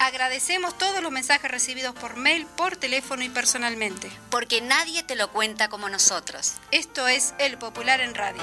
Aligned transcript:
Agradecemos 0.00 0.78
todos 0.78 1.02
los 1.02 1.12
mensajes 1.12 1.50
recibidos 1.50 1.94
por 1.94 2.16
mail, 2.16 2.46
por 2.56 2.74
teléfono 2.74 3.22
y 3.22 3.28
personalmente. 3.28 4.10
Porque 4.30 4.62
nadie 4.62 5.02
te 5.02 5.14
lo 5.14 5.30
cuenta 5.30 5.68
como 5.68 5.90
nosotros. 5.90 6.54
Esto 6.70 7.06
es 7.06 7.34
El 7.38 7.58
Popular 7.58 8.00
en 8.00 8.14
Radio. 8.14 8.40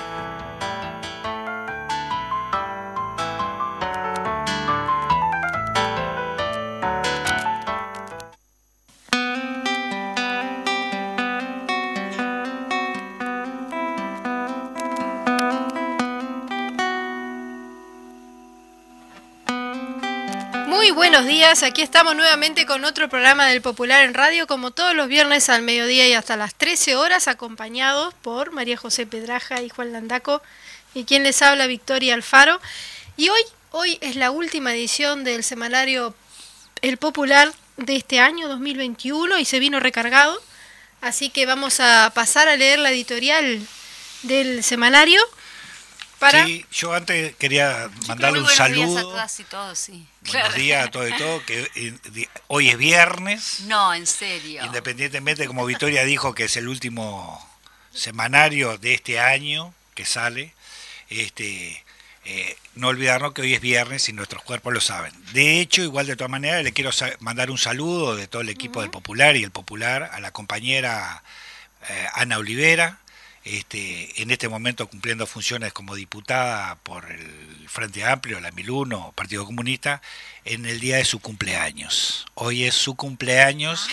Buenos 21.09 21.25
días, 21.25 21.63
aquí 21.63 21.81
estamos 21.81 22.17
nuevamente 22.17 22.66
con 22.66 22.83
otro 22.83 23.08
programa 23.08 23.45
del 23.45 23.61
Popular 23.61 24.03
en 24.03 24.13
Radio, 24.13 24.45
como 24.45 24.72
todos 24.72 24.94
los 24.94 25.08
viernes 25.08 25.47
al 25.47 25.61
mediodía 25.61 26.05
y 26.05 26.11
hasta 26.11 26.36
las 26.36 26.53
13 26.53 26.97
horas, 26.97 27.30
acompañados 27.30 28.13
por 28.16 28.52
María 28.52 28.75
José 28.75 29.05
Pedraja 29.05 29.61
y 29.61 29.69
Juan 29.69 29.94
Landaco, 29.94 30.41
y 30.94 31.05
quien 31.05 31.23
les 31.23 31.41
habla 31.41 31.66
Victoria 31.66 32.13
Alfaro. 32.13 32.59
Y 33.16 33.30
hoy, 33.30 33.39
hoy 33.72 33.97
es 34.02 34.17
la 34.17 34.31
última 34.31 34.73
edición 34.73 35.23
del 35.23 35.45
semanario 35.45 36.13
El 36.81 36.97
Popular 36.97 37.53
de 37.78 37.95
este 37.95 38.19
año 38.19 38.50
2021 38.50 39.39
y 39.39 39.45
se 39.45 39.59
vino 39.59 39.80
recargado, 39.80 40.38
así 41.00 41.30
que 41.30 41.45
vamos 41.45 41.80
a 41.80 42.11
pasar 42.13 42.50
a 42.50 42.58
leer 42.58 42.80
la 42.80 42.91
editorial 42.91 43.66
del 44.23 44.61
semanario. 44.61 45.22
Para... 46.19 46.45
Sí, 46.45 46.65
yo 46.71 46.93
antes 46.93 47.35
quería 47.35 47.89
mandarle 48.07 48.41
un 48.41 48.47
saludo. 48.47 48.87
Días 48.87 48.97
a 48.97 49.01
todas 49.01 49.39
y 49.39 49.43
todos, 49.43 49.79
sí. 49.79 50.07
Buenos 50.31 50.55
días 50.55 50.87
a 50.87 50.91
todos 50.91 51.09
y 51.09 51.13
todos, 51.17 51.43
que 51.43 51.69
eh, 51.75 52.27
hoy 52.47 52.69
es 52.69 52.77
viernes. 52.77 53.61
No, 53.61 53.93
en 53.93 54.07
serio. 54.07 54.65
Independientemente, 54.65 55.47
como 55.47 55.65
Victoria 55.65 56.03
dijo, 56.03 56.33
que 56.33 56.45
es 56.45 56.57
el 56.57 56.67
último 56.67 57.45
semanario 57.93 58.77
de 58.77 58.93
este 58.93 59.19
año 59.19 59.73
que 59.93 60.05
sale, 60.05 60.53
este, 61.09 61.83
eh, 62.25 62.57
no 62.75 62.89
olvidarnos 62.89 63.33
que 63.33 63.41
hoy 63.41 63.53
es 63.53 63.61
viernes 63.61 64.09
y 64.09 64.13
nuestros 64.13 64.43
cuerpos 64.43 64.73
lo 64.73 64.81
saben. 64.81 65.13
De 65.33 65.59
hecho, 65.59 65.81
igual 65.81 66.07
de 66.07 66.15
todas 66.15 66.29
maneras, 66.29 66.63
le 66.63 66.73
quiero 66.73 66.91
mandar 67.19 67.49
un 67.49 67.57
saludo 67.57 68.15
de 68.15 68.27
todo 68.27 68.41
el 68.41 68.49
equipo 68.49 68.81
del 68.81 68.91
Popular 68.91 69.35
y 69.35 69.43
el 69.43 69.51
Popular 69.51 70.09
a 70.13 70.19
la 70.19 70.31
compañera 70.31 71.23
eh, 71.89 72.07
Ana 72.13 72.38
Olivera, 72.38 72.99
este, 73.56 74.22
en 74.22 74.31
este 74.31 74.50
momento 74.50 74.88
cumpliendo 74.88 75.26
funciones 75.26 75.73
como 75.73 75.95
diputada 75.95 76.76
por 76.84 77.09
el 77.12 77.67
Frente 77.67 78.03
Amplio, 78.03 78.40
la 78.40 78.52
1001, 78.52 79.14
Partido 79.16 79.45
Comunista, 79.45 80.02
en 80.45 80.66
el 80.66 80.80
día 80.80 80.98
de 80.98 81.06
su 81.06 81.20
cumpleaños. 81.20 82.25
Hoy 82.34 82.66
es 82.66 82.75
su 82.75 82.95
cumpleaños, 82.95 83.88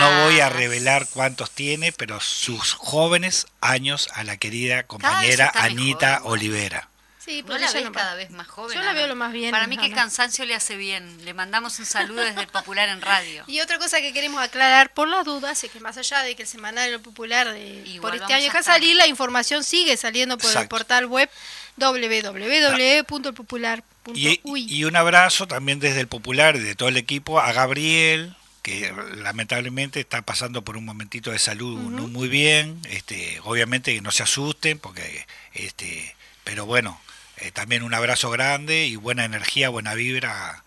no 0.00 0.24
voy 0.24 0.40
a 0.40 0.48
revelar 0.48 1.06
cuántos 1.12 1.50
tiene, 1.50 1.92
pero 1.92 2.20
sus 2.20 2.74
jóvenes 2.74 3.46
años 3.60 4.08
a 4.14 4.24
la 4.24 4.36
querida 4.36 4.84
compañera 4.84 5.50
Anita 5.54 6.20
Olivera. 6.24 6.91
Sí, 7.24 7.44
¿No 7.46 7.56
la 7.56 7.70
ves 7.70 7.88
cada 7.92 8.16
vez 8.16 8.30
más 8.30 8.48
joven? 8.48 8.76
Yo 8.76 8.82
la 8.82 8.94
veo 8.94 9.06
lo 9.06 9.14
más 9.14 9.32
bien. 9.32 9.52
Para 9.52 9.68
mí 9.68 9.76
que 9.76 9.86
el 9.86 9.94
cansancio 9.94 10.44
le 10.44 10.56
hace 10.56 10.76
bien. 10.76 11.24
Le 11.24 11.34
mandamos 11.34 11.78
un 11.78 11.86
saludo 11.86 12.24
desde 12.24 12.40
el 12.40 12.48
Popular 12.48 12.88
en 12.88 13.00
Radio. 13.00 13.44
Y 13.52 13.60
otra 13.60 13.78
cosa 13.78 14.00
que 14.00 14.12
queremos 14.12 14.42
aclarar 14.42 14.92
por 14.92 15.06
las 15.06 15.24
dudas 15.24 15.62
es 15.62 15.70
que 15.70 15.78
más 15.78 15.96
allá 15.98 16.22
de 16.22 16.34
que 16.34 16.42
el 16.42 16.48
semanario 16.48 17.00
popular 17.00 17.52
de, 17.52 17.98
por 18.00 18.16
este 18.16 18.32
año 18.32 18.44
deja 18.44 18.62
salir, 18.62 18.96
la 18.96 19.06
información 19.06 19.62
sigue 19.62 19.96
saliendo 19.96 20.38
por 20.38 20.56
el 20.56 20.68
portal 20.68 21.06
web 21.06 21.30
www.elpopular.uy. 21.76 23.82
Y, 24.14 24.78
y 24.78 24.84
un 24.84 24.96
abrazo 24.96 25.46
también 25.46 25.78
desde 25.78 26.00
el 26.00 26.08
Popular 26.08 26.56
y 26.56 26.60
de 26.60 26.74
todo 26.74 26.88
el 26.88 26.96
equipo 26.96 27.40
a 27.40 27.52
Gabriel, 27.52 28.34
que 28.62 28.92
lamentablemente 29.16 30.00
está 30.00 30.22
pasando 30.22 30.62
por 30.62 30.76
un 30.76 30.84
momentito 30.84 31.30
de 31.30 31.38
salud 31.38 31.78
no 31.78 32.08
muy 32.08 32.28
bien. 32.28 32.80
Este, 32.88 33.40
obviamente 33.44 33.94
que 33.94 34.00
no 34.00 34.10
se 34.10 34.22
asusten, 34.22 34.78
porque 34.78 35.26
este, 35.52 36.16
pero 36.44 36.66
bueno, 36.66 37.00
eh, 37.42 37.50
también 37.50 37.82
un 37.82 37.92
abrazo 37.92 38.30
grande 38.30 38.86
y 38.86 38.94
buena 38.94 39.24
energía, 39.24 39.68
buena 39.68 39.94
vibra 39.94 40.62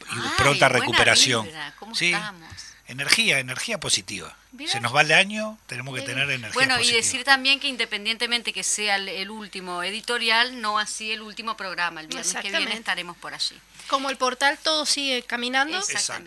y 0.00 0.36
pronta 0.36 0.68
recuperación. 0.68 1.48
¿Cómo 1.78 1.92
estamos? 1.92 2.50
Energía, 2.88 3.38
energía 3.38 3.80
positiva. 3.80 4.36
Se 4.66 4.80
nos 4.80 4.94
va 4.94 5.00
el 5.00 5.12
año, 5.12 5.58
tenemos 5.66 5.94
que 5.94 6.02
tener 6.02 6.28
energía 6.28 6.52
Bueno, 6.52 6.78
y 6.80 6.90
decir 6.90 7.24
también 7.24 7.58
que 7.58 7.68
independientemente 7.68 8.52
que 8.52 8.64
sea 8.64 8.96
el, 8.96 9.30
último 9.30 9.82
editorial, 9.82 10.60
no 10.60 10.78
así 10.78 11.10
el 11.10 11.22
último 11.22 11.56
programa. 11.56 12.00
El 12.00 12.08
viernes 12.08 12.34
que 12.34 12.50
viene 12.50 12.74
estaremos 12.74 13.16
por 13.16 13.32
allí. 13.32 13.58
Como 13.86 14.10
el 14.10 14.16
portal 14.16 14.58
todo 14.62 14.84
sigue 14.86 15.22
caminando, 15.22 15.80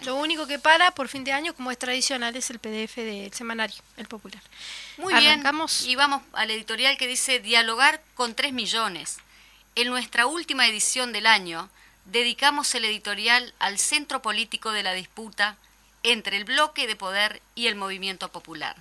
lo 0.06 0.16
único 0.16 0.48
que 0.48 0.58
para 0.58 0.92
por 0.92 1.08
fin 1.08 1.24
de 1.24 1.34
año, 1.34 1.54
como 1.54 1.70
es 1.70 1.78
tradicional, 1.78 2.36
es 2.36 2.50
el 2.50 2.60
PDF 2.60 2.96
del 2.96 3.34
semanario, 3.34 3.82
el 3.98 4.08
popular. 4.08 4.42
Muy 4.98 5.14
bien, 5.16 5.44
y 5.84 5.96
vamos 5.96 6.24
al 6.34 6.50
editorial 6.50 6.98
que 6.98 7.08
dice 7.08 7.40
dialogar 7.40 8.02
con 8.16 8.34
3 8.34 8.54
millones. 8.54 9.18
En 9.76 9.88
nuestra 9.88 10.28
última 10.28 10.68
edición 10.68 11.14
del 11.14 11.26
año, 11.26 11.68
dedicamos 12.06 12.76
el 12.76 12.86
editorial 12.86 13.56
al 13.58 13.80
centro 13.80 14.22
político 14.22 14.72
de 14.72 14.84
la 14.84 14.94
disputa 14.94 15.58
entre 16.04 16.38
el 16.38 16.46
bloque 16.46 16.86
de 16.86 16.96
poder 16.96 17.42
y 17.56 17.66
el 17.66 17.76
movimiento 17.76 18.30
popular. 18.30 18.76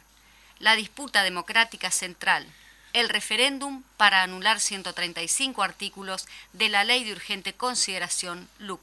La 0.58 0.76
disputa 0.76 1.22
democrática 1.22 1.90
central, 1.90 2.46
el 2.92 3.08
referéndum 3.08 3.82
para 3.96 4.22
anular 4.22 4.60
135 4.60 5.62
artículos 5.62 6.26
de 6.52 6.68
la 6.68 6.84
Ley 6.84 7.04
de 7.04 7.12
Urgente 7.12 7.54
Consideración 7.54 8.46
LUC. 8.58 8.82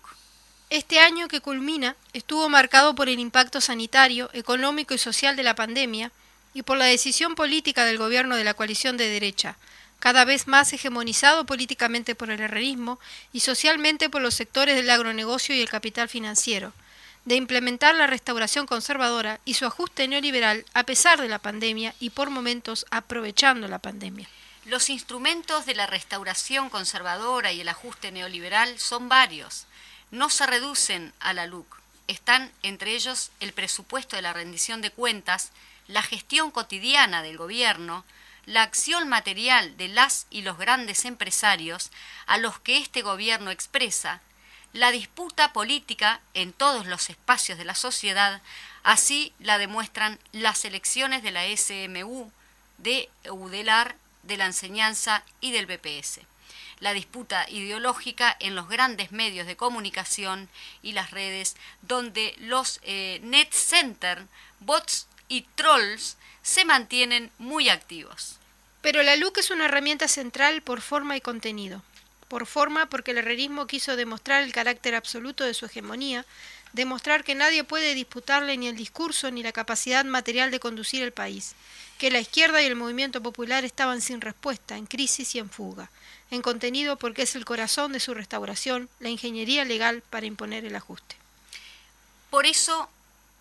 Este 0.72 1.00
año 1.00 1.28
que 1.28 1.42
culmina 1.42 1.96
estuvo 2.14 2.50
marcado 2.50 2.96
por 2.96 3.08
el 3.08 3.20
impacto 3.20 3.62
sanitario, 3.62 4.32
económico 4.34 4.96
y 4.96 4.98
social 4.98 5.36
de 5.36 5.44
la 5.44 5.54
pandemia 5.54 6.12
y 6.56 6.64
por 6.64 6.78
la 6.78 6.86
decisión 6.86 7.36
política 7.36 7.86
del 7.86 8.00
gobierno 8.00 8.36
de 8.36 8.44
la 8.44 8.56
coalición 8.56 8.98
de 8.98 9.10
derecha, 9.10 9.58
cada 10.00 10.26
vez 10.26 10.48
más 10.48 10.72
hegemonizado 10.74 11.46
políticamente 11.46 12.16
por 12.16 12.32
el 12.32 12.40
herrerismo 12.40 13.00
y 13.34 13.42
socialmente 13.42 14.10
por 14.10 14.22
los 14.22 14.34
sectores 14.34 14.76
del 14.76 14.90
agronegocio 14.90 15.54
y 15.54 15.62
el 15.62 15.70
capital 15.70 16.10
financiero, 16.10 16.74
de 17.26 17.36
implementar 17.36 17.96
la 17.96 18.08
restauración 18.08 18.66
conservadora 18.66 19.40
y 19.46 19.56
su 19.56 19.66
ajuste 19.66 20.08
neoliberal 20.08 20.66
a 20.74 20.84
pesar 20.84 21.22
de 21.22 21.28
la 21.28 21.40
pandemia 21.40 21.94
y 22.00 22.12
por 22.12 22.30
momentos 22.30 22.86
aprovechando 22.90 23.68
la 23.68 23.80
pandemia. 23.80 24.28
Los 24.66 24.90
instrumentos 24.90 25.66
de 25.66 25.76
la 25.76 25.88
restauración 25.88 26.70
conservadora 26.70 27.52
y 27.52 27.62
el 27.62 27.70
ajuste 27.70 28.12
neoliberal 28.12 28.80
son 28.80 29.10
varios. 29.10 29.66
No 30.12 30.30
se 30.30 30.46
reducen 30.46 31.14
a 31.20 31.34
la 31.34 31.46
LUC. 31.46 31.66
Están 32.08 32.52
entre 32.64 32.96
ellos 32.96 33.32
el 33.40 33.54
presupuesto 33.54 34.16
de 34.16 34.22
la 34.22 34.34
rendición 34.34 34.82
de 34.82 34.92
cuentas, 34.92 35.52
la 35.88 36.02
gestión 36.02 36.52
cotidiana 36.52 37.22
del 37.22 37.38
gobierno, 37.38 38.06
la 38.50 38.64
acción 38.64 39.08
material 39.08 39.78
de 39.78 39.90
las 39.90 40.26
y 40.32 40.42
los 40.42 40.58
grandes 40.58 41.06
empresarios 41.06 41.92
a 42.26 42.40
los 42.40 42.60
que 42.60 42.78
este 42.78 43.04
gobierno 43.04 43.52
expresa, 43.52 44.22
la 44.74 44.90
disputa 44.92 45.54
política 45.54 46.20
en 46.34 46.52
todos 46.52 46.88
los 46.88 47.12
espacios 47.12 47.60
de 47.60 47.66
la 47.66 47.76
sociedad, 47.76 48.42
así 48.82 49.34
la 49.38 49.60
demuestran 49.60 50.18
las 50.32 50.66
elecciones 50.66 51.22
de 51.22 51.30
la 51.30 51.46
SMU, 51.46 52.32
de 52.80 53.08
UDELAR, 53.30 53.96
de 54.24 54.38
la 54.38 54.48
enseñanza 54.48 55.24
y 55.42 55.52
del 55.52 55.68
BPS. 55.68 56.22
La 56.80 56.94
disputa 56.94 57.48
ideológica 57.52 58.36
en 58.40 58.56
los 58.56 58.68
grandes 58.68 59.12
medios 59.12 59.46
de 59.46 59.58
comunicación 59.58 60.50
y 60.82 60.94
las 60.94 61.12
redes, 61.12 61.56
donde 61.84 62.34
los 62.40 62.80
eh, 62.82 63.20
net 63.22 63.52
center, 63.52 64.26
bots 64.60 65.06
y 65.28 65.44
trolls 65.54 66.18
se 66.42 66.66
mantienen 66.66 67.30
muy 67.38 67.70
activos. 67.70 68.39
Pero 68.82 69.04
la 69.04 69.16
LUC 69.16 69.40
es 69.40 69.52
una 69.52 69.66
herramienta 69.66 70.08
central 70.08 70.62
por 70.62 70.82
forma 70.82 71.18
y 71.18 71.22
contenido. 71.22 71.84
Por 72.28 72.46
forma 72.46 72.88
porque 72.88 73.12
el 73.12 73.18
herrerismo 73.18 73.68
quiso 73.68 73.96
demostrar 73.96 74.44
el 74.44 74.54
carácter 74.54 74.96
absoluto 74.96 75.44
de 75.44 75.54
su 75.54 75.66
hegemonía, 75.66 76.26
demostrar 76.74 77.24
que 77.24 77.36
nadie 77.36 77.64
puede 77.64 77.96
disputarle 77.96 78.56
ni 78.58 78.68
el 78.68 78.76
discurso 78.76 79.32
ni 79.32 79.44
la 79.44 79.52
capacidad 79.52 80.06
material 80.06 80.52
de 80.52 80.60
conducir 80.60 81.02
el 81.02 81.12
país, 81.12 81.56
que 81.98 82.12
la 82.12 82.20
izquierda 82.20 82.62
y 82.62 82.68
el 82.68 82.76
movimiento 82.76 83.22
popular 83.22 83.66
estaban 83.66 84.02
sin 84.02 84.22
respuesta, 84.22 84.78
en 84.78 84.86
crisis 84.86 85.34
y 85.36 85.40
en 85.40 85.50
fuga, 85.50 85.90
en 86.32 86.42
contenido 86.42 86.98
porque 86.98 87.24
es 87.24 87.36
el 87.36 87.46
corazón 87.46 87.92
de 87.92 88.00
su 88.00 88.14
restauración, 88.14 88.90
la 89.00 89.10
ingeniería 89.10 89.66
legal 89.66 90.04
para 90.10 90.28
imponer 90.28 90.66
el 90.66 90.76
ajuste. 90.76 91.16
Por 92.30 92.46
eso, 92.46 92.90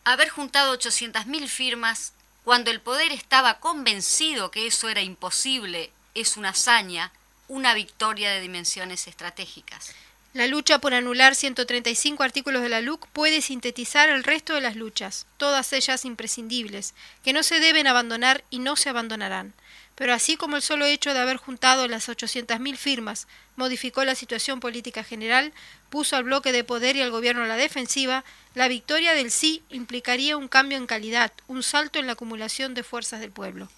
haber 0.05 0.31
juntado 0.31 0.77
800.000 0.79 1.49
firmas 1.49 2.15
Cuando 2.49 2.71
el 2.71 2.81
poder 2.81 3.13
estaba 3.13 3.61
convencido 3.61 4.51
que 4.51 4.67
eso 4.67 4.89
era 4.89 5.03
imposible, 5.03 5.91
es 6.15 6.39
una 6.39 6.49
hazaña, 6.49 7.13
una 7.47 7.75
victoria 7.75 8.31
de 8.31 8.41
dimensiones 8.41 9.07
estratégicas. 9.07 9.95
La 10.33 10.47
lucha 10.47 10.79
por 10.79 10.95
anular 10.95 11.35
135 11.35 12.23
artículos 12.23 12.63
de 12.63 12.71
la 12.71 12.81
LUC 12.81 13.07
puede 13.09 13.43
sintetizar 13.43 14.09
el 14.09 14.25
resto 14.25 14.55
de 14.55 14.63
las 14.63 14.77
luchas, 14.77 15.27
todas 15.37 15.75
ellas 15.75 16.07
imprescindibles, 16.07 16.95
que 17.23 17.35
no 17.35 17.43
se 17.43 17.61
deben 17.61 17.87
abandonar 17.87 18.43
y 18.49 18.61
no 18.61 18.77
se 18.77 18.89
abandonarán. 18.89 19.53
Pero 19.99 20.15
así 20.15 20.37
como 20.37 20.55
el 20.55 20.63
solo 20.63 20.85
hecho 20.85 21.13
de 21.13 21.19
haber 21.19 21.39
juntado 21.39 21.89
las 21.89 22.09
800.000 22.09 22.77
firmas 22.77 23.27
modificó 23.57 24.05
la 24.05 24.15
situación 24.15 24.61
política 24.61 25.03
general, 25.03 25.53
puso 25.91 26.15
al 26.15 26.23
bloque 26.23 26.53
de 26.53 26.63
poder 26.63 26.95
y 26.95 27.03
al 27.03 27.11
gobierno 27.11 27.43
a 27.43 27.49
la 27.49 27.57
defensiva, 27.57 28.25
la 28.55 28.69
victoria 28.69 29.15
del 29.15 29.33
sí 29.33 29.61
implicaría 29.71 30.37
un 30.37 30.47
cambio 30.47 30.79
en 30.79 30.87
calidad, 30.87 31.33
un 31.49 31.65
salto 31.65 31.99
en 31.99 32.07
la 32.07 32.13
acumulación 32.13 32.75
de 32.75 32.85
fuerzas 32.85 33.19
del 33.19 33.33
pueblo. 33.33 33.69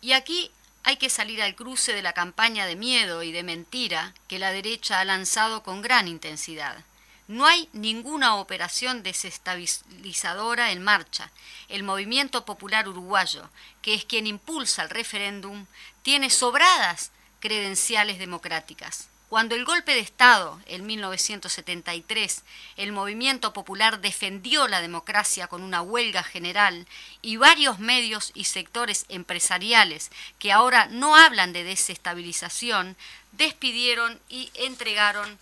Y 0.00 0.12
aquí 0.12 0.52
hay 0.84 0.98
que 0.98 1.10
salir 1.10 1.42
al 1.42 1.56
cruce 1.56 1.94
de 1.94 2.02
la 2.02 2.12
campaña 2.12 2.66
de 2.66 2.76
miedo 2.76 3.24
y 3.24 3.32
de 3.32 3.42
mentira 3.42 4.14
que 4.28 4.38
la 4.38 4.52
derecha 4.52 5.00
ha 5.00 5.04
lanzado 5.04 5.64
con 5.64 5.82
gran 5.82 6.06
intensidad. 6.06 6.76
No 7.30 7.46
hay 7.46 7.68
ninguna 7.72 8.34
operación 8.34 9.04
desestabilizadora 9.04 10.72
en 10.72 10.82
marcha. 10.82 11.30
El 11.68 11.84
movimiento 11.84 12.44
popular 12.44 12.88
uruguayo, 12.88 13.48
que 13.82 13.94
es 13.94 14.04
quien 14.04 14.26
impulsa 14.26 14.82
el 14.82 14.90
referéndum, 14.90 15.66
tiene 16.02 16.28
sobradas 16.28 17.12
credenciales 17.38 18.18
democráticas. 18.18 19.10
Cuando 19.28 19.54
el 19.54 19.64
golpe 19.64 19.94
de 19.94 20.00
Estado, 20.00 20.60
en 20.66 20.84
1973, 20.86 22.42
el 22.76 22.90
movimiento 22.90 23.52
popular 23.52 24.00
defendió 24.00 24.66
la 24.66 24.80
democracia 24.80 25.46
con 25.46 25.62
una 25.62 25.82
huelga 25.82 26.24
general 26.24 26.88
y 27.22 27.36
varios 27.36 27.78
medios 27.78 28.32
y 28.34 28.46
sectores 28.46 29.06
empresariales 29.08 30.10
que 30.40 30.50
ahora 30.50 30.86
no 30.86 31.14
hablan 31.14 31.52
de 31.52 31.62
desestabilización, 31.62 32.96
despidieron 33.30 34.18
y 34.28 34.50
entregaron 34.54 35.38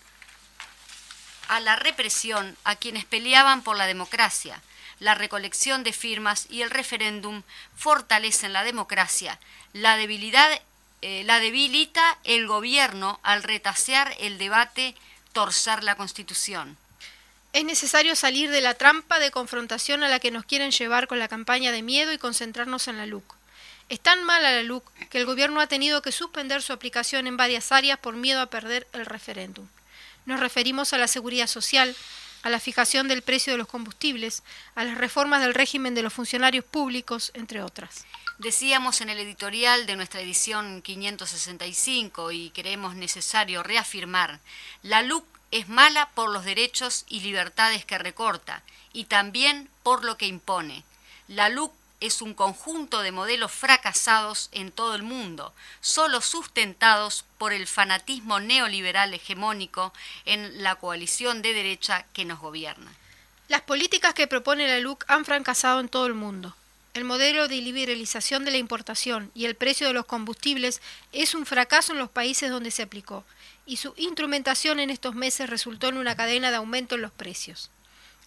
a 1.49 1.59
la 1.59 1.75
represión 1.75 2.55
a 2.63 2.75
quienes 2.77 3.03
peleaban 3.03 3.61
por 3.61 3.75
la 3.75 3.87
democracia. 3.87 4.61
La 4.99 5.15
recolección 5.15 5.83
de 5.83 5.93
firmas 5.93 6.47
y 6.49 6.61
el 6.61 6.69
referéndum 6.69 7.43
fortalecen 7.75 8.53
la 8.53 8.63
democracia. 8.63 9.39
La 9.73 9.97
debilidad 9.97 10.61
eh, 11.01 11.23
la 11.23 11.39
debilita 11.39 12.17
el 12.25 12.45
gobierno 12.45 13.21
al 13.23 13.43
retasear 13.43 14.13
el 14.19 14.37
debate, 14.37 14.95
torcer 15.31 15.81
la 15.83 15.95
Constitución. 15.95 16.77
Es 17.53 17.63
necesario 17.63 18.15
salir 18.17 18.51
de 18.51 18.59
la 18.59 18.73
trampa 18.73 19.17
de 19.17 19.31
confrontación 19.31 20.03
a 20.03 20.09
la 20.09 20.19
que 20.19 20.29
nos 20.29 20.43
quieren 20.43 20.71
llevar 20.71 21.07
con 21.07 21.17
la 21.17 21.29
campaña 21.29 21.71
de 21.71 21.81
miedo 21.81 22.11
y 22.11 22.17
concentrarnos 22.17 22.89
en 22.89 22.97
la 22.97 23.05
LUC. 23.05 23.23
Es 23.87 24.01
tan 24.01 24.23
mala 24.23 24.51
la 24.51 24.63
LUC 24.63 24.83
que 25.09 25.17
el 25.17 25.25
gobierno 25.25 25.61
ha 25.61 25.67
tenido 25.67 26.01
que 26.01 26.11
suspender 26.11 26.61
su 26.61 26.73
aplicación 26.73 27.27
en 27.27 27.37
varias 27.37 27.71
áreas 27.71 27.97
por 27.97 28.15
miedo 28.15 28.41
a 28.41 28.47
perder 28.47 28.85
el 28.91 29.05
referéndum. 29.05 29.65
Nos 30.29 30.41
referimos 30.41 30.93
a 30.93 30.99
la 30.99 31.07
seguridad 31.07 31.47
social, 31.47 31.95
a 32.43 32.51
la 32.51 32.59
fijación 32.59 33.07
del 33.07 33.23
precio 33.23 33.51
de 33.51 33.57
los 33.57 33.65
combustibles, 33.67 34.43
a 34.75 34.83
las 34.83 34.95
reformas 34.95 35.41
del 35.41 35.55
régimen 35.55 35.95
de 35.95 36.03
los 36.03 36.13
funcionarios 36.13 36.63
públicos, 36.63 37.31
entre 37.33 37.63
otras. 37.63 38.05
Decíamos 38.37 39.01
en 39.01 39.09
el 39.09 39.17
editorial 39.17 39.87
de 39.87 39.95
nuestra 39.95 40.21
edición 40.21 40.83
565 40.83 42.31
y 42.31 42.51
creemos 42.51 42.93
necesario 42.93 43.63
reafirmar, 43.63 44.39
la 44.83 45.01
LUC 45.01 45.25
es 45.49 45.67
mala 45.67 46.09
por 46.09 46.29
los 46.29 46.45
derechos 46.45 47.05
y 47.09 47.21
libertades 47.21 47.83
que 47.83 47.97
recorta 47.97 48.61
y 48.93 49.05
también 49.05 49.67
por 49.81 50.05
lo 50.05 50.15
que 50.15 50.27
impone. 50.27 50.83
La 51.27 51.49
LUC 51.49 51.73
es 51.99 52.21
un 52.21 52.33
conjunto 52.33 53.01
de 53.01 53.11
modelos 53.11 53.51
fracasados 53.51 54.49
en 54.51 54.71
todo 54.71 54.95
el 54.95 55.03
mundo, 55.03 55.53
solo 55.81 56.21
sustentados 56.21 57.25
por 57.37 57.53
el 57.53 57.67
fanatismo 57.67 58.39
neoliberal 58.39 59.13
hegemónico 59.13 59.93
en 60.25 60.63
la 60.63 60.75
coalición 60.75 61.41
de 61.41 61.53
derecha 61.53 62.05
que 62.13 62.25
nos 62.25 62.39
gobierna. 62.39 62.91
Las 63.47 63.61
políticas 63.61 64.13
que 64.13 64.27
propone 64.27 64.67
la 64.67 64.79
LUC 64.79 65.03
han 65.07 65.25
fracasado 65.25 65.79
en 65.79 65.89
todo 65.89 66.05
el 66.05 66.13
mundo. 66.13 66.55
El 66.93 67.03
modelo 67.03 67.47
de 67.47 67.57
liberalización 67.57 68.45
de 68.45 68.51
la 68.51 68.57
importación 68.57 69.31
y 69.35 69.45
el 69.45 69.55
precio 69.55 69.87
de 69.87 69.93
los 69.93 70.05
combustibles 70.05 70.81
es 71.11 71.35
un 71.35 71.45
fracaso 71.45 71.93
en 71.93 71.99
los 71.99 72.09
países 72.09 72.49
donde 72.49 72.71
se 72.71 72.83
aplicó, 72.83 73.23
y 73.65 73.77
su 73.77 73.93
instrumentación 73.97 74.79
en 74.79 74.89
estos 74.89 75.15
meses 75.15 75.49
resultó 75.49 75.89
en 75.89 75.97
una 75.97 76.15
cadena 76.15 76.49
de 76.49 76.57
aumento 76.57 76.95
en 76.95 77.01
los 77.01 77.11
precios. 77.11 77.69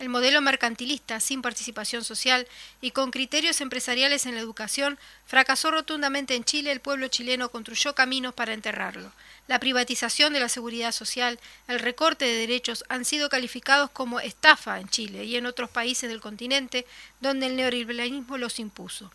El 0.03 0.09
modelo 0.09 0.41
mercantilista, 0.41 1.21
sin 1.21 1.43
participación 1.43 2.03
social 2.03 2.49
y 2.81 2.91
con 2.91 3.13
criterios 3.13 3.61
empresariales 3.61 4.27
en 4.27 4.35
la 4.35 4.41
educación, 4.41 4.99
fracasó 5.27 5.71
rotundamente 5.71 6.35
en 6.35 6.43
Chile. 6.43 6.73
El 6.73 6.81
pueblo 6.81 7.07
chileno 7.07 7.53
construyó 7.53 7.95
caminos 7.95 8.35
para 8.35 8.53
enterrarlo. 8.53 9.13
La 9.47 9.61
privatización 9.61 10.33
de 10.33 10.41
la 10.41 10.49
seguridad 10.49 10.91
social, 10.91 11.39
el 11.69 11.79
recorte 11.79 12.25
de 12.25 12.35
derechos 12.35 12.85
han 12.89 13.05
sido 13.05 13.29
calificados 13.29 13.91
como 13.93 14.19
estafa 14.19 14.81
en 14.81 14.89
Chile 14.89 15.23
y 15.23 15.37
en 15.37 15.47
otros 15.47 15.71
países 15.71 16.11
del 16.11 16.21
continente 16.21 16.85
donde 17.21 17.47
el 17.47 17.55
neoliberalismo 17.55 18.39
los 18.39 18.59
impuso. 18.59 19.13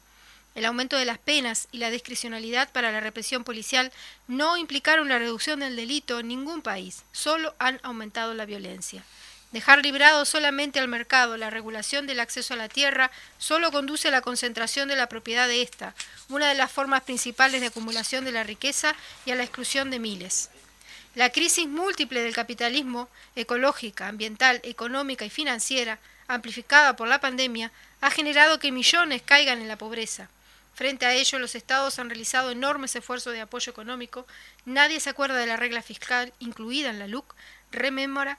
El 0.56 0.64
aumento 0.64 0.96
de 0.96 1.04
las 1.04 1.18
penas 1.18 1.68
y 1.74 1.80
la 1.80 1.90
discrecionalidad 1.90 2.72
para 2.72 2.94
la 2.94 3.02
represión 3.02 3.44
policial 3.44 3.92
no 4.30 4.56
implicaron 4.56 5.10
la 5.10 5.20
reducción 5.20 5.60
del 5.60 5.76
delito 5.76 6.22
en 6.22 6.30
ningún 6.30 6.62
país, 6.62 7.04
solo 7.12 7.56
han 7.60 7.82
aumentado 7.84 8.34
la 8.34 8.46
violencia. 8.46 9.04
Dejar 9.52 9.82
librado 9.82 10.26
solamente 10.26 10.80
al 10.80 10.90
mercado 10.90 11.38
la 11.38 11.50
regulación 11.50 12.06
del 12.06 12.20
acceso 12.20 12.54
a 12.54 12.58
la 12.58 12.68
tierra 12.68 13.12
solo 13.38 13.72
conduce 13.72 14.10
a 14.10 14.12
la 14.12 14.22
concentración 14.22 14.90
de 14.90 14.98
la 14.98 15.08
propiedad 15.08 15.48
de 15.48 15.62
ésta, 15.62 15.96
una 16.28 16.50
de 16.50 16.56
las 16.56 16.70
formas 16.70 17.04
principales 17.04 17.62
de 17.62 17.68
acumulación 17.68 18.26
de 18.26 18.34
la 18.34 18.44
riqueza 18.44 18.94
y 19.26 19.32
a 19.32 19.36
la 19.36 19.44
exclusión 19.44 19.90
de 19.90 20.00
miles. 20.00 20.50
La 21.16 21.32
crisis 21.32 21.68
múltiple 21.68 22.22
del 22.22 22.36
capitalismo, 22.36 23.10
ecológica, 23.36 24.10
ambiental, 24.10 24.60
económica 24.64 25.24
y 25.24 25.30
financiera, 25.30 25.98
amplificada 26.28 26.98
por 26.98 27.08
la 27.08 27.22
pandemia, 27.22 27.72
ha 28.02 28.12
generado 28.12 28.60
que 28.60 28.74
millones 28.74 29.22
caigan 29.24 29.62
en 29.62 29.70
la 29.70 29.78
pobreza. 29.78 30.30
Frente 30.76 31.06
a 31.06 31.14
ello, 31.14 31.40
los 31.40 31.56
estados 31.56 31.98
han 31.98 32.10
realizado 32.10 32.52
enormes 32.52 32.96
esfuerzos 32.96 33.34
de 33.34 33.42
apoyo 33.42 33.72
económico. 33.72 34.28
Nadie 34.66 35.00
se 35.00 35.10
acuerda 35.10 35.38
de 35.38 35.48
la 35.48 35.58
regla 35.58 35.82
fiscal 35.82 36.34
incluida 36.38 36.90
en 36.90 37.00
la 37.00 37.08
LUC, 37.08 37.34
rememora 37.72 38.38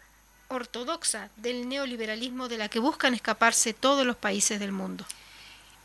ortodoxa 0.49 1.29
del 1.37 1.69
neoliberalismo 1.69 2.49
de 2.49 2.59
la 2.59 2.69
que 2.69 2.79
buscan 2.79 3.15
escaparse 3.15 3.75
todos 3.75 4.07
los 4.07 4.17
países 4.17 4.59
del 4.59 4.73
mundo. 4.73 5.05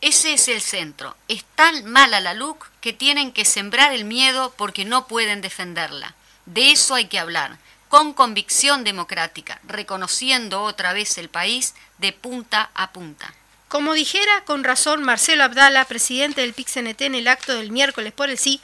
Ese 0.01 0.34
es 0.34 0.48
el 0.48 0.62
centro. 0.62 1.15
Es 1.27 1.46
tan 1.55 1.86
mala 1.86 2.20
la 2.20 2.34
LUC 2.34 2.67
que 2.82 2.91
tienen 2.91 3.32
que 3.32 3.46
sembrar 3.46 3.93
el 3.93 4.05
miedo 4.05 4.53
porque 4.58 4.84
no 4.84 5.08
pueden 5.08 5.41
defenderla. 5.41 6.15
De 6.46 6.72
eso 6.72 6.96
hay 6.96 7.05
que 7.05 7.20
hablar, 7.20 7.58
con 7.88 8.13
convicción 8.13 8.84
democrática, 8.84 9.62
reconociendo 9.63 10.63
otra 10.63 10.93
vez 10.93 11.17
el 11.17 11.29
país 11.29 11.74
de 12.00 12.12
punta 12.12 12.70
a 12.74 12.91
punta. 12.91 13.34
Como 13.70 13.93
dijera 13.93 14.43
con 14.46 14.63
razón 14.63 15.03
Marcelo 15.03 15.43
Abdala, 15.43 15.86
presidente 15.86 16.41
del 16.41 16.53
PIXNT 16.53 17.01
en 17.01 17.15
el 17.15 17.27
acto 17.27 17.53
del 17.53 17.72
miércoles 17.72 18.12
por 18.12 18.29
el 18.29 18.38
sí, 18.38 18.60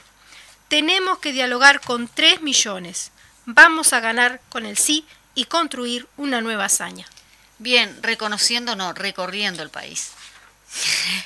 tenemos 0.68 1.18
que 1.18 1.32
dialogar 1.32 1.80
con 1.80 2.06
tres 2.06 2.42
millones. 2.42 3.12
Vamos 3.46 3.92
a 3.92 4.00
ganar 4.00 4.40
con 4.50 4.66
el 4.66 4.76
sí 4.76 5.06
y 5.34 5.44
construir 5.44 6.06
una 6.16 6.40
nueva 6.40 6.66
hazaña. 6.66 7.06
Bien, 7.58 8.02
reconociendo 8.02 8.74
no, 8.76 8.92
recorriendo 8.92 9.62
el 9.62 9.70
país. 9.70 10.12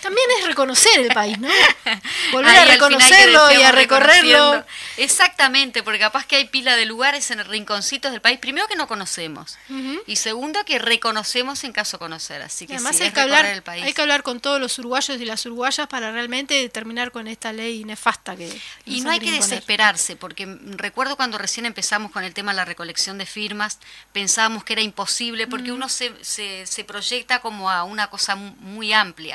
También 0.00 0.26
es 0.38 0.46
reconocer 0.46 1.00
el 1.00 1.08
país, 1.08 1.38
¿no? 1.38 1.48
Volver 2.32 2.56
a 2.56 2.64
reconocerlo 2.64 3.52
y 3.52 3.62
a 3.62 3.72
recorrerlo. 3.72 4.64
Exactamente, 4.96 5.82
porque 5.82 5.98
capaz 5.98 6.26
que 6.26 6.36
hay 6.36 6.46
pila 6.46 6.76
de 6.76 6.86
lugares 6.86 7.30
en 7.30 7.44
rinconcitos 7.44 8.12
del 8.12 8.20
país, 8.20 8.38
primero 8.38 8.66
que 8.68 8.76
no 8.76 8.86
conocemos, 8.86 9.58
y 10.06 10.16
segundo 10.16 10.64
que 10.64 10.78
reconocemos 10.78 11.64
en 11.64 11.72
caso 11.72 11.96
de 11.96 11.98
conocer. 11.98 12.42
Así 12.42 12.66
que 12.66 12.74
además 12.74 12.96
sí, 12.96 13.02
hay, 13.02 13.08
es 13.08 13.14
que 13.14 13.20
hablar, 13.20 13.44
el 13.46 13.62
país. 13.62 13.84
hay 13.84 13.92
que 13.92 14.02
hablar 14.02 14.22
con 14.22 14.40
todos 14.40 14.60
los 14.60 14.78
uruguayos 14.78 15.20
y 15.20 15.24
las 15.24 15.44
uruguayas 15.46 15.86
para 15.88 16.10
realmente 16.10 16.68
terminar 16.70 17.10
con 17.10 17.28
esta 17.28 17.52
ley 17.52 17.84
nefasta 17.84 18.36
que... 18.36 18.60
Y 18.86 19.02
no 19.02 19.10
hay 19.10 19.20
que 19.20 19.30
desesperarse, 19.30 20.16
porque 20.16 20.46
recuerdo 20.76 21.16
cuando 21.16 21.38
recién 21.38 21.66
empezamos 21.66 22.12
con 22.12 22.24
el 22.24 22.32
tema 22.32 22.52
de 22.52 22.56
la 22.56 22.64
recolección 22.64 23.18
de 23.18 23.26
firmas, 23.26 23.78
pensábamos 24.12 24.64
que 24.64 24.74
era 24.74 24.82
imposible, 24.82 25.46
porque 25.46 25.72
uno 25.72 25.88
se, 25.88 26.12
se, 26.22 26.66
se 26.66 26.84
proyecta 26.84 27.40
como 27.40 27.70
a 27.70 27.84
una 27.84 28.08
cosa 28.08 28.36
muy 28.36 28.92
amplia. 28.92 29.33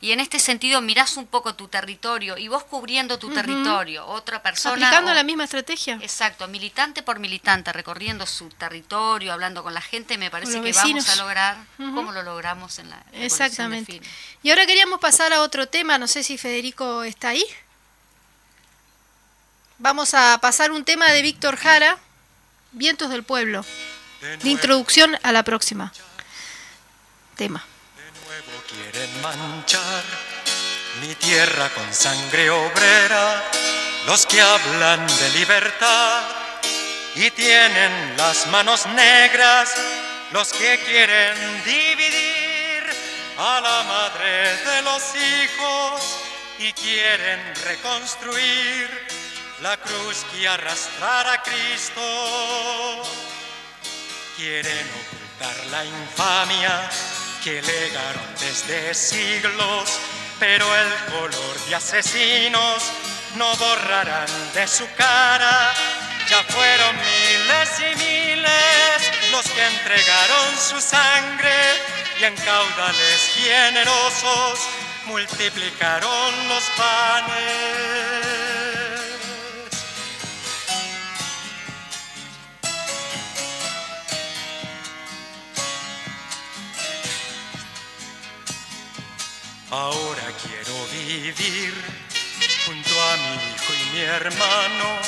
Y 0.00 0.10
en 0.10 0.18
este 0.18 0.40
sentido 0.40 0.80
mirás 0.80 1.16
un 1.16 1.26
poco 1.26 1.54
tu 1.54 1.68
territorio 1.68 2.36
y 2.36 2.48
vos 2.48 2.64
cubriendo 2.64 3.20
tu 3.20 3.32
territorio, 3.32 4.04
otra 4.04 4.42
persona... 4.42 4.74
Aplicando 4.74 5.14
la 5.14 5.22
misma 5.22 5.44
estrategia. 5.44 5.96
Exacto, 6.02 6.48
militante 6.48 7.04
por 7.04 7.20
militante, 7.20 7.72
recorriendo 7.72 8.26
su 8.26 8.48
territorio, 8.48 9.32
hablando 9.32 9.62
con 9.62 9.74
la 9.74 9.80
gente, 9.80 10.18
me 10.18 10.28
parece 10.28 10.60
que 10.60 10.72
vamos 10.72 11.08
a 11.08 11.16
lograr 11.16 11.56
como 11.76 12.10
lo 12.10 12.24
logramos 12.24 12.80
en 12.80 12.90
la... 12.90 13.00
Exactamente. 13.12 14.02
Y 14.42 14.50
ahora 14.50 14.66
queríamos 14.66 14.98
pasar 14.98 15.32
a 15.32 15.40
otro 15.40 15.68
tema, 15.68 15.98
no 15.98 16.08
sé 16.08 16.24
si 16.24 16.36
Federico 16.36 17.04
está 17.04 17.28
ahí. 17.28 17.44
Vamos 19.78 20.14
a 20.14 20.36
pasar 20.38 20.72
un 20.72 20.84
tema 20.84 21.12
de 21.12 21.22
Víctor 21.22 21.56
Jara, 21.56 21.96
Vientos 22.72 23.08
del 23.08 23.22
Pueblo, 23.22 23.64
de 24.20 24.50
introducción 24.50 25.16
a 25.22 25.30
la 25.30 25.44
próxima. 25.44 25.92
Tema 27.36 27.64
manchar 29.22 30.02
mi 31.00 31.14
tierra 31.14 31.68
con 31.70 31.94
sangre 31.94 32.50
obrera, 32.50 33.42
los 34.06 34.26
que 34.26 34.42
hablan 34.42 35.06
de 35.06 35.30
libertad 35.38 36.22
y 37.14 37.30
tienen 37.30 38.16
las 38.16 38.46
manos 38.48 38.84
negras, 38.86 39.74
los 40.32 40.52
que 40.52 40.78
quieren 40.80 41.36
dividir 41.64 42.82
a 43.38 43.60
la 43.60 43.82
madre 43.84 44.56
de 44.56 44.82
los 44.82 45.02
hijos 45.14 46.18
y 46.58 46.72
quieren 46.72 47.40
reconstruir 47.64 49.06
la 49.62 49.76
cruz 49.76 50.26
que 50.32 50.48
arrastrara 50.48 51.34
a 51.34 51.42
Cristo. 51.42 52.02
Quieren 54.36 54.86
ocultar 55.00 55.66
la 55.70 55.84
infamia 55.84 56.90
que 57.42 57.60
legaron 57.60 58.22
desde 58.38 58.94
siglos, 58.94 59.98
pero 60.38 60.64
el 60.76 60.94
color 61.10 61.58
de 61.68 61.74
asesinos 61.74 62.84
no 63.34 63.56
borrarán 63.56 64.28
de 64.54 64.68
su 64.68 64.86
cara. 64.96 65.74
Ya 66.28 66.42
fueron 66.44 66.96
miles 66.96 67.80
y 67.80 67.96
miles 67.96 69.32
los 69.32 69.44
que 69.48 69.66
entregaron 69.66 70.56
su 70.56 70.80
sangre 70.80 71.52
y 72.20 72.24
en 72.24 72.36
caudales 72.36 73.30
generosos 73.34 74.60
multiplicaron 75.06 76.48
los 76.48 76.64
panes. 76.76 78.41
Ahora 89.72 90.28
quiero 90.42 90.76
vivir 90.92 91.72
junto 92.66 92.90
a 92.90 93.16
mi 93.16 93.36
hijo 93.36 93.72
y 93.72 93.84
mi 93.94 94.02
hermano 94.02 94.98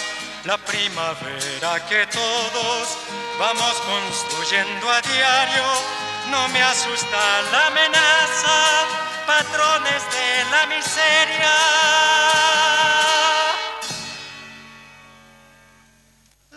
la 0.44 0.56
primavera 0.56 1.84
que 1.86 2.06
todos 2.06 2.96
vamos 3.38 3.74
construyendo 3.82 4.90
a 4.90 5.02
diario. 5.02 5.64
No 6.30 6.48
me 6.48 6.62
asusta 6.62 7.42
la 7.52 7.66
amenaza, 7.66 8.86
patrones 9.26 10.02
de 10.16 10.44
la 10.50 10.66
miseria. 10.74 11.52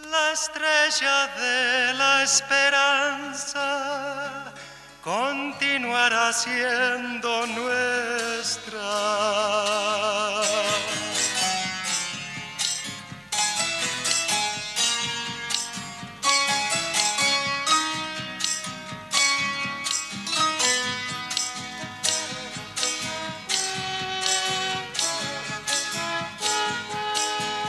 La 0.10 0.32
estrella 0.32 1.28
de 1.36 1.94
la 1.94 2.24
esperanza 2.24 3.68
continuará 5.08 6.34
siendo 6.34 7.48
nuestra. 7.48 8.82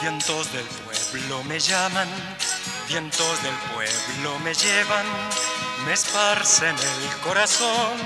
Vientos 0.03 0.53
del 0.53 0.67
pueblo 0.67 1.45
me 1.45 1.61
llaman, 1.61 2.09
vientos 2.89 3.43
del 3.45 3.55
pueblo 3.73 4.41
me 4.41 4.53
llevan 4.55 5.07
me 5.89 5.95
esparcen 5.95 6.77
el 6.77 7.17
corazón 7.21 7.97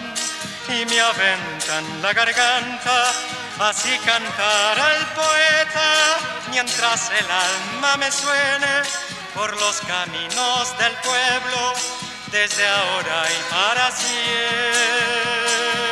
y 0.68 0.86
me 0.86 1.00
aventan 1.00 1.84
la 2.00 2.12
garganta, 2.12 3.12
así 3.58 3.98
cantará 4.06 4.96
el 4.98 5.06
poeta 5.06 6.16
mientras 6.52 7.10
el 7.10 7.26
alma 7.28 7.96
me 7.96 8.08
suene 8.12 8.82
por 9.34 9.60
los 9.60 9.80
caminos 9.80 10.78
del 10.78 10.92
pueblo 10.98 11.72
desde 12.30 12.68
ahora 12.68 13.24
y 13.32 13.52
para 13.52 13.90
siempre. 13.90 15.91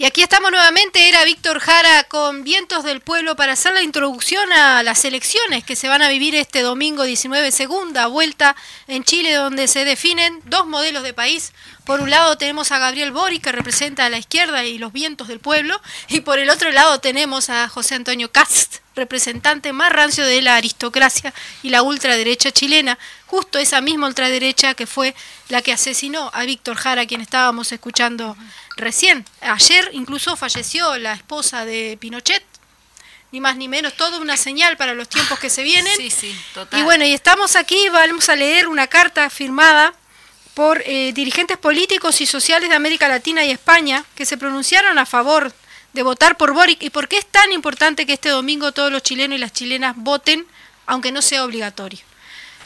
Y 0.00 0.04
aquí 0.04 0.22
estamos 0.22 0.52
nuevamente, 0.52 1.08
era 1.08 1.24
Víctor 1.24 1.58
Jara 1.58 2.04
con 2.04 2.44
Vientos 2.44 2.84
del 2.84 3.00
Pueblo 3.00 3.34
para 3.34 3.54
hacer 3.54 3.74
la 3.74 3.82
introducción 3.82 4.52
a 4.52 4.84
las 4.84 5.04
elecciones 5.04 5.64
que 5.64 5.74
se 5.74 5.88
van 5.88 6.02
a 6.02 6.08
vivir 6.08 6.36
este 6.36 6.62
domingo 6.62 7.02
19, 7.02 7.50
segunda 7.50 8.06
vuelta 8.06 8.54
en 8.86 9.02
Chile, 9.02 9.34
donde 9.34 9.66
se 9.66 9.84
definen 9.84 10.40
dos 10.44 10.68
modelos 10.68 11.02
de 11.02 11.14
país. 11.14 11.52
Por 11.84 12.00
un 12.00 12.10
lado 12.10 12.38
tenemos 12.38 12.70
a 12.70 12.78
Gabriel 12.78 13.10
Boric, 13.10 13.42
que 13.42 13.50
representa 13.50 14.04
a 14.04 14.08
la 14.08 14.18
izquierda 14.18 14.64
y 14.64 14.78
los 14.78 14.92
vientos 14.92 15.26
del 15.26 15.40
pueblo, 15.40 15.80
y 16.06 16.20
por 16.20 16.38
el 16.38 16.48
otro 16.48 16.70
lado 16.70 17.00
tenemos 17.00 17.50
a 17.50 17.68
José 17.68 17.96
Antonio 17.96 18.30
Cast, 18.30 18.76
representante 18.98 19.72
más 19.72 19.90
rancio 19.90 20.26
de 20.26 20.42
la 20.42 20.56
aristocracia 20.56 21.32
y 21.62 21.70
la 21.70 21.82
ultraderecha 21.82 22.50
chilena, 22.50 22.98
justo 23.26 23.58
esa 23.58 23.80
misma 23.80 24.08
ultraderecha 24.08 24.74
que 24.74 24.86
fue 24.86 25.14
la 25.48 25.62
que 25.62 25.72
asesinó 25.72 26.30
a 26.34 26.42
Víctor 26.42 26.76
Jara, 26.76 27.06
quien 27.06 27.20
estábamos 27.20 27.72
escuchando 27.72 28.36
recién. 28.76 29.24
Ayer 29.40 29.88
incluso 29.92 30.36
falleció 30.36 30.98
la 30.98 31.14
esposa 31.14 31.64
de 31.64 31.96
Pinochet, 32.00 32.44
ni 33.32 33.40
más 33.40 33.56
ni 33.56 33.68
menos, 33.68 33.94
toda 33.94 34.18
una 34.18 34.36
señal 34.36 34.76
para 34.76 34.94
los 34.94 35.08
tiempos 35.08 35.38
que 35.38 35.50
se 35.50 35.62
vienen. 35.62 35.96
Sí, 35.96 36.10
sí, 36.10 36.38
total. 36.54 36.80
Y 36.80 36.82
bueno, 36.82 37.04
y 37.04 37.12
estamos 37.12 37.56
aquí, 37.56 37.88
vamos 37.90 38.28
a 38.28 38.36
leer 38.36 38.68
una 38.68 38.86
carta 38.86 39.30
firmada 39.30 39.94
por 40.54 40.82
eh, 40.86 41.12
dirigentes 41.12 41.56
políticos 41.56 42.20
y 42.20 42.26
sociales 42.26 42.68
de 42.68 42.74
América 42.74 43.06
Latina 43.06 43.44
y 43.44 43.50
España 43.50 44.04
que 44.16 44.26
se 44.26 44.36
pronunciaron 44.36 44.98
a 44.98 45.06
favor 45.06 45.52
de 45.52 45.67
votar 46.02 46.36
por 46.36 46.52
Boric 46.52 46.82
y 46.82 46.90
por 46.90 47.08
qué 47.08 47.18
es 47.18 47.26
tan 47.26 47.52
importante 47.52 48.06
que 48.06 48.12
este 48.14 48.28
domingo 48.28 48.72
todos 48.72 48.92
los 48.92 49.02
chilenos 49.02 49.36
y 49.36 49.40
las 49.40 49.52
chilenas 49.52 49.94
voten, 49.96 50.46
aunque 50.86 51.12
no 51.12 51.22
sea 51.22 51.44
obligatorio. 51.44 52.00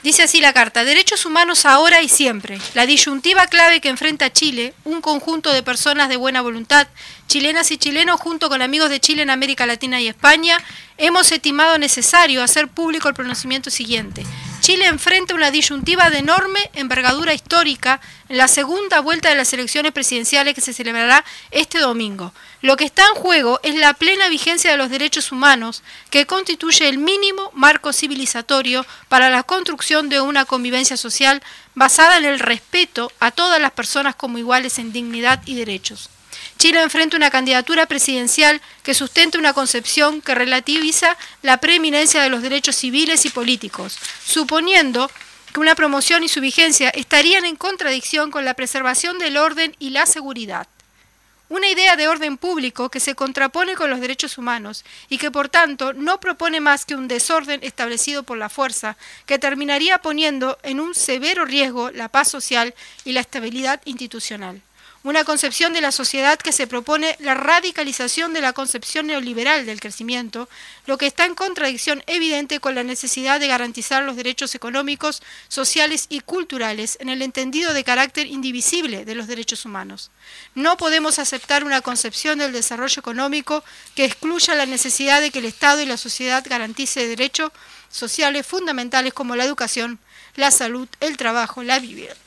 Dice 0.03 0.25
así 0.25 0.41
la 0.41 0.53
carta, 0.53 0.83
derechos 0.83 1.27
humanos 1.27 1.65
ahora 1.65 2.03
y 2.03 2.09
siempre. 2.09 2.59
La 2.75 2.87
disyuntiva 2.87 3.47
clave 3.47 3.81
que 3.81 3.89
enfrenta 3.89 4.33
Chile, 4.33 4.75
un 4.83 5.01
conjunto 5.01 5.53
de 5.53 5.63
personas 5.63 6.09
de 6.09 6.17
buena 6.17 6.43
voluntad, 6.43 6.89
chilenas 7.29 7.71
y 7.71 7.79
chilenos 7.79 8.21
junto 8.21 8.49
con 8.49 8.63
amigos 8.63 8.91
de 8.91 8.99
Chile 8.99 9.23
en 9.23 9.31
América 9.31 9.65
Latina 9.65 10.01
y 10.01 10.09
España, 10.09 10.59
hemos 10.99 11.31
estimado 11.31 11.79
necesario 11.79 12.43
hacer 12.43 12.67
público 12.67 13.09
el 13.09 13.15
pronunciamiento 13.15 13.71
siguiente. 13.71 14.25
Chile 14.63 14.87
enfrenta 14.87 15.35
una 15.35 15.51
disyuntiva 15.51 16.09
de 16.09 16.19
enorme 16.19 16.71
envergadura 16.75 17.35
histórica 17.35 18.01
en 18.29 18.37
la 18.37 18.47
segunda 18.47 19.01
vuelta 19.01 19.29
de 19.29 19.35
las 19.35 19.53
elecciones 19.53 19.91
presidenciales 19.91 20.55
que 20.55 20.61
se 20.61 20.73
celebrará 20.73 21.25
este 21.51 21.81
domingo. 21.81 22.33
Lo 22.61 22.77
que 22.77 22.85
está 22.85 23.05
en 23.09 23.21
juego 23.21 23.59
es 23.65 23.75
la 23.75 23.93
plena 23.95 24.29
vigencia 24.29 24.71
de 24.71 24.77
los 24.77 24.89
derechos 24.89 25.33
humanos, 25.33 25.83
que 26.11 26.27
constituye 26.27 26.89
el 26.89 26.99
mínimo 26.99 27.51
marco 27.55 27.93
civilizatorio 27.93 28.87
para 29.09 29.31
la 29.31 29.43
construcción 29.43 30.09
de 30.09 30.21
una 30.21 30.45
convivencia 30.45 30.97
social 30.97 31.43
basada 31.75 32.17
en 32.17 32.25
el 32.25 32.39
respeto 32.39 33.11
a 33.19 33.33
todas 33.33 33.61
las 33.61 33.73
personas 33.73 34.15
como 34.15 34.39
iguales 34.39 34.79
en 34.79 34.93
dignidad 34.93 35.43
y 35.45 35.57
derechos. 35.57 36.09
Chile 36.59 36.83
enfrenta 36.83 37.17
una 37.17 37.31
candidatura 37.31 37.87
presidencial 37.87 38.61
que 38.83 38.95
sustenta 38.95 39.39
una 39.39 39.53
concepción 39.53 40.21
que 40.21 40.35
relativiza 40.35 41.17
la 41.43 41.59
preeminencia 41.59 42.23
de 42.23 42.29
los 42.29 42.43
derechos 42.43 42.77
civiles 42.77 43.25
y 43.27 43.31
políticos, 43.31 43.99
suponiendo 44.25 45.11
que 45.53 45.61
una 45.61 45.75
promoción 45.75 46.25
y 46.25 46.29
su 46.29 46.41
vigencia 46.41 46.89
estarían 46.91 47.45
en 47.45 47.57
contradicción 47.57 48.31
con 48.31 48.45
la 48.45 48.55
preservación 48.55 49.19
del 49.19 49.37
orden 49.37 49.77
y 49.79 49.91
la 49.91 50.07
seguridad. 50.07 50.67
Una 51.49 51.69
idea 51.69 51.97
de 51.97 52.09
orden 52.09 52.39
público 52.39 52.89
que 52.89 52.99
se 52.99 53.15
contrapone 53.15 53.75
con 53.75 53.91
los 53.91 54.01
derechos 54.01 54.39
humanos 54.39 54.87
y 55.11 55.19
que 55.19 55.31
por 55.31 55.51
tanto 55.51 55.93
no 55.93 56.19
propone 56.19 56.61
más 56.61 56.87
que 56.87 56.95
un 56.95 57.09
desorden 57.09 57.61
establecido 57.63 58.23
por 58.23 58.39
la 58.39 58.49
fuerza 58.49 58.97
que 59.27 59.39
terminaría 59.39 59.99
poniendo 59.99 60.59
en 60.63 60.81
un 60.81 60.95
severo 60.95 61.45
riesgo 61.45 61.91
la 61.91 62.09
paz 62.09 62.31
social 62.31 62.75
y 63.05 63.13
la 63.13 63.21
estabilidad 63.21 63.83
institucional 63.85 64.63
una 65.05 65.25
concepción 65.25 65.73
de 65.73 65.81
la 65.81 65.91
sociedad 65.91 66.39
que 66.39 66.53
se 66.53 66.67
propone 66.67 67.17
la 67.19 67.35
radicalización 67.35 68.33
de 68.33 68.41
la 68.41 68.53
concepción 68.53 69.07
neoliberal 69.09 69.67
del 69.67 69.81
crecimiento, 69.81 70.49
lo 70.87 70.97
que 70.99 71.07
está 71.07 71.25
en 71.25 71.35
contradicción 71.35 72.05
evidente 72.07 72.61
con 72.61 72.75
la 72.75 72.85
necesidad 72.85 73.41
de 73.41 73.49
garantizar 73.49 74.05
los 74.05 74.17
derechos 74.17 74.55
económicos, 74.55 75.23
sociales 75.49 76.07
y 76.09 76.21
culturales 76.21 76.99
en 77.01 77.09
el 77.09 77.23
entendido 77.23 77.75
de 77.75 77.85
carácter 77.85 78.27
indivisible 78.27 79.05
de 79.05 79.15
los 79.15 79.27
derechos 79.27 79.65
humanos. 79.65 80.11
No 80.55 80.77
podemos 80.77 81.19
aceptar 81.19 81.65
una 81.65 81.81
concepción 81.81 82.39
del 82.39 82.53
desarrollo 82.53 83.01
económico 83.01 83.65
que 83.95 84.05
excluya 84.05 84.55
la 84.55 84.67
necesidad 84.67 85.21
de 85.21 85.31
que 85.31 85.41
el 85.41 85.47
Estado 85.47 85.81
y 85.81 85.87
la 85.87 85.97
sociedad 85.97 86.45
garantice 86.49 87.09
derechos 87.09 87.51
sociales 87.91 88.47
fundamentales 88.47 89.13
como 89.13 89.37
la 89.37 89.45
educación, 89.45 89.99
la 90.37 90.51
salud, 90.51 90.89
el 91.01 91.17
trabajo, 91.17 91.63
la 91.63 91.79
vivienda. 91.79 92.22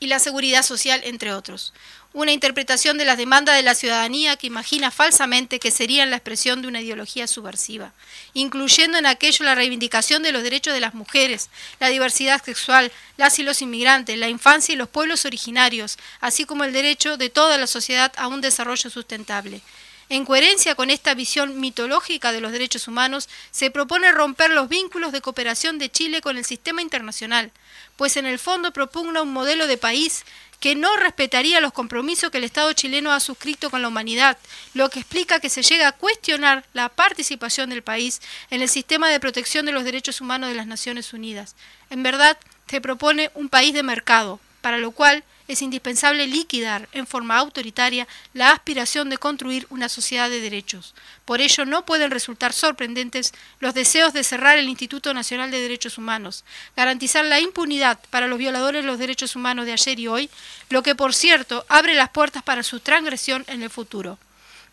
Y 0.00 0.06
la 0.06 0.18
seguridad 0.18 0.62
social, 0.62 1.00
entre 1.04 1.32
otros. 1.32 1.72
Una 2.12 2.32
interpretación 2.32 2.96
de 2.96 3.04
las 3.04 3.18
demandas 3.18 3.56
de 3.56 3.62
la 3.62 3.74
ciudadanía 3.74 4.36
que 4.36 4.46
imagina 4.46 4.90
falsamente 4.90 5.58
que 5.58 5.70
serían 5.70 6.10
la 6.10 6.16
expresión 6.16 6.62
de 6.62 6.68
una 6.68 6.80
ideología 6.80 7.26
subversiva, 7.26 7.92
incluyendo 8.34 8.96
en 8.98 9.06
aquello 9.06 9.44
la 9.44 9.54
reivindicación 9.54 10.22
de 10.22 10.32
los 10.32 10.42
derechos 10.42 10.72
de 10.72 10.80
las 10.80 10.94
mujeres, 10.94 11.50
la 11.80 11.88
diversidad 11.88 12.42
sexual, 12.42 12.90
las 13.16 13.38
y 13.38 13.42
los 13.42 13.60
inmigrantes, 13.60 14.16
la 14.16 14.28
infancia 14.28 14.72
y 14.72 14.76
los 14.76 14.88
pueblos 14.88 15.24
originarios, 15.26 15.98
así 16.20 16.44
como 16.44 16.64
el 16.64 16.72
derecho 16.72 17.16
de 17.16 17.28
toda 17.28 17.58
la 17.58 17.66
sociedad 17.66 18.12
a 18.16 18.28
un 18.28 18.40
desarrollo 18.40 18.88
sustentable. 18.88 19.60
En 20.10 20.24
coherencia 20.24 20.74
con 20.74 20.88
esta 20.88 21.12
visión 21.12 21.60
mitológica 21.60 22.32
de 22.32 22.40
los 22.40 22.52
derechos 22.52 22.88
humanos, 22.88 23.28
se 23.50 23.70
propone 23.70 24.10
romper 24.10 24.50
los 24.50 24.70
vínculos 24.70 25.12
de 25.12 25.20
cooperación 25.20 25.78
de 25.78 25.90
Chile 25.90 26.22
con 26.22 26.38
el 26.38 26.46
sistema 26.46 26.80
internacional, 26.80 27.52
pues 27.98 28.16
en 28.16 28.26
el 28.26 28.38
fondo 28.38 28.72
propugna 28.72 29.22
un 29.22 29.32
modelo 29.32 29.66
de 29.66 29.76
país 29.76 30.24
que 30.60 30.76
no 30.76 30.96
respetaría 30.96 31.60
los 31.60 31.72
compromisos 31.72 32.30
que 32.30 32.38
el 32.38 32.44
Estado 32.44 32.72
chileno 32.72 33.12
ha 33.12 33.18
suscrito 33.18 33.70
con 33.70 33.82
la 33.82 33.88
humanidad, 33.88 34.38
lo 34.72 34.88
que 34.88 35.00
explica 35.00 35.40
que 35.40 35.50
se 35.50 35.62
llega 35.62 35.88
a 35.88 35.92
cuestionar 35.92 36.64
la 36.72 36.88
participación 36.88 37.70
del 37.70 37.82
país 37.82 38.22
en 38.50 38.62
el 38.62 38.68
sistema 38.68 39.08
de 39.08 39.20
protección 39.20 39.66
de 39.66 39.72
los 39.72 39.82
derechos 39.82 40.20
humanos 40.20 40.48
de 40.48 40.54
las 40.54 40.68
Naciones 40.68 41.12
Unidas. 41.12 41.56
En 41.90 42.04
verdad, 42.04 42.38
se 42.68 42.80
propone 42.80 43.32
un 43.34 43.48
país 43.48 43.74
de 43.74 43.82
mercado, 43.82 44.38
para 44.60 44.78
lo 44.78 44.92
cual 44.92 45.24
es 45.48 45.62
indispensable 45.62 46.26
liquidar 46.26 46.88
en 46.92 47.06
forma 47.06 47.38
autoritaria 47.38 48.06
la 48.34 48.52
aspiración 48.52 49.10
de 49.10 49.18
construir 49.18 49.66
una 49.70 49.88
sociedad 49.88 50.30
de 50.30 50.40
derechos. 50.40 50.94
Por 51.24 51.40
ello 51.40 51.64
no 51.64 51.84
pueden 51.84 52.10
resultar 52.10 52.52
sorprendentes 52.52 53.32
los 53.58 53.74
deseos 53.74 54.12
de 54.12 54.22
cerrar 54.24 54.58
el 54.58 54.68
Instituto 54.68 55.12
Nacional 55.14 55.50
de 55.50 55.60
Derechos 55.60 55.98
Humanos, 55.98 56.44
garantizar 56.76 57.24
la 57.24 57.40
impunidad 57.40 57.98
para 58.10 58.28
los 58.28 58.38
violadores 58.38 58.82
de 58.82 58.86
los 58.86 58.98
derechos 58.98 59.34
humanos 59.34 59.66
de 59.66 59.72
ayer 59.72 59.98
y 59.98 60.08
hoy, 60.08 60.30
lo 60.68 60.82
que 60.82 60.94
por 60.94 61.14
cierto 61.14 61.64
abre 61.68 61.94
las 61.94 62.10
puertas 62.10 62.42
para 62.42 62.62
su 62.62 62.80
transgresión 62.80 63.44
en 63.48 63.62
el 63.62 63.70
futuro. 63.70 64.18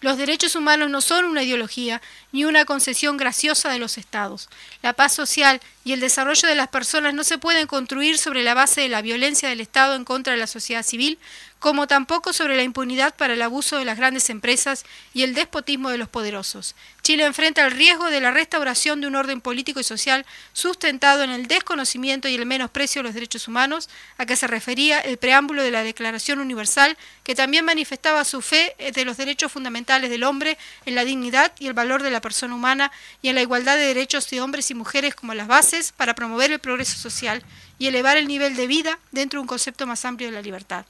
Los 0.01 0.17
derechos 0.17 0.55
humanos 0.55 0.89
no 0.89 1.01
son 1.01 1.25
una 1.25 1.43
ideología 1.43 2.01
ni 2.31 2.45
una 2.45 2.65
concesión 2.65 3.17
graciosa 3.17 3.71
de 3.71 3.79
los 3.79 3.97
estados. 3.97 4.49
La 4.81 4.93
paz 4.93 5.13
social 5.13 5.61
y 5.83 5.93
el 5.93 5.99
desarrollo 5.99 6.47
de 6.47 6.55
las 6.55 6.67
personas 6.67 7.13
no 7.13 7.23
se 7.23 7.37
pueden 7.37 7.67
construir 7.67 8.17
sobre 8.17 8.43
la 8.43 8.53
base 8.53 8.81
de 8.81 8.89
la 8.89 9.01
violencia 9.01 9.49
del 9.49 9.61
Estado 9.61 9.95
en 9.95 10.03
contra 10.03 10.33
de 10.33 10.39
la 10.39 10.47
sociedad 10.47 10.83
civil, 10.83 11.17
como 11.59 11.87
tampoco 11.87 12.33
sobre 12.33 12.57
la 12.57 12.63
impunidad 12.63 13.15
para 13.15 13.33
el 13.33 13.41
abuso 13.41 13.77
de 13.77 13.85
las 13.85 13.97
grandes 13.97 14.29
empresas 14.29 14.85
y 15.13 15.23
el 15.23 15.33
despotismo 15.33 15.89
de 15.89 15.97
los 15.97 16.09
poderosos. 16.09 16.75
Chile 17.01 17.25
enfrenta 17.25 17.65
el 17.65 17.71
riesgo 17.71 18.11
de 18.11 18.19
la 18.19 18.31
restauración 18.31 19.01
de 19.01 19.07
un 19.07 19.15
orden 19.15 19.41
político 19.41 19.79
y 19.79 19.83
social 19.83 20.25
sustentado 20.53 21.23
en 21.23 21.31
el 21.31 21.47
desconocimiento 21.47 22.27
y 22.27 22.35
el 22.35 22.45
menosprecio 22.45 22.99
de 22.99 23.07
los 23.07 23.13
derechos 23.13 23.47
humanos, 23.47 23.89
a 24.17 24.25
que 24.25 24.35
se 24.35 24.47
refería 24.47 24.99
el 24.99 25.17
preámbulo 25.17 25.63
de 25.63 25.71
la 25.71 25.83
Declaración 25.83 26.39
Universal, 26.39 26.97
que 27.23 27.35
también 27.35 27.65
manifestaba 27.65 28.25
su 28.25 28.41
fe 28.41 28.75
de 28.93 29.05
los 29.05 29.17
derechos 29.17 29.51
fundamentales 29.51 29.85
del 30.01 30.23
hombre 30.23 30.57
en 30.85 30.95
la 30.95 31.05
dignidad 31.05 31.51
y 31.59 31.67
el 31.67 31.73
valor 31.73 32.03
de 32.03 32.11
la 32.11 32.21
persona 32.21 32.55
humana 32.55 32.91
y 33.21 33.29
en 33.29 33.35
la 33.35 33.41
igualdad 33.41 33.75
de 33.77 33.85
derechos 33.85 34.29
de 34.29 34.41
hombres 34.41 34.69
y 34.71 34.73
mujeres 34.73 35.15
como 35.15 35.33
las 35.33 35.47
bases 35.47 35.91
para 35.91 36.15
promover 36.15 36.51
el 36.51 36.59
progreso 36.59 36.97
social 36.97 37.43
y 37.79 37.87
elevar 37.87 38.17
el 38.17 38.27
nivel 38.27 38.55
de 38.55 38.67
vida 38.67 38.99
dentro 39.11 39.39
de 39.39 39.41
un 39.41 39.47
concepto 39.47 39.87
más 39.87 40.05
amplio 40.05 40.29
de 40.29 40.35
la 40.35 40.41
libertad. 40.41 40.85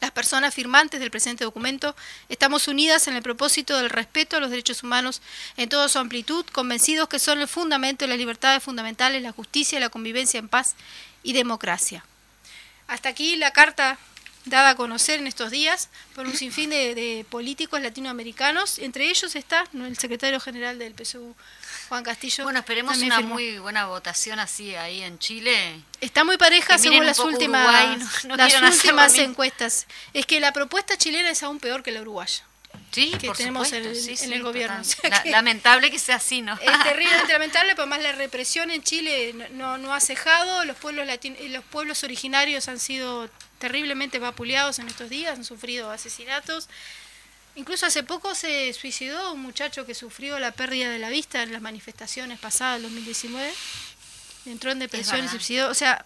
Las 0.00 0.12
personas 0.12 0.54
firmantes 0.54 1.00
del 1.00 1.10
presente 1.10 1.42
documento 1.42 1.96
estamos 2.28 2.68
unidas 2.68 3.08
en 3.08 3.16
el 3.16 3.22
propósito 3.22 3.76
del 3.76 3.90
respeto 3.90 4.36
a 4.36 4.40
los 4.40 4.50
derechos 4.50 4.84
humanos 4.84 5.20
en 5.56 5.68
toda 5.68 5.88
su 5.88 5.98
amplitud, 5.98 6.46
convencidos 6.46 7.08
que 7.08 7.18
son 7.18 7.40
el 7.40 7.48
fundamento 7.48 8.04
de 8.04 8.10
las 8.10 8.18
libertades 8.18 8.62
fundamentales, 8.62 9.22
la 9.22 9.32
justicia, 9.32 9.80
la 9.80 9.88
convivencia 9.88 10.38
en 10.38 10.48
paz 10.48 10.76
y 11.24 11.32
democracia. 11.32 12.04
Hasta 12.86 13.08
aquí 13.08 13.36
la 13.36 13.52
carta 13.52 13.98
dada 14.48 14.70
a 14.70 14.74
conocer 14.74 15.20
en 15.20 15.26
estos 15.26 15.50
días 15.50 15.88
por 16.14 16.26
un 16.26 16.34
sinfín 16.34 16.70
de, 16.70 17.24
políticos 17.30 17.80
latinoamericanos. 17.80 18.78
Entre 18.78 19.08
ellos 19.08 19.34
está 19.36 19.64
el 19.72 19.98
secretario 19.98 20.40
general 20.40 20.78
del 20.78 20.94
PSU, 20.94 21.34
Juan 21.88 22.04
Castillo. 22.04 22.44
Bueno, 22.44 22.60
esperemos 22.60 22.98
una 22.98 23.20
muy 23.20 23.58
buena 23.58 23.86
votación 23.86 24.38
así 24.38 24.74
ahí 24.74 25.02
en 25.02 25.18
Chile. 25.18 25.80
Está 26.00 26.24
muy 26.24 26.36
pareja 26.36 26.78
según 26.78 27.06
las 27.06 27.18
últimas, 27.18 28.24
las 28.24 28.62
últimas 28.62 29.14
encuestas. 29.18 29.86
Es 30.12 30.26
que 30.26 30.40
la 30.40 30.52
propuesta 30.52 30.96
chilena 30.96 31.30
es 31.30 31.42
aún 31.42 31.58
peor 31.58 31.82
que 31.82 31.92
la 31.92 32.02
uruguaya. 32.02 32.44
Sí, 32.90 33.12
que 33.20 33.30
tenemos 33.30 33.70
en, 33.72 33.84
el 34.32 34.42
gobierno. 34.42 34.82
lamentable 35.26 35.90
que 35.90 35.98
sea 35.98 36.16
así, 36.16 36.40
¿no? 36.40 36.54
Es 36.54 36.60
terriblemente 36.84 37.32
lamentable, 37.32 37.74
pero 37.74 37.86
más 37.86 38.00
la 38.02 38.12
represión 38.12 38.70
en 38.70 38.82
Chile 38.82 39.34
no, 39.52 39.78
no 39.78 39.94
ha 39.94 40.00
cejado, 40.00 40.64
los 40.64 40.76
pueblos, 40.76 41.06
los 41.06 41.64
pueblos 41.64 42.02
originarios 42.02 42.68
han 42.68 42.78
sido 42.78 43.28
terriblemente 43.58 44.18
vapuleados 44.18 44.78
en 44.78 44.88
estos 44.88 45.10
días, 45.10 45.38
han 45.38 45.44
sufrido 45.44 45.90
asesinatos. 45.90 46.68
Incluso 47.54 47.86
hace 47.86 48.02
poco 48.02 48.34
se 48.34 48.72
suicidó 48.72 49.32
un 49.32 49.40
muchacho 49.40 49.84
que 49.84 49.94
sufrió 49.94 50.38
la 50.38 50.52
pérdida 50.52 50.90
de 50.90 50.98
la 50.98 51.10
vista 51.10 51.42
en 51.42 51.52
las 51.52 51.60
manifestaciones 51.62 52.38
pasadas 52.38 52.74
del 52.74 52.84
2019. 52.84 53.52
Entró 54.46 54.70
en 54.70 54.78
depresión 54.78 55.24
y 55.24 55.28
se 55.28 55.30
suicidó. 55.30 55.68
O 55.68 55.74
sea, 55.74 56.04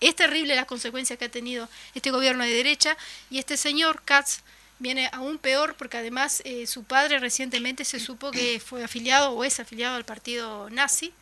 es 0.00 0.16
terrible 0.16 0.56
las 0.56 0.66
consecuencias 0.66 1.18
que 1.18 1.26
ha 1.26 1.30
tenido 1.30 1.68
este 1.94 2.10
gobierno 2.10 2.44
de 2.44 2.50
derecha 2.50 2.96
y 3.30 3.38
este 3.38 3.56
señor 3.56 4.02
Katz 4.04 4.40
viene 4.78 5.08
aún 5.12 5.38
peor 5.38 5.76
porque 5.76 5.98
además 5.98 6.42
eh, 6.44 6.66
su 6.66 6.84
padre 6.84 7.18
recientemente 7.18 7.84
se 7.84 8.00
supo 8.00 8.30
que 8.30 8.60
fue 8.60 8.82
afiliado 8.82 9.30
o 9.30 9.44
es 9.44 9.60
afiliado 9.60 9.96
al 9.96 10.04
partido 10.04 10.68
nazi 10.70 11.12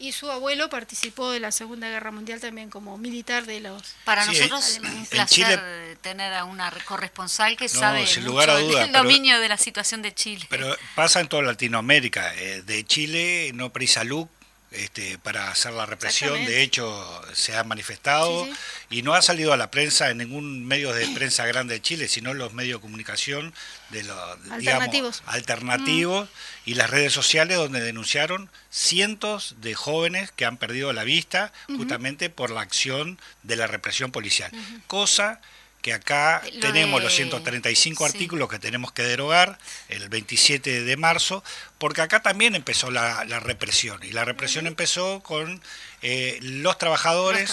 y 0.00 0.12
su 0.12 0.30
abuelo 0.30 0.70
participó 0.70 1.30
de 1.30 1.40
la 1.40 1.52
Segunda 1.52 1.88
Guerra 1.88 2.10
Mundial 2.10 2.40
también 2.40 2.70
como 2.70 2.96
militar 2.96 3.44
de 3.44 3.60
los... 3.60 3.94
Para 4.04 4.24
nosotros 4.24 4.66
es 4.66 4.80
un 4.80 5.06
placer 5.06 5.98
tener 6.00 6.32
a 6.32 6.44
una 6.44 6.72
corresponsal 6.86 7.56
que 7.56 7.68
sabe 7.68 8.00
mucho 8.00 8.22
del 8.22 8.92
dominio 8.92 9.38
de 9.40 9.48
la 9.48 9.58
situación 9.58 10.00
de 10.00 10.14
Chile. 10.14 10.46
Pero 10.48 10.74
pasa 10.94 11.20
en 11.20 11.28
toda 11.28 11.42
Latinoamérica. 11.42 12.34
Eh, 12.36 12.62
de 12.62 12.84
Chile, 12.86 13.50
no 13.54 13.70
prisa 13.72 14.02
Luc 14.02 14.30
este, 14.70 15.18
para 15.18 15.50
hacer 15.50 15.72
la 15.72 15.84
represión. 15.84 16.44
De 16.46 16.62
hecho, 16.62 17.22
se 17.32 17.56
ha 17.56 17.64
manifestado 17.64 18.46
y 18.88 19.02
no 19.02 19.14
ha 19.14 19.22
salido 19.22 19.52
a 19.52 19.56
la 19.56 19.70
prensa 19.70 20.10
en 20.10 20.18
ningún 20.18 20.64
medio 20.64 20.92
de 20.92 21.06
prensa 21.08 21.44
grande 21.46 21.74
de 21.74 21.82
Chile, 21.82 22.08
sino 22.08 22.34
los 22.34 22.52
medios 22.52 22.78
de 22.78 22.82
comunicación 22.82 23.52
de 23.90 24.04
los 24.04 24.18
alternativos, 24.50 25.22
alternativos 25.26 26.28
y 26.64 26.74
las 26.74 26.90
redes 26.90 27.12
sociales 27.12 27.56
donde 27.56 27.80
denunciaron 27.80 28.48
cientos 28.70 29.56
de 29.60 29.74
jóvenes 29.74 30.30
que 30.30 30.44
han 30.44 30.56
perdido 30.56 30.92
la 30.92 31.04
vista 31.04 31.52
justamente 31.66 32.30
por 32.30 32.50
la 32.50 32.60
acción 32.60 33.18
de 33.42 33.56
la 33.56 33.66
represión 33.66 34.12
policial. 34.12 34.52
Cosa 34.86 35.40
que 35.82 35.92
acá 35.92 36.42
tenemos 36.60 37.02
los 37.02 37.14
135 37.14 38.04
artículos 38.04 38.48
que 38.48 38.58
tenemos 38.58 38.92
que 38.92 39.02
derogar 39.02 39.58
el 39.88 40.08
27 40.08 40.84
de 40.84 40.96
marzo, 40.96 41.42
porque 41.78 42.02
acá 42.02 42.20
también 42.20 42.54
empezó 42.54 42.90
la, 42.90 43.24
represión, 43.40 44.00
y 44.02 44.12
la 44.12 44.24
represión 44.24 44.66
empezó 44.66 45.20
con 45.20 45.60
eh, 46.02 46.38
los 46.40 46.78
trabajadores, 46.78 47.52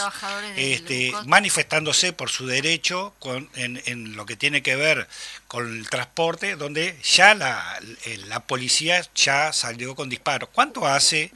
este, 0.55 1.11
manifestándose 1.25 2.13
por 2.13 2.29
su 2.29 2.47
derecho 2.47 3.13
con, 3.19 3.49
en, 3.55 4.15
lo 4.15 4.25
que 4.25 4.35
tiene 4.35 4.61
que 4.61 4.75
ver 4.75 5.07
con 5.47 5.67
el 5.67 5.89
transporte, 5.89 6.55
donde 6.55 6.97
ya 7.03 7.35
la, 7.35 7.79
la 8.27 8.39
policía 8.41 9.05
ya 9.15 9.51
salió 9.51 9.95
con 9.95 10.09
disparos. 10.09 10.49
¿Cuánto 10.53 10.87
hace 10.87 11.31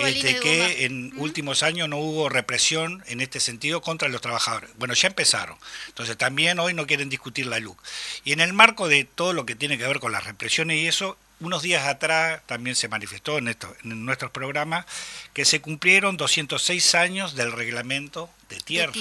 este, 0.00 0.40
que 0.40 0.84
en 0.84 1.12
últimos 1.18 1.62
años 1.62 1.88
no 1.88 1.98
hubo 1.98 2.28
represión 2.28 3.02
en 3.06 3.20
este 3.20 3.38
sentido 3.38 3.80
contra 3.80 4.08
los 4.08 4.20
trabajadores? 4.20 4.70
Bueno, 4.76 4.94
ya 4.94 5.08
empezaron. 5.08 5.56
Entonces 5.88 6.16
también 6.16 6.58
hoy 6.58 6.74
no 6.74 6.86
quieren 6.86 7.08
discutir 7.08 7.46
la 7.46 7.60
luz. 7.60 7.76
Y 8.24 8.32
en 8.32 8.40
el 8.40 8.52
marco 8.52 8.88
de 8.88 9.04
todo 9.04 9.32
lo 9.32 9.46
que 9.46 9.54
tiene 9.54 9.78
que 9.78 9.86
ver 9.86 10.00
con 10.00 10.12
las 10.12 10.24
represiones 10.24 10.78
y 10.78 10.88
eso, 10.88 11.16
unos 11.40 11.62
días 11.62 11.86
atrás 11.86 12.40
también 12.46 12.76
se 12.76 12.88
manifestó 12.88 13.38
en, 13.38 13.48
esto, 13.48 13.74
en 13.84 14.04
nuestros 14.04 14.30
programas 14.30 14.86
que 15.32 15.44
se 15.44 15.60
cumplieron 15.60 16.16
206 16.16 16.94
años 16.94 17.34
del 17.34 17.52
reglamento 17.52 18.30
de 18.48 18.60
tierra. 18.60 18.92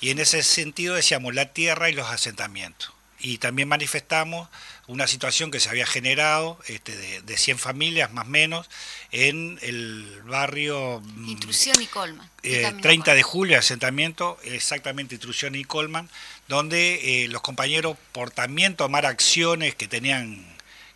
Y 0.00 0.10
en 0.10 0.18
ese 0.18 0.42
sentido 0.42 0.94
decíamos 0.94 1.34
la 1.34 1.52
tierra 1.52 1.90
y 1.90 1.92
los 1.92 2.08
asentamientos. 2.08 2.92
Y 3.18 3.38
también 3.38 3.68
manifestamos 3.68 4.48
una 4.88 5.06
situación 5.06 5.52
que 5.52 5.60
se 5.60 5.68
había 5.68 5.86
generado 5.86 6.58
este, 6.66 6.96
de, 6.96 7.22
de 7.22 7.36
100 7.36 7.58
familias 7.58 8.12
más 8.12 8.26
o 8.26 8.30
menos 8.30 8.68
en 9.12 9.58
el 9.62 10.22
barrio... 10.24 11.00
Mm, 11.04 11.28
Intrusión 11.28 11.80
y 11.80 11.86
Colman. 11.86 12.28
30 12.42 13.12
eh, 13.12 13.14
de 13.14 13.22
julio, 13.22 13.58
asentamiento, 13.58 14.38
exactamente 14.42 15.14
Intrusión 15.14 15.54
y 15.54 15.64
Colman, 15.64 16.10
donde 16.48 17.24
eh, 17.24 17.28
los 17.28 17.42
compañeros 17.42 17.96
por 18.10 18.32
también 18.32 18.74
tomar 18.74 19.06
acciones 19.06 19.76
que 19.76 19.86
tenían 19.86 20.51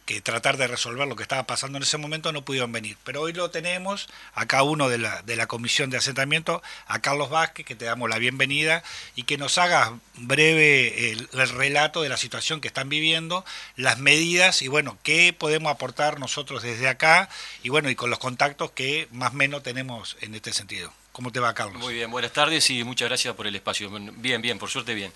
que 0.07 0.21
tratar 0.21 0.57
de 0.57 0.69
resolver 0.69 1.07
lo 1.07 1.17
que 1.17 1.25
estaba 1.25 1.47
pasando 1.47 1.77
en 1.79 1.83
ese 1.83 1.99
momento 1.99 2.33
no 2.33 2.45
pudieron 2.45 2.71
venir. 2.71 2.97
Pero 3.03 3.23
hoy 3.23 3.33
lo 3.33 3.51
tenemos, 3.51 4.09
acá 4.35 4.63
uno 4.63 4.89
de 4.89 4.99
la, 4.99 5.23
de 5.23 5.35
la 5.35 5.49
Comisión 5.49 5.91
de 5.91 5.99
Asentamiento, 5.99 6.63
a 6.87 7.01
Carlos 7.01 7.29
Vázquez, 7.29 7.67
que 7.67 7.75
te 7.75 7.85
damos 7.85 8.09
la 8.09 8.19
bienvenida 8.19 8.85
y 9.17 9.25
que 9.25 9.37
nos 9.37 9.59
haga 9.59 9.99
breve 10.15 11.11
el, 11.11 11.29
relato 11.33 12.03
de 12.03 12.09
la 12.09 12.17
situación 12.17 12.61
que 12.61 12.69
están 12.69 12.89
viviendo, 12.89 13.45
las 13.75 13.99
medidas 13.99 14.63
y 14.63 14.69
bueno, 14.69 14.97
qué 15.03 15.35
podemos 15.37 15.73
aportar 15.73 16.21
nosotros 16.21 16.63
desde 16.63 16.89
acá 16.89 17.29
y 17.65 17.69
bueno, 17.69 17.91
y 17.91 17.97
con 17.97 18.09
los 18.09 18.21
contactos 18.21 18.71
que 18.71 19.09
más 19.11 19.33
o 19.33 19.35
menos 19.35 19.65
tenemos 19.65 20.17
en 20.21 20.37
este 20.37 20.53
sentido. 20.53 20.93
¿Cómo 21.11 21.33
te 21.33 21.41
va, 21.41 21.53
Carlos? 21.55 21.83
Muy 21.83 21.95
bien, 21.95 22.11
buenas 22.13 22.33
tardes 22.33 22.71
y 22.71 22.85
muchas 22.85 23.09
gracias 23.09 23.35
por 23.35 23.49
el 23.49 23.57
espacio. 23.57 23.91
Bien, 23.91 24.41
bien, 24.41 24.59
por 24.59 24.71
suerte 24.71 24.95
bien. 24.95 25.13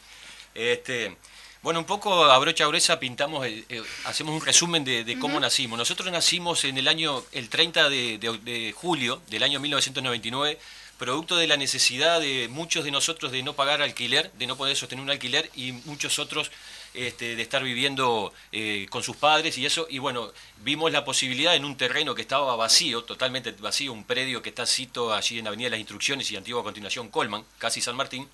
Este, 0.54 1.16
bueno, 1.62 1.80
un 1.80 1.84
poco 1.84 2.24
a 2.24 2.38
brocha 2.38 2.66
gruesa 2.66 2.98
pintamos, 2.98 3.46
eh, 3.46 3.64
eh, 3.68 3.82
hacemos 4.04 4.34
un 4.34 4.44
resumen 4.44 4.82
de, 4.82 5.18
cómo 5.20 5.38
nacimos. 5.38 5.78
Nosotros 5.78 6.10
nacimos 6.10 6.64
en 6.64 6.78
el 6.78 6.88
año, 6.88 7.22
el 7.32 7.50
30 7.50 7.90
de, 7.90 8.74
julio 8.74 9.20
del 9.28 9.42
año 9.42 9.60
1999, 9.60 10.58
producto 10.96 11.36
de 11.36 11.46
la 11.46 11.58
necesidad 11.58 12.18
de 12.20 12.48
muchos 12.48 12.84
de 12.84 12.90
nosotros 12.90 13.30
de 13.30 13.42
no 13.42 13.54
pagar 13.54 13.82
alquiler, 13.82 14.32
de 14.32 14.46
no 14.46 14.56
poder 14.56 14.74
sostener 14.74 15.02
un 15.02 15.10
alquiler 15.10 15.50
y 15.54 15.72
muchos 15.72 16.18
otros 16.18 16.50
este, 16.94 17.36
de 17.36 17.42
estar 17.42 17.62
viviendo 17.62 18.32
eh, 18.52 18.86
con 18.88 19.02
sus 19.02 19.16
padres 19.16 19.58
y 19.58 19.66
eso. 19.66 19.86
Y 19.90 19.98
bueno, 19.98 20.32
vimos 20.62 20.92
la 20.92 21.04
posibilidad 21.04 21.54
en 21.54 21.66
un 21.66 21.76
terreno 21.76 22.14
que 22.14 22.22
estaba 22.22 22.56
vacío, 22.56 23.04
totalmente 23.04 23.52
vacío, 23.52 23.92
un 23.92 24.04
predio 24.04 24.40
que 24.40 24.48
está 24.48 24.64
cito 24.64 25.12
allí 25.12 25.38
en 25.38 25.46
Avenida 25.46 25.66
de 25.66 25.72
las 25.72 25.80
Instrucciones 25.80 26.30
y 26.30 26.36
antigua 26.36 26.62
continuación 26.62 27.10
Colman, 27.10 27.44
casi 27.58 27.82
San 27.82 27.96
Martín, 27.96 28.26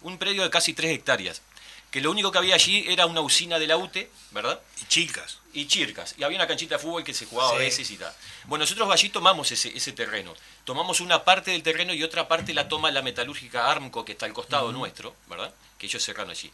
un 0.00 0.16
predio 0.16 0.42
de 0.42 0.50
casi 0.50 0.72
tres 0.72 0.92
hectáreas 0.92 1.42
que 1.90 2.00
lo 2.00 2.10
único 2.10 2.30
que 2.30 2.38
había 2.38 2.54
allí 2.54 2.84
era 2.88 3.06
una 3.06 3.20
usina 3.20 3.58
de 3.58 3.66
la 3.66 3.76
UTE, 3.76 4.10
¿verdad? 4.30 4.60
Y 4.80 4.84
chicas. 4.86 5.38
Y 5.52 5.66
chircas. 5.66 6.14
Y 6.16 6.22
había 6.22 6.38
una 6.38 6.46
canchita 6.46 6.76
de 6.76 6.82
fútbol 6.82 7.02
que 7.02 7.12
se 7.12 7.26
jugaba 7.26 7.50
a 7.50 7.58
veces 7.58 7.90
y 7.90 7.96
tal. 7.96 8.12
Bueno, 8.44 8.62
nosotros 8.62 8.88
allí 8.92 9.08
tomamos 9.08 9.50
ese, 9.50 9.76
ese, 9.76 9.92
terreno. 9.92 10.34
Tomamos 10.64 11.00
una 11.00 11.24
parte 11.24 11.50
del 11.50 11.64
terreno 11.64 11.92
y 11.92 12.04
otra 12.04 12.28
parte 12.28 12.54
la 12.54 12.68
toma 12.68 12.92
la 12.92 13.02
metalúrgica 13.02 13.68
Armco, 13.68 14.04
que 14.04 14.12
está 14.12 14.26
al 14.26 14.32
costado 14.32 14.70
nuestro, 14.70 15.16
¿verdad? 15.28 15.52
Que 15.78 15.86
ellos 15.86 16.04
cerraron 16.04 16.30
allí. 16.30 16.52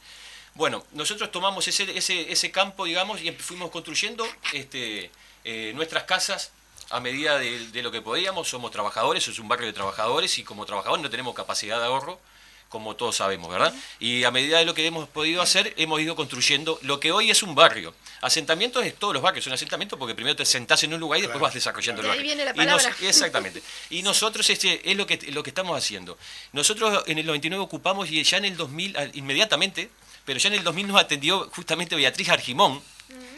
Bueno, 0.54 0.86
nosotros 0.92 1.30
tomamos 1.30 1.68
ese, 1.68 1.98
ese, 1.98 2.32
ese 2.32 2.50
campo, 2.50 2.86
digamos, 2.86 3.20
y 3.20 3.30
fuimos 3.32 3.70
construyendo 3.70 4.26
este, 4.54 5.10
eh, 5.44 5.72
nuestras 5.74 6.04
casas 6.04 6.50
a 6.88 7.00
medida 7.00 7.38
de, 7.38 7.68
de, 7.68 7.82
lo 7.82 7.92
que 7.92 8.00
podíamos. 8.00 8.48
Somos 8.48 8.70
trabajadores, 8.70 9.28
es 9.28 9.38
un 9.38 9.48
barrio 9.48 9.66
de 9.66 9.74
trabajadores 9.74 10.38
y 10.38 10.44
como 10.44 10.64
trabajadores 10.64 11.02
no 11.02 11.10
tenemos 11.10 11.34
capacidad 11.34 11.78
de 11.78 11.84
ahorro 11.84 12.18
como 12.76 12.94
todos 12.94 13.16
sabemos, 13.16 13.50
¿verdad? 13.50 13.74
Y 13.98 14.24
a 14.24 14.30
medida 14.30 14.58
de 14.58 14.66
lo 14.66 14.74
que 14.74 14.86
hemos 14.86 15.08
podido 15.08 15.40
hacer, 15.40 15.72
hemos 15.78 15.98
ido 15.98 16.14
construyendo 16.14 16.78
lo 16.82 17.00
que 17.00 17.10
hoy 17.10 17.30
es 17.30 17.42
un 17.42 17.54
barrio. 17.54 17.94
Asentamientos 18.20 18.84
es 18.84 18.94
todos 18.94 19.14
los 19.14 19.22
barrios, 19.22 19.44
son 19.44 19.54
asentamientos 19.54 19.98
porque 19.98 20.14
primero 20.14 20.36
te 20.36 20.44
sentás 20.44 20.82
en 20.84 20.92
un 20.92 21.00
lugar 21.00 21.18
y 21.18 21.22
después 21.22 21.40
vas 21.40 21.54
desarrollando 21.54 22.02
el 22.02 22.08
barrio. 22.08 22.20
Ahí 22.20 22.26
viene 22.26 22.44
la 22.44 22.52
palabra. 22.52 22.94
exactamente. 23.00 23.62
Y 23.88 24.02
nosotros 24.02 24.48
este, 24.50 24.90
es 24.90 24.94
lo 24.94 25.06
que, 25.06 25.18
lo 25.32 25.42
que 25.42 25.50
estamos 25.50 25.78
haciendo. 25.78 26.18
Nosotros 26.52 27.04
en 27.06 27.18
el 27.18 27.24
99 27.24 27.64
ocupamos 27.64 28.10
y 28.10 28.22
ya 28.22 28.36
en 28.36 28.44
el 28.44 28.56
2000, 28.56 29.12
inmediatamente, 29.14 29.88
pero 30.26 30.38
ya 30.38 30.48
en 30.48 30.54
el 30.56 30.64
2000 30.64 30.88
nos 30.88 31.00
atendió 31.00 31.48
justamente 31.54 31.96
Beatriz 31.96 32.28
Argimón, 32.28 32.82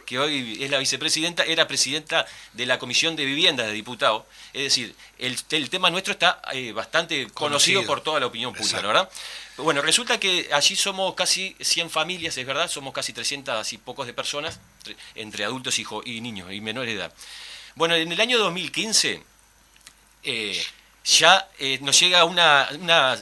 que 0.07 0.19
hoy 0.19 0.59
es 0.63 0.71
la 0.71 0.79
vicepresidenta, 0.79 1.45
era 1.45 1.69
presidenta 1.69 2.27
de 2.53 2.67
la 2.67 2.79
Comisión 2.79 3.17
de 3.17 3.25
Vivienda 3.25 3.67
de 3.67 3.73
Diputados. 3.73 4.25
Es 4.53 4.63
decir, 4.63 4.95
el, 5.19 5.69
tema 5.69 5.91
nuestro 5.91 6.13
está 6.13 6.41
eh, 6.53 6.73
bastante 6.73 7.29
conocido. 7.29 7.85
por 7.85 8.01
toda 8.01 8.21
la 8.21 8.27
opinión 8.27 8.55
pública, 8.55 8.81
¿verdad? 8.81 9.11
Bueno, 9.59 9.83
resulta 9.83 10.19
que 10.21 10.49
allí 10.53 10.77
somos 10.77 11.15
casi 11.15 11.57
100 11.61 11.91
familias, 11.91 12.37
es 12.39 12.47
verdad, 12.47 12.69
somos 12.69 12.95
casi 12.95 13.13
300 13.13 13.73
y 13.73 13.79
pocos 13.79 14.07
de 14.07 14.15
personas, 14.15 14.61
entre 15.15 15.45
adultos 15.45 15.79
y, 15.79 15.87
y 16.05 16.21
niños 16.21 16.53
y 16.53 16.61
menores 16.61 16.95
de 16.95 17.01
edad. 17.01 17.13
Bueno, 17.75 17.95
en 17.95 18.11
el 18.11 18.21
año 18.21 18.39
2015 18.39 19.23
eh, 20.25 20.65
ya 21.05 21.49
eh, 21.59 21.79
nos 21.81 21.99
llega 21.99 22.25
una, 22.25 22.69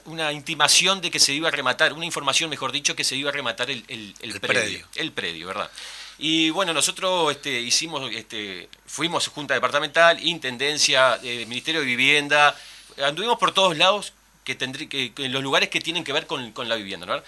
una, 0.07 0.33
intimación 0.33 1.01
de 1.01 1.11
que 1.11 1.21
se 1.21 1.33
iba 1.33 1.49
a 1.49 1.51
rematar, 1.51 1.93
una 1.93 2.05
información, 2.05 2.51
mejor 2.51 2.73
dicho, 2.73 2.97
que 2.97 3.05
se 3.05 3.17
iba 3.17 3.31
a 3.31 3.33
rematar 3.33 3.71
el, 3.71 3.85
el, 3.89 4.41
predio, 4.41 4.87
El 4.95 5.13
predio, 5.13 5.47
¿verdad? 5.47 5.71
Y 6.19 6.51
bueno, 6.51 6.73
nosotros 6.73 7.33
este, 7.33 7.61
hicimos, 7.61 8.11
este, 8.13 8.69
fuimos 8.87 9.29
Junta 9.29 9.55
Departamental, 9.55 10.25
Intendencia, 10.25 11.19
eh, 11.23 11.45
Ministerio 11.47 11.81
de 11.81 11.87
Vivienda, 11.87 12.57
anduvimos 13.05 13.39
por 13.39 13.53
todos 13.53 13.77
lados, 13.77 14.13
que, 14.45 15.13
los 15.29 15.43
lugares 15.43 15.69
que 15.69 15.81
tienen 15.81 16.05
que 16.05 16.13
ver 16.13 16.27
con, 16.27 16.53
la 16.69 16.77
vivienda, 16.77 17.07
¿no? 17.07 17.23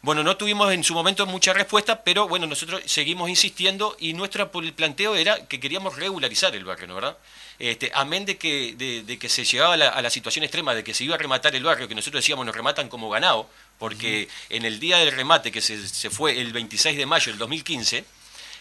Bueno, 0.00 0.24
no 0.24 0.36
tuvimos 0.36 0.72
en 0.72 0.82
su 0.82 0.94
momento 0.94 1.26
mucha 1.26 1.52
respuesta, 1.52 2.02
pero 2.02 2.26
bueno, 2.26 2.46
nosotros 2.46 2.82
seguimos 2.86 3.30
insistiendo 3.30 3.96
y 4.00 4.14
nuestro 4.14 4.50
planteo 4.50 5.14
era 5.14 5.46
que 5.46 5.60
queríamos 5.60 5.94
regularizar 5.96 6.56
el 6.56 6.64
barrio, 6.64 6.88
¿no 6.88 6.96
verdad? 6.96 7.16
Este, 7.60 7.92
amén 7.94 8.24
de 8.24 8.36
que, 8.36 8.74
de, 9.06 9.18
que 9.18 9.28
se 9.28 9.44
llegaba 9.44 9.74
a 9.74 10.02
la, 10.02 10.10
situación 10.10 10.44
extrema 10.44 10.74
de 10.74 10.82
que 10.82 10.92
se 10.92 11.04
iba 11.04 11.14
a 11.14 11.18
rematar 11.18 11.54
el 11.54 11.62
barrio, 11.62 11.86
que 11.86 11.94
nosotros 11.94 12.24
decíamos 12.24 12.44
nos 12.44 12.56
rematan 12.56 12.88
como 12.88 13.10
ganado, 13.10 13.48
porque 13.78 14.28
en 14.48 14.64
el 14.64 14.80
día 14.80 14.98
del 14.98 15.12
remate, 15.12 15.52
que 15.52 15.60
se, 15.60 15.86
se, 15.86 16.10
fue 16.10 16.40
el 16.40 16.52
26 16.52 16.96
de 16.96 17.06
mayo 17.06 17.30
del 17.30 17.38
2015, 17.38 18.04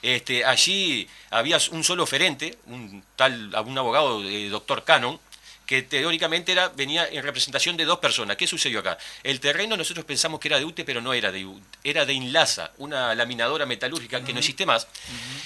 este, 0.01 0.45
allí 0.45 1.07
había 1.29 1.57
un 1.71 1.83
solo 1.83 2.03
oferente, 2.03 2.57
un 2.67 3.03
tal 3.15 3.53
un 3.65 3.77
abogado, 3.77 4.23
eh, 4.23 4.49
doctor 4.49 4.83
Cannon, 4.83 5.19
que 5.65 5.83
teóricamente 5.83 6.51
era, 6.51 6.69
venía 6.69 7.07
en 7.07 7.23
representación 7.23 7.77
de 7.77 7.85
dos 7.85 7.99
personas. 7.99 8.35
¿Qué 8.35 8.45
sucedió 8.45 8.79
acá? 8.79 8.97
El 9.23 9.39
terreno 9.39 9.77
nosotros 9.77 10.05
pensamos 10.05 10.39
que 10.39 10.49
era 10.49 10.59
de 10.59 10.65
UTE, 10.65 10.83
pero 10.83 11.01
no 11.01 11.13
era 11.13 11.31
de 11.31 11.45
UTE, 11.45 11.61
era 11.83 12.05
de 12.05 12.13
Inlasa, 12.13 12.71
una 12.77 13.15
laminadora 13.15 13.65
metalúrgica 13.65 14.23
que 14.23 14.33
no 14.33 14.39
existe 14.39 14.65
más. 14.65 14.87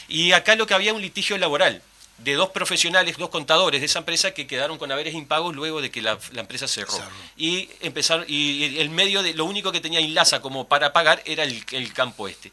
Y 0.07 0.31
acá 0.31 0.55
lo 0.55 0.65
que 0.65 0.73
había 0.73 0.93
un 0.93 1.01
litigio 1.01 1.37
laboral 1.37 1.81
de 2.17 2.33
dos 2.33 2.49
profesionales, 2.49 3.17
dos 3.17 3.29
contadores 3.29 3.81
de 3.81 3.85
esa 3.85 3.99
empresa 3.99 4.31
que 4.31 4.47
quedaron 4.47 4.77
con 4.77 4.91
haberes 4.91 5.13
impagos 5.13 5.53
luego 5.53 5.81
de 5.81 5.91
que 5.91 6.01
la, 6.01 6.17
empresa 6.35 6.67
cerró. 6.67 6.97
Y 7.37 7.69
empezaron, 7.81 8.25
y 8.27 8.79
el 8.79 8.89
medio 8.89 9.21
de, 9.21 9.33
lo 9.33 9.45
único 9.45 9.71
que 9.71 9.81
tenía 9.81 9.99
Inlasa 9.99 10.41
como 10.41 10.67
para 10.67 10.93
pagar 10.93 11.21
era 11.25 11.43
el, 11.43 11.63
el 11.71 11.93
campo 11.93 12.27
este. 12.27 12.51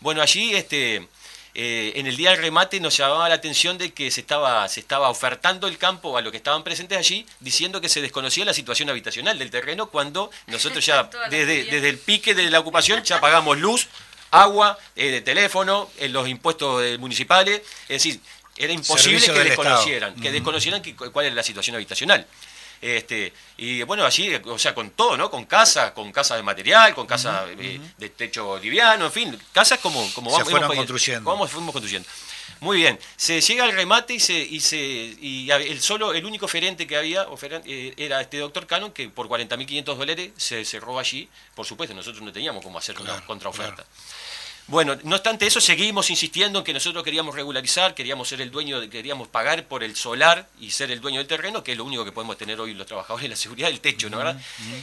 Bueno, 0.00 0.20
allí 0.20 0.54
este, 0.54 1.08
eh, 1.58 1.98
en 1.98 2.06
el 2.06 2.18
día 2.18 2.32
del 2.32 2.40
remate 2.42 2.80
nos 2.80 2.98
llamaba 2.98 3.30
la 3.30 3.36
atención 3.36 3.78
de 3.78 3.94
que 3.94 4.10
se 4.10 4.20
estaba, 4.20 4.68
se 4.68 4.80
estaba 4.80 5.08
ofertando 5.08 5.68
el 5.68 5.78
campo 5.78 6.18
a 6.18 6.20
los 6.20 6.30
que 6.30 6.36
estaban 6.36 6.62
presentes 6.62 6.98
allí, 6.98 7.24
diciendo 7.40 7.80
que 7.80 7.88
se 7.88 8.02
desconocía 8.02 8.44
la 8.44 8.52
situación 8.52 8.90
habitacional 8.90 9.38
del 9.38 9.50
terreno, 9.50 9.86
cuando 9.86 10.30
nosotros 10.48 10.84
ya, 10.84 11.08
desde, 11.30 11.64
desde 11.64 11.88
el 11.88 11.96
pique 11.96 12.34
de 12.34 12.50
la 12.50 12.60
ocupación, 12.60 13.02
ya 13.04 13.22
pagamos 13.22 13.56
luz, 13.56 13.88
agua, 14.32 14.78
eh, 14.96 15.22
teléfono, 15.22 15.88
eh, 15.96 16.10
los 16.10 16.28
impuestos 16.28 16.98
municipales, 16.98 17.62
es 17.88 18.04
decir, 18.04 18.20
era 18.58 18.74
imposible 18.74 19.24
que 19.24 19.32
desconocieran, 19.32 20.14
que 20.14 20.32
desconocieran 20.32 20.82
cuál 21.10 21.24
era 21.24 21.34
la 21.34 21.42
situación 21.42 21.76
habitacional. 21.76 22.26
Este, 22.80 23.32
y 23.56 23.82
bueno, 23.82 24.04
allí, 24.04 24.34
o 24.34 24.58
sea, 24.58 24.74
con 24.74 24.90
todo, 24.90 25.16
¿no? 25.16 25.30
Con 25.30 25.44
casa, 25.44 25.94
con 25.94 26.12
casa 26.12 26.36
de 26.36 26.42
material, 26.42 26.94
con 26.94 27.06
casa 27.06 27.46
eh, 27.58 27.80
de 27.96 28.08
techo 28.10 28.58
liviano, 28.58 29.06
en 29.06 29.12
fin, 29.12 29.38
casas 29.52 29.78
como, 29.78 30.08
como 30.14 30.30
vamos, 30.30 30.50
fueron 30.50 30.74
construyendo. 30.74 31.30
Como 31.30 31.46
fuimos 31.46 31.72
construyendo. 31.72 32.08
Muy 32.60 32.78
bien, 32.78 32.98
se 33.16 33.40
llega 33.40 33.64
al 33.64 33.72
remate 33.72 34.14
y 34.14 34.20
se 34.20 34.32
y 34.32 34.60
se 34.60 34.78
y 34.78 35.50
el 35.50 35.80
solo 35.80 36.14
el 36.14 36.24
único 36.24 36.46
oferente 36.46 36.86
que 36.86 36.96
había 36.96 37.26
eh, 37.66 37.94
era 37.96 38.20
este 38.20 38.38
doctor 38.38 38.66
Cannon 38.66 38.92
que 38.92 39.10
por 39.10 39.28
40.500 39.28 39.84
dólares 39.84 40.30
se 40.36 40.64
cerró 40.64 40.98
allí. 40.98 41.28
Por 41.54 41.66
supuesto, 41.66 41.94
nosotros 41.94 42.22
no 42.22 42.32
teníamos 42.32 42.64
cómo 42.64 42.78
hacer 42.78 42.98
una 42.98 43.24
contraoferta. 43.26 43.84
Bueno, 44.68 44.96
no 45.04 45.14
obstante 45.14 45.46
eso, 45.46 45.60
seguimos 45.60 46.10
insistiendo 46.10 46.58
en 46.58 46.64
que 46.64 46.72
nosotros 46.72 47.04
queríamos 47.04 47.34
regularizar, 47.34 47.94
queríamos 47.94 48.28
ser 48.28 48.40
el 48.40 48.50
dueño, 48.50 48.80
queríamos 48.90 49.28
pagar 49.28 49.66
por 49.66 49.84
el 49.84 49.94
solar 49.94 50.48
y 50.58 50.72
ser 50.72 50.90
el 50.90 51.00
dueño 51.00 51.18
del 51.18 51.28
terreno, 51.28 51.62
que 51.62 51.72
es 51.72 51.78
lo 51.78 51.84
único 51.84 52.04
que 52.04 52.10
podemos 52.10 52.36
tener 52.36 52.60
hoy 52.60 52.74
los 52.74 52.86
trabajadores, 52.86 53.30
la 53.30 53.36
seguridad 53.36 53.68
del 53.68 53.80
techo, 53.80 54.10
¿no 54.10 54.18
verdad? 54.18 54.40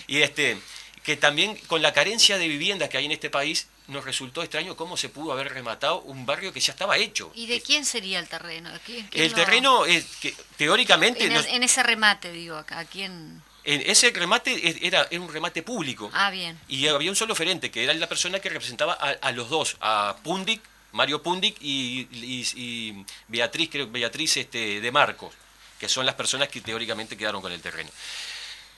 Y 0.07 0.21
este, 0.21 0.57
que 1.03 1.17
también 1.17 1.57
con 1.67 1.81
la 1.81 1.91
carencia 1.91 2.37
de 2.37 2.47
viviendas 2.47 2.89
que 2.89 2.97
hay 2.97 3.05
en 3.05 3.11
este 3.11 3.29
país, 3.29 3.67
nos 3.87 4.05
resultó 4.05 4.41
extraño 4.41 4.77
cómo 4.77 4.95
se 4.95 5.09
pudo 5.09 5.33
haber 5.33 5.53
rematado 5.53 6.01
un 6.01 6.25
barrio 6.25 6.53
que 6.53 6.61
ya 6.61 6.71
estaba 6.71 6.97
hecho. 6.97 7.31
¿Y 7.35 7.47
de 7.47 7.59
quién 7.59 7.83
sería 7.83 8.19
el 8.19 8.29
terreno? 8.29 8.69
el 9.11 9.33
terreno, 9.33 9.85
es 9.85 10.05
que, 10.21 10.33
teóricamente... 10.57 11.25
En, 11.25 11.63
ese 11.63 11.83
remate, 11.83 12.31
digo, 12.31 12.55
¿a 12.55 12.85
quién...? 12.85 13.43
Ese 13.63 14.11
remate 14.11 14.85
era, 14.85 15.07
era, 15.09 15.21
un 15.21 15.31
remate 15.31 15.63
público. 15.63 16.09
Ah, 16.13 16.29
bien. 16.29 16.59
Y 16.67 16.87
había 16.87 17.09
un 17.09 17.15
solo 17.15 17.33
oferente, 17.33 17.71
que 17.71 17.83
era 17.83 17.93
la 17.93 18.07
persona 18.07 18.39
que 18.39 18.49
representaba 18.49 18.93
a, 18.93 19.31
los 19.31 19.49
dos, 19.49 19.77
a 19.79 20.17
Pundic, 20.23 20.61
Mario 20.91 21.21
Pundic 21.23 21.55
y, 21.61 23.05
Beatriz, 23.27 23.69
creo 23.71 23.87
Beatriz 23.89 24.37
este, 24.37 24.81
de 24.81 24.91
Marcos, 24.91 25.33
que 25.79 25.87
son 25.87 26.05
las 26.05 26.15
personas 26.15 26.49
que 26.49 26.61
teóricamente 26.61 27.17
quedaron 27.17 27.41
con 27.41 27.51
el 27.51 27.61
terreno. 27.61 27.89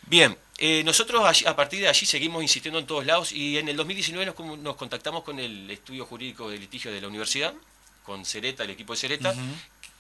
Bien, 0.08 0.38
eh, 0.60 0.84
nosotros 0.84 1.44
a 1.46 1.56
partir 1.56 1.82
de 1.82 1.88
allí 1.88 2.06
seguimos 2.06 2.44
insistiendo 2.44 2.78
en 2.78 2.86
todos 2.86 3.06
lados 3.06 3.32
y 3.32 3.58
en 3.58 3.68
el 3.68 3.76
2019 3.76 4.34
nos, 4.58 4.76
contactamos 4.76 5.24
con 5.24 5.40
el 5.40 5.70
estudio 5.72 6.06
jurídico 6.06 6.50
de 6.50 6.60
litigio 6.60 6.92
de 6.92 7.02
la 7.02 7.08
universidad, 7.08 7.54
con 8.04 8.24
Cereta, 8.24 8.64
el 8.64 8.70
equipo 8.70 8.94
de 8.94 9.00
Cereta, 9.00 9.34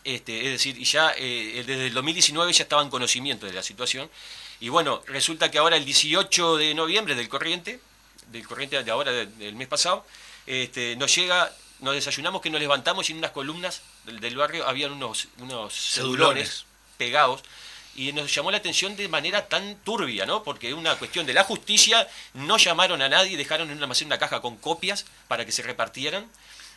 este, 0.04 0.46
es 0.46 0.52
decir, 0.52 0.78
ya 0.78 1.12
eh, 1.18 1.64
desde 1.66 1.88
el 1.88 1.94
2019 1.96 2.54
ya 2.54 2.64
estaba 2.64 2.84
en 2.84 2.92
conocimiento 2.92 3.48
de 3.48 3.54
la 3.54 3.64
situación 3.64 4.08
y 4.60 4.70
bueno, 4.70 5.02
resulta 5.08 5.52
que 5.52 5.58
ahora 5.58 5.78
el 5.78 5.86
18 5.86 6.58
de 6.58 6.74
noviembre 6.74 7.16
del 7.16 7.30
corriente, 7.30 7.80
del 8.32 8.48
corriente 8.48 8.82
de 8.84 8.92
ahora 8.92 9.12
del 9.12 9.56
mes 9.56 9.68
pasado, 9.68 10.06
este, 10.46 10.96
nos 10.96 11.14
llega, 11.16 11.52
nos 11.80 11.96
desayunamos 11.96 12.42
que 12.42 12.50
nos 12.50 12.62
levantamos 12.62 13.10
y 13.10 13.12
en 13.12 13.20
unas 13.20 13.32
columnas 13.32 13.82
del, 14.06 14.36
barrio 14.36 14.68
habían 14.68 14.92
unos, 14.92 15.28
unos 15.40 15.74
cedulones 15.74 16.66
pegados. 16.98 17.44
Y 17.98 18.12
nos 18.12 18.34
llamó 18.34 18.52
la 18.52 18.58
atención 18.58 18.98
de 18.98 19.08
manera 19.08 19.48
tan 19.48 19.78
turbia, 19.78 20.26
¿no? 20.26 20.44
Porque 20.44 20.74
una 20.74 20.98
cuestión 20.98 21.26
de 21.26 21.34
la 21.34 21.46
justicia, 21.46 22.06
no 22.34 22.58
llamaron 22.58 23.02
a 23.02 23.08
nadie, 23.08 23.38
dejaron 23.38 23.72
en 23.72 23.82
una, 23.82 23.88
una 24.06 24.18
caja 24.18 24.42
con 24.42 24.58
copias 24.58 25.06
para 25.30 25.46
que 25.46 25.54
se 25.54 25.64
repartieran 25.64 26.30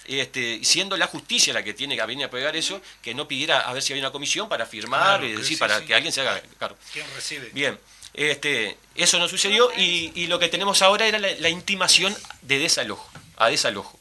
este, 0.09 0.65
siendo 0.65 0.97
la 0.97 1.07
justicia 1.07 1.53
la 1.53 1.63
que 1.63 1.75
tiene 1.75 1.97
que 1.97 2.05
venir 2.07 2.25
a 2.25 2.31
pegar 2.31 2.57
eso, 2.57 2.81
que 3.03 3.15
no 3.15 3.29
pidiera 3.29 3.61
a 3.61 3.73
ver 3.73 3.83
si 3.83 3.93
había 3.93 4.03
una 4.05 4.13
comisión 4.13 4.49
para 4.49 4.67
firmar, 4.67 5.23
es 5.25 5.39
decir, 5.39 5.59
para 5.59 5.85
que 5.85 5.95
alguien 5.95 6.13
se 6.13 6.23
haga 6.23 6.43
cargo. 6.59 6.77
¿Quién 6.93 7.07
recibe? 7.15 7.51
Bien. 7.53 7.79
este, 8.15 8.77
eso 8.95 9.19
no 9.19 9.29
sucedió 9.29 9.71
y, 9.77 10.11
y 10.15 10.27
lo 10.27 10.39
que 10.39 10.49
tenemos 10.49 10.83
ahora 10.83 11.07
era 11.07 11.19
la, 11.19 11.29
la 11.39 11.49
intimación 11.51 12.17
de 12.43 12.59
desalojo, 12.59 13.09
a 13.37 13.49
desalojo, 13.49 13.99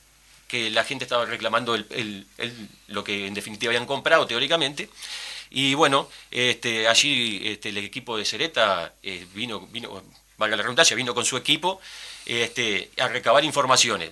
que 0.47 0.69
la 0.69 0.83
gente 0.85 1.03
estaba 1.03 1.25
reclamando 1.25 1.75
el, 1.75 1.85
el- 1.91 2.25
el- 2.37 2.69
lo 2.87 3.03
que 3.03 3.27
en 3.27 3.33
definitiva 3.33 3.69
habían 3.71 3.85
comprado 3.85 4.25
teóricamente. 4.25 4.89
Y 5.49 5.73
bueno, 5.75 6.09
este, 6.31 6.87
allí 6.87 7.41
este, 7.43 7.69
el 7.69 7.77
equipo 7.77 8.17
de 8.17 8.25
Cereta 8.25 8.93
eh, 9.03 9.25
vino, 9.33 9.61
vino, 9.67 10.03
valga 10.37 10.55
la 10.55 10.63
redundancia, 10.63 10.95
vino 10.95 11.13
con 11.13 11.23
su 11.25 11.37
equipo 11.37 11.79
este, 12.25 12.89
a 12.97 13.07
recabar 13.07 13.43
informaciones 13.45 14.11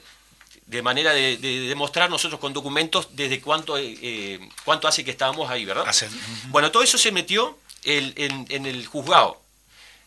de 0.66 0.82
manera 0.82 1.14
de, 1.14 1.38
de 1.38 1.60
demostrar 1.68 2.10
nosotros 2.10 2.40
con 2.40 2.54
documentos 2.54 3.10
desde 3.16 3.40
cuánto, 3.42 3.78
eh, 3.78 3.96
eh, 4.02 4.50
cuánto 4.64 4.88
hace 4.88 5.04
que 5.06 5.12
estábamos 5.12 5.50
ahí, 5.50 5.64
¿verdad? 5.66 5.86
Hace- 5.88 6.10
Bueno, 6.48 6.72
todo 6.72 6.82
eso 6.84 6.98
se 6.98 7.12
metió 7.12 7.58
el- 7.84 8.14
en, 8.18 8.46
en 8.50 8.66
el 8.66 8.86
juzgado 8.88 9.42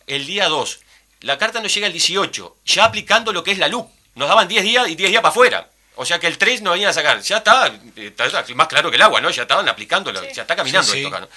el 0.07 0.27
día 0.27 0.49
2. 0.49 0.81
La 1.21 1.39
carta 1.39 1.61
nos 1.61 1.73
llega 1.75 1.87
el 1.87 1.93
18, 1.93 2.57
ya 2.65 2.85
aplicando 2.85 3.33
lo 3.33 3.45
que 3.45 3.53
es 3.53 3.59
la 3.59 3.69
LUC. 3.69 3.89
Nos 4.15 4.29
daban 4.29 4.49
10 4.49 4.63
días 4.65 4.89
y 4.89 4.95
10 4.97 5.11
días 5.11 5.23
para 5.23 5.31
afuera. 5.31 5.71
O 5.95 6.05
sea 6.05 6.19
que 6.19 6.27
el 6.29 6.39
3 6.39 6.63
nos 6.63 6.73
venían 6.75 6.91
a 6.91 6.93
sacar. 6.93 7.21
Ya 7.23 7.39
está, 7.39 7.67
está- 7.97 8.27
está 8.27 8.45
más 8.55 8.69
claro 8.69 8.91
que 8.91 8.97
el 8.97 9.03
agua, 9.03 9.21
¿no? 9.21 9.31
Ya 9.31 9.43
estaban 9.43 9.69
aplicando, 9.69 10.13
ya 10.13 10.43
está 10.43 10.57
caminando 10.57 10.87
Sí, 10.87 10.99
sí. 10.99 11.05
esto 11.05 11.09
acá, 11.17 11.21
¿no? 11.21 11.29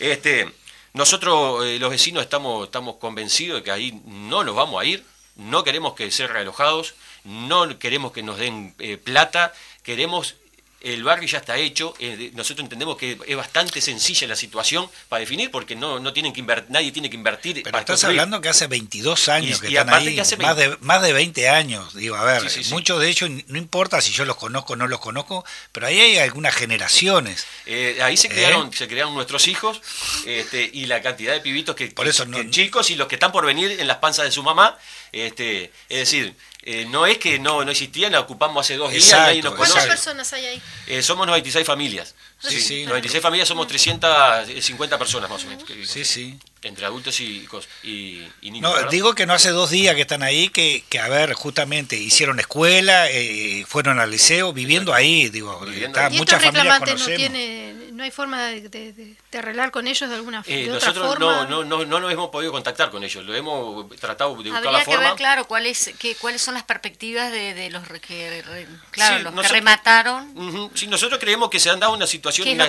Este, 0.00 0.52
nosotros, 0.92 1.64
eh, 1.64 1.78
los 1.78 1.90
vecinos, 1.90 2.22
estamos, 2.22 2.64
estamos 2.66 2.96
convencidos 2.96 3.60
de 3.60 3.64
que 3.64 3.70
ahí 3.70 4.00
no 4.04 4.42
nos 4.44 4.54
vamos 4.56 4.80
a 4.80 4.84
ir, 4.84 5.04
no 5.36 5.62
queremos 5.62 5.94
que 5.94 6.10
ser 6.10 6.32
realojados, 6.32 6.94
no 7.24 7.78
queremos 7.78 8.12
que 8.12 8.22
nos 8.22 8.38
den 8.38 8.74
eh, 8.78 8.96
plata, 8.96 9.52
queremos, 9.82 10.34
el 10.82 11.04
barrio 11.04 11.28
ya 11.28 11.36
está 11.36 11.58
hecho, 11.58 11.92
eh, 11.98 12.30
nosotros 12.34 12.64
entendemos 12.64 12.96
que 12.96 13.18
es 13.26 13.36
bastante 13.36 13.82
sencilla 13.82 14.26
la 14.26 14.34
situación 14.34 14.88
para 15.10 15.20
definir, 15.20 15.50
porque 15.50 15.76
no, 15.76 16.00
no 16.00 16.14
tienen 16.14 16.32
que 16.32 16.42
inver- 16.42 16.64
nadie 16.70 16.90
tiene 16.90 17.10
que 17.10 17.16
invertir. 17.16 17.56
Pero 17.56 17.64
para 17.70 17.80
estás 17.82 17.96
construir. 17.96 18.18
hablando 18.18 18.40
que 18.40 18.48
hace 18.48 18.66
22 18.66 19.28
años 19.28 19.58
Y- 19.58 19.60
que 19.60 19.70
y 19.72 19.76
están 19.76 19.92
ahí, 19.92 20.14
que 20.14 20.22
hace 20.22 20.38
más, 20.38 20.56
de, 20.56 20.74
más 20.80 21.02
de 21.02 21.12
20 21.12 21.50
años. 21.50 21.92
Digo, 21.94 22.16
a 22.16 22.24
ver, 22.24 22.40
Sí, 22.44 22.48
sí, 22.48 22.64
sí. 22.64 22.72
muchos 22.72 22.98
de 22.98 23.10
ellos, 23.10 23.28
no 23.48 23.58
importa 23.58 24.00
si 24.00 24.10
yo 24.12 24.24
los 24.24 24.36
conozco 24.36 24.72
o 24.72 24.76
no 24.76 24.86
los 24.88 25.00
conozco, 25.00 25.44
pero 25.72 25.86
ahí 25.86 26.00
hay 26.00 26.16
algunas 26.16 26.54
generaciones. 26.54 27.46
Eh, 27.66 27.98
ahí 28.02 28.16
se 28.16 28.28
¿Eh? 28.28 28.30
crearon, 28.30 28.72
se 28.72 28.88
crearon 28.88 29.12
nuestros 29.12 29.48
hijos 29.48 29.82
este, 30.24 30.70
y 30.72 30.86
la 30.86 31.02
cantidad 31.02 31.34
de 31.34 31.40
pibitos 31.42 31.76
que, 31.76 31.88
Por 31.88 32.06
que- 32.06 32.10
eso 32.10 32.24
no- 32.24 32.38
que 32.38 32.48
chicos 32.48 32.88
y 32.88 32.94
los 32.96 33.06
que 33.06 33.16
están 33.16 33.32
por 33.32 33.44
venir 33.44 33.70
en 33.78 33.86
las 33.86 33.98
panzas 33.98 34.24
de 34.24 34.32
su 34.32 34.42
mamá. 34.42 34.78
Este, 35.12 35.64
es 35.90 35.98
decir, 35.98 36.34
eh, 36.62 36.86
no 36.90 37.06
es 37.06 37.16
que 37.16 37.38
no, 37.38 37.64
no 37.64 37.70
existían, 37.70 38.12
la 38.12 38.20
ocupamos 38.20 38.66
hace 38.66 38.76
dos 38.76 38.90
días, 38.90 39.04
Exacto, 39.04 39.26
nadie 39.26 39.42
nos 39.42 39.54
¿Cuántas 39.54 39.86
personas 39.86 40.32
hay 40.34 40.44
ahí? 40.44 40.62
Eh, 40.86 41.02
somos 41.02 41.26
96 41.26 41.66
familias. 41.66 42.14
Sí, 42.38 42.60
sí. 42.60 42.84
96 42.84 43.22
familias 43.22 43.48
somos 43.48 43.66
350 43.66 44.98
personas 44.98 45.30
más 45.30 45.44
o 45.44 45.46
menos. 45.46 45.64
Sí, 45.86 46.04
sí. 46.04 46.38
Entre 46.62 46.84
adultos 46.84 47.18
y, 47.20 47.46
y, 47.82 48.28
y 48.42 48.50
niños. 48.50 48.70
No, 48.70 48.74
¿verdad? 48.74 48.90
digo 48.90 49.14
que 49.14 49.24
no 49.24 49.32
hace 49.32 49.50
dos 49.50 49.70
días 49.70 49.94
que 49.94 50.02
están 50.02 50.22
ahí, 50.22 50.50
que, 50.50 50.84
que 50.90 50.98
a 50.98 51.08
ver, 51.08 51.32
justamente 51.32 51.96
hicieron 51.96 52.38
escuela, 52.40 53.10
eh, 53.10 53.64
fueron 53.66 53.98
al 53.98 54.10
liceo, 54.10 54.52
viviendo 54.52 54.92
ahí, 54.92 55.30
digo, 55.30 55.58
Viviendo 55.60 55.98
está, 55.98 56.06
ahí. 56.06 56.14
¿Y 56.14 56.18
muchas 56.18 56.42
estos 56.42 56.54
familias 56.58 57.00
no 57.00 57.16
tiene, 57.16 57.74
no 58.00 58.04
hay 58.04 58.10
forma 58.10 58.42
de, 58.46 58.68
de- 58.68 58.92
de- 58.94 59.38
arreglar 59.38 59.70
con 59.70 59.86
ellos 59.86 60.08
de 60.08 60.16
alguna 60.16 60.42
Eh, 60.46 60.64
de 60.64 60.72
otra 60.72 60.88
nosotros 60.88 61.06
forma? 61.06 61.44
no, 61.44 61.62
no, 61.62 61.64
no, 61.64 61.84
no 61.84 62.00
nos 62.00 62.12
hemos 62.12 62.30
podido 62.30 62.50
contactar 62.50 62.90
con 62.90 63.04
ellos, 63.04 63.24
lo 63.24 63.34
hemos 63.34 63.88
tratado 63.96 64.30
de 64.30 64.36
buscar 64.50 64.56
Habría 64.56 64.72
la 64.72 64.78
que 64.80 64.84
forma. 64.86 65.00
ver, 65.08 65.16
claro, 65.16 65.46
cuáles 65.46 65.92
cuáles 66.20 66.40
son 66.42 66.54
las 66.54 66.62
perspectivas 66.64 67.30
de, 67.30 67.54
de 67.54 67.70
los 67.70 67.86
que, 68.00 68.42
claro, 68.90 69.18
Sí, 69.18 69.22
los 69.24 69.46
que 69.46 69.52
remataron. 69.52 70.70
Sí, 70.74 70.86
nosotros 70.86 71.20
creemos 71.20 71.50
que 71.50 71.60
se 71.60 71.68
han 71.70 71.78
dado 71.78 71.92
una 71.92 72.06
situación, 72.06 72.48
una, 72.48 72.68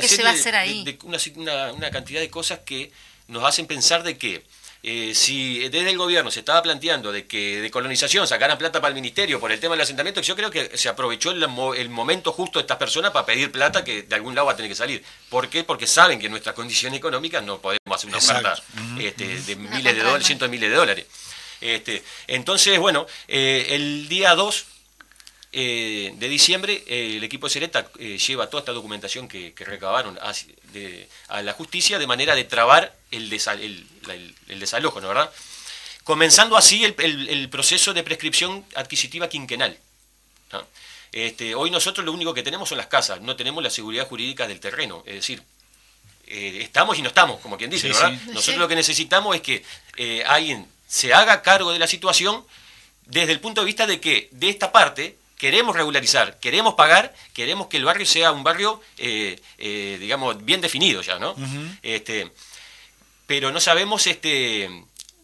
una- 1.36 1.72
una 1.74 1.91
cantidad 1.91 2.20
de 2.20 2.30
cosas 2.30 2.60
que 2.65 2.91
nos 3.28 3.44
hacen 3.46 3.65
pensar 3.65 4.04
de 4.04 4.17
que 4.17 4.44
eh, 4.84 5.13
si 5.13 5.70
desde 5.70 5.91
el 5.91 5.98
gobierno 5.98 6.32
se 6.32 6.39
estaba 6.39 6.62
planteando 6.63 7.12
de 7.12 7.28
que 7.28 7.62
de 7.62 7.70
colonización 7.70 8.28
sacaran 8.28 8.58
plata 8.58 8.82
para 8.82 8.89
el 8.89 8.96
ministerio 8.96 9.39
por 9.39 9.52
el 9.52 9.60
tema 9.60 9.76
del 9.76 9.82
asentamiento, 9.84 10.22
yo 10.22 10.36
creo 10.36 10.50
que 10.50 10.76
se 10.78 10.89
aprovechó 10.89 11.32
el, 11.32 11.48
mo- 11.48 11.76
el 11.76 11.89
momento 11.89 12.32
justo 12.32 12.58
de 12.60 12.62
estas 12.63 12.78
personas 12.78 13.12
para 13.12 13.26
pedir 13.26 13.52
plata 13.52 13.84
que 13.84 14.02
de 14.04 14.15
algún 14.15 14.34
lado 14.34 14.48
va 14.48 14.54
a 14.54 14.56
tener 14.56 14.70
que 14.72 14.76
salir. 14.76 15.04
¿Por 15.30 15.50
qué? 15.50 15.63
Porque 15.63 15.86
saben 15.86 16.20
que 16.20 16.26
en 16.26 16.32
nuestras 16.32 16.56
condiciones 16.56 16.98
económicas 16.98 17.44
no 17.44 17.60
podemos 17.60 17.80
hacer 17.96 18.10
una 18.10 18.17
Exacto. 18.17 18.50
oferta 18.50 18.62
este, 19.00 19.41
de 19.41 19.56
miles 19.56 19.96
de 19.96 20.02
dólares, 20.02 20.26
cientos 20.26 20.48
de 20.48 20.52
miles 20.52 20.70
de 20.70 20.76
dólares. 20.76 21.06
Este, 21.62 22.04
entonces, 22.28 22.80
bueno, 22.80 23.06
eh, 23.28 23.67
el 23.70 24.08
día 24.10 24.34
2 24.34 24.65
eh, 25.53 26.13
de 26.15 26.29
diciembre, 26.29 26.83
eh, 26.87 27.17
el 27.17 27.23
equipo 27.23 27.47
de 27.47 27.53
Sereta 27.53 27.89
eh, 27.99 28.17
lleva 28.17 28.49
toda 28.49 28.61
esta 28.61 28.71
documentación 28.71 29.27
que, 29.27 29.53
que 29.53 29.65
recabaron 29.65 30.17
de- 30.71 31.07
a 31.27 31.41
la 31.41 31.53
justicia 31.53 31.99
de 31.99 32.07
manera 32.07 32.35
de 32.35 32.45
trabar 32.45 32.95
el, 33.11 33.29
desa- 33.29 33.59
el- 33.59 33.85
la- 34.07 34.13
el- 34.15 34.33
el 34.47 34.59
desalojo, 34.59 35.01
¿no 35.01 35.09
verdad? 35.09 35.29
Comenzando 36.03 36.55
así 36.57 36.83
el, 36.85 36.95
el- 36.99 37.29
el 37.29 37.49
proceso 37.49 37.93
de 37.93 38.01
prescripción 38.03 38.65
adquisitiva 38.75 39.27
quinquenal. 39.27 39.77
¿no? 40.53 40.65
Este, 41.11 41.53
hoy 41.55 41.69
nosotros 41.69 42.05
lo 42.05 42.13
único 42.13 42.33
que 42.33 42.43
tenemos 42.43 42.69
son 42.69 42.77
las 42.77 42.87
casas, 42.87 43.19
no 43.21 43.35
tenemos 43.35 43.61
la 43.61 43.69
seguridad 43.69 44.07
jurídica 44.07 44.47
del 44.47 44.59
terreno, 44.61 45.03
es 45.05 45.15
decir, 45.15 45.43
eh, 46.27 46.59
estamos 46.61 46.97
y 46.97 47.01
no 47.01 47.09
estamos, 47.09 47.41
como 47.41 47.57
quien 47.57 47.69
dice, 47.69 47.87
Sí, 47.89 47.93
¿verdad? 47.93 48.17
sí. 48.25 48.31
Nosotros 48.31 48.57
lo 48.57 48.67
que 48.69 48.75
necesitamos 48.75 49.35
es 49.35 49.41
que 49.41 49.65
eh, 49.97 50.23
alguien 50.25 50.65
se 50.87 51.13
haga 51.13 51.41
cargo 51.41 51.73
de 51.73 51.79
la 51.79 51.87
situación 51.87 52.45
desde 53.05 53.33
el 53.33 53.41
punto 53.41 53.59
de 53.61 53.65
vista 53.65 53.85
de 53.85 53.99
que 53.99 54.29
de 54.31 54.49
esta 54.49 54.71
parte 54.71 55.17
queremos 55.41 55.75
regularizar, 55.75 56.38
queremos 56.39 56.75
pagar, 56.75 57.15
queremos 57.34 57.65
que 57.67 57.77
el 57.77 57.84
barrio 57.86 58.06
sea 58.06 58.32
un 58.32 58.43
barrio, 58.43 58.80
eh, 58.99 59.41
eh, 59.58 59.97
digamos, 59.99 60.45
bien 60.45 60.62
definido 60.62 61.01
ya, 61.01 61.17
¿no? 61.17 61.36
este, 61.82 62.32
pero 63.25 63.51
no 63.51 63.60
sabemos, 63.60 64.06
este, 64.06 64.69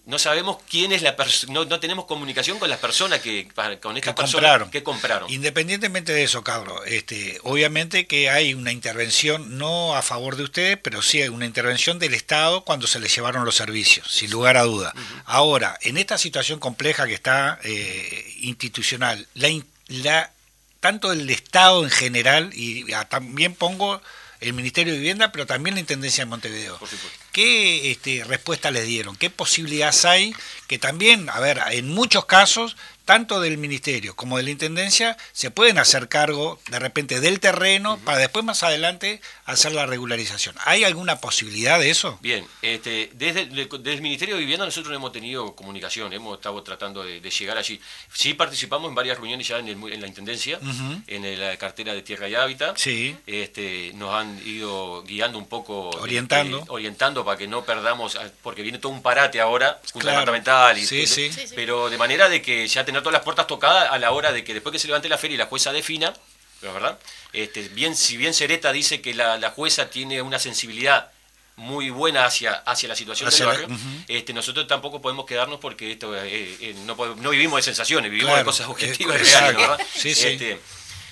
no 0.06 0.18
sabemos 0.18 0.58
quién 0.70 0.92
es 0.92 1.04
la 1.04 1.16
persona, 1.16 1.54
no, 1.54 1.66
no 1.66 1.80
tenemos 1.80 2.06
comunicación 2.06 2.58
con 2.58 2.68
las 2.70 2.80
personas 2.80 3.20
que, 3.20 3.48
para- 3.54 3.80
con 3.80 3.96
estas 3.96 4.16
que 4.16 4.22
personas 4.22 4.34
compraron. 4.50 4.72
que 4.72 4.82
compraron. 4.84 5.30
Independientemente 5.30 6.14
de 6.14 6.24
eso, 6.24 6.44
Carlos, 6.44 6.80
este, 6.88 7.40
obviamente 7.44 8.08
que 8.08 8.32
hay 8.32 8.56
una 8.56 8.72
intervención 8.72 9.58
no 9.60 9.96
a 9.96 10.02
favor 10.02 10.36
de 10.36 10.44
ustedes, 10.46 10.78
pero 10.82 11.04
sí 11.04 11.22
hay 11.22 11.30
una 11.30 11.46
intervención 11.46 12.00
del 12.00 12.16
Estado 12.16 12.64
cuando 12.64 12.88
se 12.88 13.00
les 13.00 13.14
llevaron 13.16 13.46
los 13.46 13.56
servicios, 13.56 14.08
sin 14.12 14.32
lugar 14.32 14.58
a 14.58 14.64
duda. 14.64 14.94
Ahora, 15.26 15.78
en 15.82 15.98
esta 15.98 16.18
situación 16.18 16.60
compleja 16.60 17.06
que 17.06 17.14
está 17.14 17.60
eh, 17.64 18.34
institucional, 18.40 19.28
la, 19.36 19.50
in- 19.50 19.68
la- 19.88 20.32
tanto 20.80 21.12
el 21.12 21.30
Estado 21.30 21.84
en 21.84 21.90
general, 21.90 22.52
y 22.54 22.86
también 23.10 23.56
pongo 23.56 24.02
el 24.40 24.54
Ministerio 24.54 24.94
de 24.94 25.00
Vivienda, 25.00 25.32
pero 25.32 25.48
también 25.48 25.74
la 25.76 25.80
Intendencia 25.82 26.24
de 26.24 26.30
Montevideo. 26.30 26.78
Por 26.78 26.88
supuesto. 26.88 27.20
¿Qué 27.32 27.92
este, 27.92 28.24
respuesta 28.24 28.72
les 28.72 28.86
dieron? 28.86 29.16
¿Qué 29.16 29.30
posibilidades 29.30 30.06
hay? 30.06 30.36
Que 30.68 30.78
también, 30.78 31.30
a 31.30 31.40
ver, 31.40 31.60
en 31.72 31.90
muchos 31.90 32.26
casos, 32.26 32.78
tanto 33.08 33.40
del 33.42 33.58
Ministerio 33.58 34.16
como 34.16 34.38
de 34.38 34.44
la 34.44 34.52
Intendencia, 34.52 35.18
se 35.32 35.50
pueden 35.50 35.80
hacer 35.80 36.10
cargo 36.10 36.60
de 36.70 36.78
repente 36.78 37.20
del 37.22 37.40
terreno 37.40 37.98
para 38.06 38.18
después 38.20 38.44
más 38.46 38.62
adelante 38.64 39.22
hacer 39.46 39.72
la 39.72 39.86
regularización. 39.86 40.54
¿Hay 40.66 40.84
alguna 40.84 41.20
posibilidad 41.22 41.80
de 41.80 41.90
eso? 41.90 42.20
Bien, 42.22 42.46
este, 42.62 43.10
desde, 43.14 43.42
el- 43.44 43.56
desde 43.70 43.94
el 43.94 44.02
Ministerio 44.02 44.36
de 44.36 44.42
Vivienda 44.42 44.66
nosotros 44.66 44.92
no 44.92 44.98
hemos 44.98 45.14
tenido 45.14 45.56
comunicación, 45.56 46.12
hemos 46.12 46.36
estado 46.38 46.62
tratando 46.64 47.02
de, 47.04 47.22
de 47.22 47.30
llegar 47.32 47.58
allí. 47.58 47.80
Sí 48.14 48.34
participamos 48.34 48.90
en 48.90 48.96
varias 48.96 49.18
reuniones 49.18 49.48
ya 49.48 49.58
en, 49.60 49.70
el 49.70 49.78
mu- 49.78 49.88
en 49.88 50.02
la 50.02 50.08
Intendencia, 50.08 50.60
en 51.08 51.40
la 51.40 51.56
cartera 51.58 51.94
de 51.94 52.02
Tierra 52.02 52.28
y 52.28 52.36
Hábitat. 52.36 52.78
Sí. 52.78 53.16
Este, 53.26 53.92
nos 53.96 54.14
han 54.14 54.40
ido 54.46 55.04
guiando 55.04 55.38
un 55.38 55.48
poco. 55.48 55.92
de- 55.96 56.02
Orientando. 56.02 56.66
orientando 56.68 57.24
para 57.24 57.38
que 57.38 57.48
no 57.48 57.64
perdamos, 57.64 58.18
porque 58.44 58.62
viene 58.64 58.80
todo 58.80 58.92
un 58.92 59.02
parate 59.02 59.40
ahora, 59.40 59.80
Claro. 59.94 60.10
departamental. 60.20 60.78
Y, 60.78 60.86
Sí, 60.86 61.08
sí. 61.08 61.32
Sí, 61.32 61.48
sí. 61.48 61.54
Pero 61.56 61.90
de 61.90 61.98
manera 61.98 62.28
de 62.28 62.42
que 62.42 62.68
ya 62.68 62.84
tener 62.98 63.04
todas 63.04 63.14
las 63.14 63.24
puertas 63.24 63.48
tocadas 63.48 63.92
a 63.92 63.98
la 64.00 64.12
hora 64.12 64.32
de 64.32 64.44
que 64.44 64.54
después 64.54 64.74
que 64.74 64.80
se 64.80 64.88
levante 64.88 65.08
la 65.10 65.18
feria 65.18 65.36
y 65.36 65.38
la 65.38 65.46
jueza 65.46 65.72
defina, 65.72 66.14
¿no 66.62 66.68
es 66.68 66.74
verdad? 66.74 67.00
Este, 67.34 67.70
bien, 67.70 67.96
si 67.96 68.18
bien 68.18 68.34
Cereta 68.34 68.72
dice 68.72 69.02
que 69.02 69.14
la, 69.14 69.38
la 69.38 69.52
jueza 69.52 69.90
tiene 69.90 70.22
una 70.22 70.40
sensibilidad 70.40 71.12
muy 71.56 71.90
buena 71.90 72.26
hacia, 72.26 72.54
hacia 72.54 72.88
la 72.90 72.96
situación 72.96 73.28
Hacia 73.30 73.46
del 73.48 73.62
la- 73.62 73.68
barrio, 73.68 73.78
este, 74.08 74.34
nosotros 74.34 74.68
tampoco 74.68 75.02
podemos 75.02 75.26
quedarnos 75.26 75.60
porque 75.60 75.92
esto 75.92 76.16
eh, 76.16 76.56
eh, 76.62 76.76
no, 76.86 76.96
no 76.96 77.30
vivimos 77.32 77.58
de 77.58 77.64
sensaciones, 77.64 78.12
vivimos 78.12 78.30
Claro, 78.32 78.40
de 78.40 78.46
cosas 78.46 78.68
objetivas 78.68 79.20
y 79.22 79.24
reales. 79.24 79.58
¿verdad? 79.58 79.80
Sí, 79.96 80.14
sí. 80.14 80.28
Este, 80.28 80.60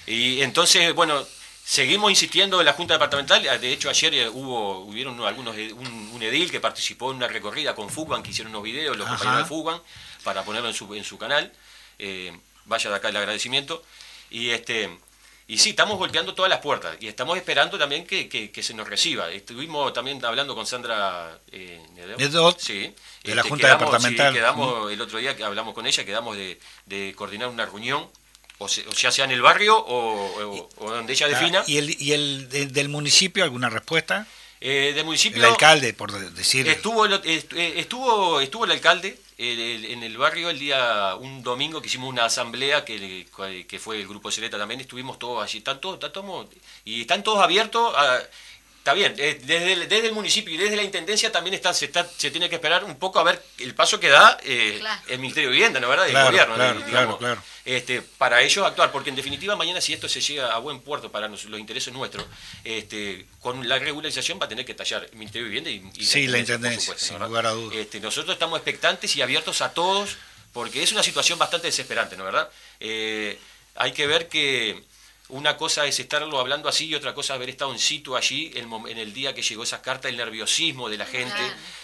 y 0.08 0.42
entonces, 0.44 0.94
bueno, 0.94 1.26
seguimos 1.64 2.12
insistiendo 2.12 2.60
en 2.60 2.66
la 2.68 2.74
Junta 2.74 2.94
Departamental. 2.94 3.42
De 3.60 3.72
hecho, 3.72 3.90
ayer 3.90 4.14
eh, 4.14 4.30
hubo 4.30 4.82
hubieron 4.82 5.20
algunos 5.26 5.56
un, 5.56 6.12
un 6.14 6.22
edil 6.24 6.52
que 6.52 6.60
participó 6.60 7.10
en 7.10 7.18
una 7.18 7.28
recorrida 7.28 7.74
con 7.74 7.90
Fugan, 7.90 8.22
que 8.22 8.30
hicieron 8.30 8.52
unos 8.52 8.62
videos, 8.64 8.96
los 8.98 9.08
Ajá. 9.08 9.18
compañeros 9.18 9.44
de 9.46 9.50
Fugan, 9.50 9.82
para 10.24 10.44
ponerlo 10.44 10.70
en 10.70 10.76
su, 10.76 10.94
en 10.94 11.04
su 11.04 11.18
canal. 11.18 11.52
Eh, 12.00 12.32
vaya 12.66 12.90
de 12.90 12.96
acá 12.96 13.10
el 13.10 13.18
agradecimiento. 13.18 13.84
Y 14.30 14.50
este 14.50 14.90
y 15.48 15.60
sí, 15.60 15.70
estamos 15.70 16.00
golpeando 16.00 16.34
todas 16.34 16.50
las 16.50 16.60
puertas 16.60 16.98
y 17.00 17.08
estamos 17.08 17.38
esperando 17.38 17.78
también 17.78 18.08
que, 18.08 18.28
que- 18.28 18.50
que 18.52 18.64
se 18.64 18.74
nos 18.74 18.90
reciba. 18.90 19.30
Estuvimos 19.30 19.94
también 19.94 20.24
hablando 20.26 20.56
con 20.56 20.66
Sandra 20.66 21.38
eh, 21.52 21.80
Nedot, 22.18 22.60
sí, 22.60 22.92
de 23.24 23.36
la 23.36 23.42
Este, 23.42 23.50
Junta 23.50 23.68
quedamos- 23.68 23.86
Departamental. 23.86 24.30
sí, 24.34 24.34
quedamos 24.40 24.92
el 24.92 25.02
otro 25.02 25.20
día 25.20 25.36
que 25.38 25.44
hablamos 25.44 25.76
con 25.76 25.86
ella, 25.86 26.04
quedamos 26.04 26.36
de, 26.36 26.60
de 26.88 27.14
coordinar 27.16 27.50
una 27.50 27.66
reunión, 27.66 28.10
o, 28.58 28.68
se- 28.68 28.88
o 28.88 28.92
ya 28.92 29.12
sea 29.12 29.26
en 29.26 29.32
el 29.32 29.42
barrio 29.44 29.78
o, 29.78 30.42
o- 30.42 30.70
o 30.78 30.90
donde 30.90 31.14
ella 31.14 31.28
defina. 31.28 31.60
Ah, 31.60 31.64
¿Y 31.68 31.78
el, 31.78 32.02
y 32.02 32.14
el 32.14 32.50
de- 32.50 32.66
del 32.66 32.90
municipio 32.90 33.44
alguna 33.44 33.70
respuesta? 33.70 34.26
Eh, 34.62 34.94
del 34.96 35.06
municipio. 35.06 35.38
El 35.44 35.52
alcalde, 35.52 35.94
por 35.94 36.12
decir. 36.34 36.68
Estuvo, 36.68 37.06
eh, 37.06 37.44
estuvo, 37.78 38.40
estuvo 38.42 38.66
el 38.66 38.72
alcalde 38.72 39.20
en 39.38 40.02
el 40.02 40.18
barrio 40.18 40.50
el 40.50 40.58
día, 40.58 41.16
un 41.16 41.44
domingo 41.44 41.82
que 41.82 41.88
hicimos 41.88 42.10
una 42.10 42.26
asamblea 42.26 42.86
que, 42.86 43.28
que 43.68 43.80
fue 43.80 44.00
el 44.00 44.08
grupo 44.08 44.32
Celeta 44.32 44.58
también, 44.58 44.80
estuvimos 44.80 45.20
todos 45.20 45.44
allí, 45.44 45.58
están 45.58 45.82
todos, 45.82 45.96
están 45.96 46.14
todos- 46.14 46.48
y 46.86 47.02
están 47.02 47.22
todos 47.22 47.44
abiertos 47.44 47.94
a- 47.98 48.22
Está 48.86 48.94
bien, 48.94 49.16
eh, 49.18 49.40
desde 49.42 49.74
el, 49.74 49.90
desde 49.90 50.10
el 50.10 50.14
municipio 50.14 50.54
y 50.54 50.58
desde 50.58 50.76
la 50.76 50.84
intendencia 50.84 51.32
también 51.32 51.56
está, 51.56 51.74
se, 51.74 51.86
está, 51.86 52.08
se 52.18 52.30
tiene 52.30 52.50
que 52.50 52.54
esperar 52.58 52.84
un 52.84 52.98
poco 53.00 53.18
a 53.18 53.24
ver 53.24 53.44
el 53.58 53.74
paso 53.74 54.00
que 54.00 54.10
da 54.10 54.38
eh, 54.44 54.76
Claro. 54.80 55.02
el 55.08 55.18
Ministerio 55.18 55.50
de 55.50 55.56
Vivienda, 55.56 55.80
¿no 55.80 55.90
verdad? 55.90 56.06
El 56.06 56.12
Claro, 56.12 56.28
gobierno, 56.30 56.54
claro, 56.54 56.80
eh, 56.80 56.84
digamos, 56.86 57.18
claro, 57.18 57.42
claro. 57.42 57.44
Este, 57.66 58.04
para 58.04 58.44
ellos 58.44 58.64
actuar, 58.64 58.92
porque 58.92 59.10
en 59.10 59.16
definitiva 59.16 59.56
mañana 59.56 59.82
si 59.82 59.92
esto 59.94 60.08
se 60.08 60.22
llega 60.22 60.54
a 60.54 60.60
buen 60.60 60.82
puerto 60.82 61.12
para 61.12 61.28
nos- 61.28 61.46
los 61.46 61.60
intereses 61.60 61.92
nuestros, 61.96 62.28
este, 62.64 63.26
con 63.42 63.68
la 63.68 63.80
regularización 63.80 64.38
va 64.40 64.46
a 64.46 64.50
tener 64.50 64.66
que 64.66 64.76
tallar 64.76 65.04
el 65.12 65.18
Ministerio 65.18 65.46
de 65.50 65.50
Vivienda 65.50 65.72
y, 65.72 66.00
y 66.00 66.06
Sí, 66.06 66.28
la 66.28 66.34
por 66.34 66.40
Intendencia, 66.42 66.80
supuesto, 66.82 67.08
sin 67.08 67.20
lugar 67.24 67.48
a 67.48 67.52
dudas. 67.54 67.76
Este, 67.76 68.00
nosotros 68.00 68.36
estamos 68.36 68.58
expectantes 68.60 69.16
y 69.16 69.22
abiertos 69.24 69.62
a 69.64 69.74
todos, 69.74 70.16
porque 70.54 70.84
es 70.84 70.92
una 70.92 71.02
situación 71.02 71.40
bastante 71.40 71.66
desesperante, 71.66 72.16
¿no 72.18 72.24
verdad? 72.24 72.52
Eh, 72.80 73.40
hay 73.74 73.94
que 73.94 74.06
ver 74.06 74.30
que 74.30 74.84
una 75.30 75.58
cosa 75.58 75.86
es 75.88 76.00
estarlo 76.00 76.40
hablando 76.40 76.70
así 76.70 76.86
y 76.88 76.96
otra 76.96 77.14
cosa 77.16 77.34
haber 77.34 77.50
estado 77.50 77.72
en 77.72 77.80
situ 77.80 78.16
allí 78.16 78.52
el 78.56 78.68
en 78.88 78.98
el 79.00 79.12
día 79.14 79.34
que 79.34 79.42
llegó 79.42 79.64
esa 79.64 79.82
carta, 79.82 80.08
el 80.08 80.18
nerviosismo 80.18 80.88
de 80.90 80.98
la 80.98 81.06
gente. 81.06 81.34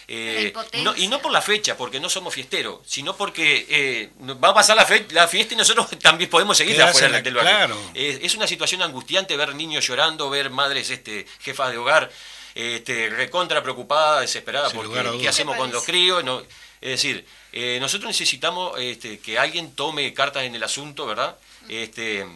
Eh, 0.07 0.51
la 0.53 0.83
no- 0.83 0.95
y 0.95 1.07
no 1.07 1.19
por 1.21 1.31
la 1.31 1.41
fecha, 1.41 1.75
porque 1.77 1.99
no 1.99 2.09
somos 2.09 2.33
fiesteros, 2.33 2.79
sino 2.85 3.15
porque 3.15 3.65
eh, 3.69 4.09
va 4.43 4.49
a 4.49 4.53
pasar 4.53 4.75
la, 4.75 4.85
fe- 4.85 5.07
la 5.11 5.27
fiesta 5.27 5.53
y 5.53 5.57
nosotros 5.57 5.87
también 6.01 6.29
podemos 6.29 6.55
seguir 6.57 6.79
afuera 6.81 7.09
la- 7.09 7.21
del 7.21 7.33
barrio. 7.33 7.51
claro. 7.51 7.81
Eh, 7.95 8.19
es 8.21 8.35
una 8.35 8.45
situación 8.47 8.81
angustiante 8.83 9.35
ver 9.37 9.55
niños 9.55 9.87
llorando, 9.87 10.29
ver 10.29 10.49
madres 10.49 10.89
este, 10.91 11.25
jefas 11.39 11.71
de 11.71 11.77
hogar 11.77 12.11
este, 12.53 13.09
recontra 13.09 13.63
preocupadas, 13.63 14.21
desesperadas, 14.21 14.71
Sin 14.71 14.81
porque 14.81 15.17
¿qué 15.21 15.29
hacemos 15.29 15.55
¿Qué 15.55 15.59
con 15.61 15.71
los 15.71 15.83
críos? 15.83 16.23
No, 16.23 16.41
es 16.81 16.89
decir, 16.89 17.25
eh, 17.53 17.77
nosotros 17.79 18.07
necesitamos 18.09 18.77
este, 18.79 19.19
que 19.19 19.39
alguien 19.39 19.73
tome 19.73 20.13
cartas 20.13 20.43
en 20.43 20.53
el 20.55 20.63
asunto, 20.63 21.05
¿verdad? 21.07 21.37
Este, 21.69 22.27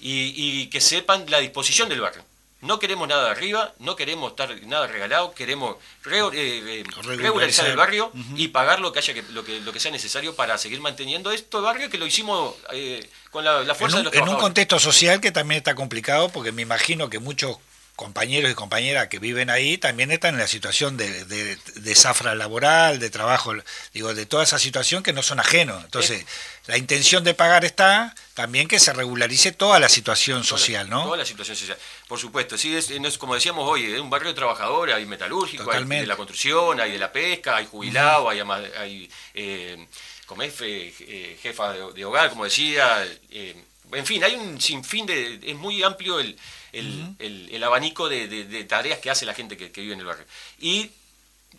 y, 0.00 0.32
y 0.36 0.66
que 0.68 0.80
sepan 0.80 1.24
la 1.28 1.38
disposición 1.38 1.88
del 1.88 2.00
barrio. 2.00 2.24
No 2.60 2.80
queremos 2.80 3.06
nada 3.06 3.26
de 3.26 3.30
arriba, 3.30 3.72
no 3.78 3.94
queremos 3.94 4.32
estar 4.32 4.50
nada 4.66 4.88
regalado, 4.88 5.32
queremos 5.32 5.76
re- 6.02 6.18
eh, 6.18 6.24
eh, 6.34 6.84
Regularizar. 6.86 7.16
regularizar 7.18 7.66
el 7.66 7.76
barrio 7.76 8.12
y 8.34 8.48
pagar 8.48 8.80
lo 8.80 8.92
que 8.92 8.98
haya 8.98 9.14
que, 9.14 9.22
lo 9.30 9.44
que 9.44 9.60
lo 9.60 9.72
que 9.72 9.78
sea 9.78 9.92
necesario 9.92 10.34
para 10.34 10.58
seguir 10.58 10.80
manteniendo 10.80 11.30
esto 11.30 11.62
barrio 11.62 11.88
que 11.88 11.98
lo 11.98 12.06
hicimos 12.06 12.56
eh, 12.72 13.08
con 13.30 13.44
la, 13.44 13.62
fuerza 13.76 13.98
un, 13.98 14.02
de 14.02 14.10
los 14.10 14.14
en 14.14 14.28
un 14.28 14.40
contexto 14.40 14.80
social 14.80 15.20
que 15.20 15.30
también 15.30 15.58
está 15.58 15.76
complicado, 15.76 16.30
porque 16.30 16.50
me 16.50 16.62
imagino 16.62 17.08
que 17.08 17.20
muchos 17.20 17.58
compañeros 17.94 18.50
y 18.50 18.54
compañeras 18.54 19.06
que 19.08 19.18
viven 19.20 19.50
ahí 19.50 19.78
también 19.78 20.10
están 20.10 20.34
en 20.34 20.40
la 20.40 20.46
situación 20.46 20.96
de, 20.96 21.24
de, 21.26 21.56
de 21.76 21.94
zafra 21.94 22.34
laboral, 22.36 22.98
de 22.98 23.10
trabajo, 23.10 23.52
digo, 23.92 24.14
de 24.14 24.24
toda 24.26 24.42
esa 24.44 24.58
situación 24.58 25.02
que 25.02 25.12
no 25.12 25.22
son 25.22 25.38
ajenos. 25.40 25.82
Entonces, 25.84 26.24
la 26.66 26.76
intención 26.78 27.24
de 27.24 27.34
pagar 27.34 27.64
está 27.64 28.14
también 28.38 28.68
que 28.68 28.78
se 28.78 28.92
regularice 28.92 29.50
toda 29.50 29.80
la 29.80 29.88
situación 29.88 30.44
social, 30.44 30.88
¿no? 30.88 31.02
Toda 31.02 31.16
la 31.16 31.24
situación 31.24 31.56
social. 31.56 31.76
Por 32.06 32.20
supuesto, 32.20 32.56
sí, 32.56 32.76
es, 32.76 32.88
no 33.00 33.08
es 33.08 33.18
como 33.18 33.34
decíamos 33.34 33.68
hoy, 33.68 33.86
es 33.86 33.98
un 33.98 34.10
barrio 34.10 34.28
de 34.28 34.34
trabajadores, 34.34 34.94
hay 34.94 35.06
metalúrgico, 35.06 35.64
hay 35.72 35.78
de 36.02 36.06
la 36.06 36.14
construcción, 36.16 36.80
hay 36.80 36.92
de 36.92 36.98
la 37.00 37.10
pesca, 37.10 37.56
hay 37.56 37.66
jubilados, 37.66 38.30
hay, 38.30 38.38
ama- 38.38 38.62
hay 38.78 39.10
eh, 39.34 39.88
como 40.24 40.42
es, 40.42 40.54
eh, 40.60 41.36
jefa 41.42 41.72
de, 41.72 41.92
de 41.92 42.04
hogar, 42.04 42.30
como 42.30 42.44
decía. 42.44 43.04
eh, 43.30 43.56
en 43.90 44.06
fin, 44.06 44.22
hay 44.22 44.34
un 44.36 44.60
sinfín 44.60 45.04
de... 45.06 45.40
Es 45.42 45.56
muy 45.56 45.82
amplio 45.82 46.20
el, 46.20 46.38
el, 46.72 47.16
el- 47.18 47.48
el 47.50 47.64
abanico 47.64 48.08
de, 48.08 48.28
de- 48.28 48.44
de 48.44 48.64
tareas 48.64 49.00
que 49.00 49.10
hace 49.10 49.26
la 49.26 49.34
gente 49.34 49.56
que, 49.56 49.72
que 49.72 49.80
vive 49.80 49.94
en 49.94 50.00
el 50.00 50.06
barrio. 50.06 50.26
Y 50.60 50.90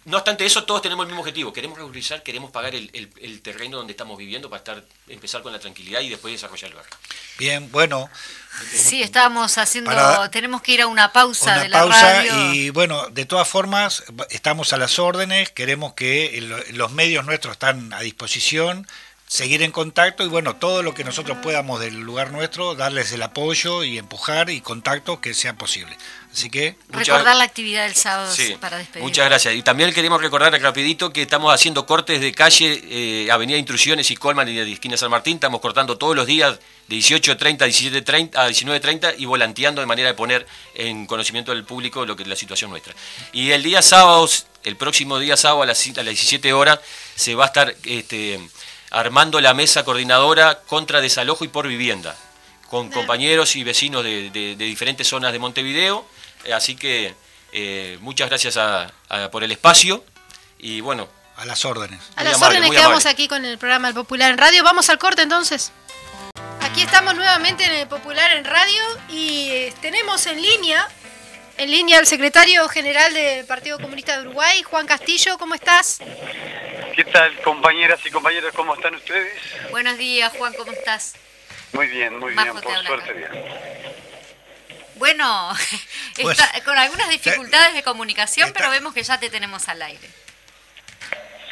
no 0.05 0.17
obstante 0.17 0.45
eso, 0.45 0.63
todos 0.63 0.81
tenemos 0.81 1.03
el 1.03 1.07
mismo 1.07 1.21
objetivo. 1.21 1.53
Queremos 1.53 1.77
regularizar, 1.77 2.23
queremos 2.23 2.51
pagar 2.51 2.73
el, 2.75 2.89
el- 2.93 3.09
el 3.21 3.41
terreno 3.41 3.77
donde 3.77 3.91
estamos 3.91 4.17
viviendo 4.17 4.49
para 4.49 4.59
estar 4.59 4.83
empezar 5.07 5.41
con 5.41 5.51
la 5.53 5.59
tranquilidad 5.59 6.01
y 6.01 6.09
después 6.09 6.33
desarrollar 6.33 6.69
el 6.71 6.75
barrio. 6.77 6.91
Bien, 7.37 7.71
bueno, 7.71 8.09
Sí, 8.73 9.01
estábamos 9.03 9.57
haciendo, 9.57 9.91
Para- 9.91 10.29
tenemos 10.31 10.61
que 10.61 10.71
ir 10.73 10.81
a 10.81 10.87
una 10.87 11.13
pausa 11.13 11.53
una 11.53 11.61
de 11.63 11.69
la 11.69 11.79
pausa 11.79 12.13
radio. 12.13 12.53
y 12.53 12.69
bueno, 12.71 13.07
de 13.09 13.25
todas 13.25 13.47
formas, 13.47 14.03
estamos 14.31 14.73
a 14.73 14.77
las 14.77 14.97
órdenes, 14.99 15.51
queremos 15.51 15.93
que 15.93 16.37
el- 16.37 16.63
los 16.77 16.91
medios 16.91 17.25
nuestros 17.25 17.53
están 17.53 17.93
a 17.93 17.99
disposición, 18.01 18.87
seguir 19.29 19.61
en 19.61 19.71
contacto 19.71 20.23
y 20.23 20.27
bueno, 20.27 20.55
todo 20.55 20.81
lo 20.81 20.95
que 20.95 21.03
nosotros 21.03 21.37
podamos 21.43 21.79
del 21.79 21.99
lugar 21.99 22.31
nuestro, 22.31 22.73
darles 22.73 23.11
el 23.11 23.21
apoyo 23.21 23.83
y 23.83 23.99
empujar 23.99 24.49
y 24.49 24.59
contacto 24.59 25.21
que 25.21 25.35
sea 25.35 25.53
posible. 25.53 25.95
Así 26.33 26.49
que, 26.49 26.75
Recordar 26.89 27.35
la 27.35 27.43
actividad 27.43 27.83
del 27.83 27.93
sábado 27.93 28.33
Sí, 28.33 28.55
para 28.59 28.79
despedir. 28.79 29.03
muchas 29.03 29.25
gracias. 29.25 29.53
Y 29.53 29.61
también 29.61 29.93
queremos 29.93 30.19
recordar 30.19 30.59
rapidito 30.59 31.13
que 31.13 31.21
estamos 31.21 31.53
haciendo 31.53 31.85
cortes 31.85 32.21
de 32.21 32.31
calle, 32.31 32.81
eh, 32.89 33.31
Avenida 33.31 33.59
Intrusiones 33.59 34.09
y 34.09 34.15
Colman 34.15 34.49
y 34.49 34.55
de 34.55 34.71
esquina 34.71 34.97
San 34.97 35.11
Martín. 35.11 35.35
Estamos 35.35 35.61
cortando 35.61 35.99
todos 35.99 36.15
los 36.15 36.25
días 36.25 36.57
de 36.87 36.95
18.30 36.95 37.61
a 37.61 37.67
17.30 37.67 38.35
a 38.35 38.49
19.30 38.49 39.13
y 39.19 39.25
volanteando 39.25 39.79
de 39.79 39.85
manera 39.85 40.07
de 40.07 40.15
poner 40.15 40.47
en 40.73 41.05
conocimiento 41.05 41.51
del 41.51 41.65
público 41.65 42.03
lo 42.03 42.15
que 42.15 42.23
es 42.23 42.29
la 42.29 42.35
situación 42.35 42.71
nuestra. 42.71 42.95
Y 43.31 43.51
el 43.51 43.61
día 43.61 43.83
sábado, 43.83 44.27
el 44.63 44.75
próximo 44.75 45.19
día 45.19 45.37
sábado 45.37 45.61
a 45.61 45.65
las, 45.67 45.85
a 45.85 46.03
las 46.03 46.05
17 46.05 46.51
horas, 46.51 46.79
se 47.15 47.35
va 47.35 47.43
a 47.43 47.47
estar 47.47 47.75
este, 47.83 48.39
armando 48.91 49.39
la 49.41 49.53
mesa 49.53 49.83
coordinadora 49.83 50.59
contra 50.67 51.01
desalojo 51.01 51.45
y 51.45 51.47
por 51.47 51.67
vivienda 51.67 52.15
con 52.69 52.89
compañeros 52.91 53.55
y 53.55 53.63
vecinos 53.63 54.03
de, 54.03 54.29
de- 54.29 54.55
de 54.55 54.65
diferentes 54.65 55.07
zonas 55.07 55.31
de 55.31 55.39
Montevideo. 55.39 56.05
Eh, 56.45 56.53
así 56.53 56.75
que 56.75 57.15
eh, 57.51 57.97
muchas 58.01 58.29
gracias 58.29 58.57
a- 58.57 58.91
a- 59.09 59.31
por 59.31 59.43
el 59.43 59.51
espacio 59.51 60.03
y 60.59 60.79
bueno, 60.81 61.07
a 61.37 61.45
las 61.45 61.65
órdenes. 61.65 61.99
A 62.15 62.23
las 62.23 62.35
amable, 62.35 62.57
órdenes 62.59 62.77
quedamos 62.77 63.05
amable. 63.05 63.09
aquí 63.09 63.27
con 63.27 63.43
el 63.45 63.57
programa 63.57 63.87
El 63.87 63.95
Popular 63.95 64.29
en 64.31 64.37
Radio. 64.37 64.63
Vamos 64.63 64.89
al 64.89 64.99
corte 64.99 65.23
entonces. 65.23 65.71
Aquí 66.61 66.81
estamos 66.83 67.15
nuevamente 67.15 67.63
en 67.65 67.71
el 67.71 67.87
Popular 67.87 68.31
en 68.33 68.45
Radio 68.45 68.83
y 69.09 69.49
eh, 69.49 69.73
tenemos 69.81 70.25
en 70.27 70.39
línea, 70.41 70.87
en 71.59 71.69
línea 71.71 71.99
al 71.99 72.07
secretario 72.07 72.67
general 72.69 73.13
del 73.13 73.45
Partido 73.45 73.79
Comunista 73.79 74.15
de 74.17 74.21
Uruguay, 74.27 74.63
Juan 74.63 74.87
Castillo. 74.87 75.37
¿Cómo 75.37 75.55
estás? 75.55 75.99
¿Qué 76.95 77.03
tal, 77.05 77.35
compañeras 77.41 77.99
y 78.05 78.09
compañeros? 78.11 78.53
¿Cómo 78.55 78.73
están 78.75 78.95
ustedes? 78.95 79.33
Buenos 79.69 79.97
días, 79.97 80.31
Juan, 80.37 80.53
¿cómo 80.53 80.71
estás? 80.71 81.15
Muy 81.73 81.87
bien, 81.87 82.17
muy 82.17 82.33
Majo 82.33 82.53
bien, 82.53 82.63
por 82.63 82.85
suerte 82.85 83.11
acá. 83.11 83.31
bien. 83.33 83.53
Bueno, 84.95 85.51
Bueno. 86.21 86.31
está- 86.31 86.61
con 86.63 86.77
algunas 86.77 87.09
dificultades 87.09 87.73
de 87.73 87.83
comunicación, 87.83 88.47
Está- 88.47 88.59
pero 88.59 88.71
vemos 88.71 88.93
que 88.93 89.03
ya 89.03 89.19
te 89.19 89.29
tenemos 89.29 89.67
al 89.69 89.81
aire. 89.81 90.07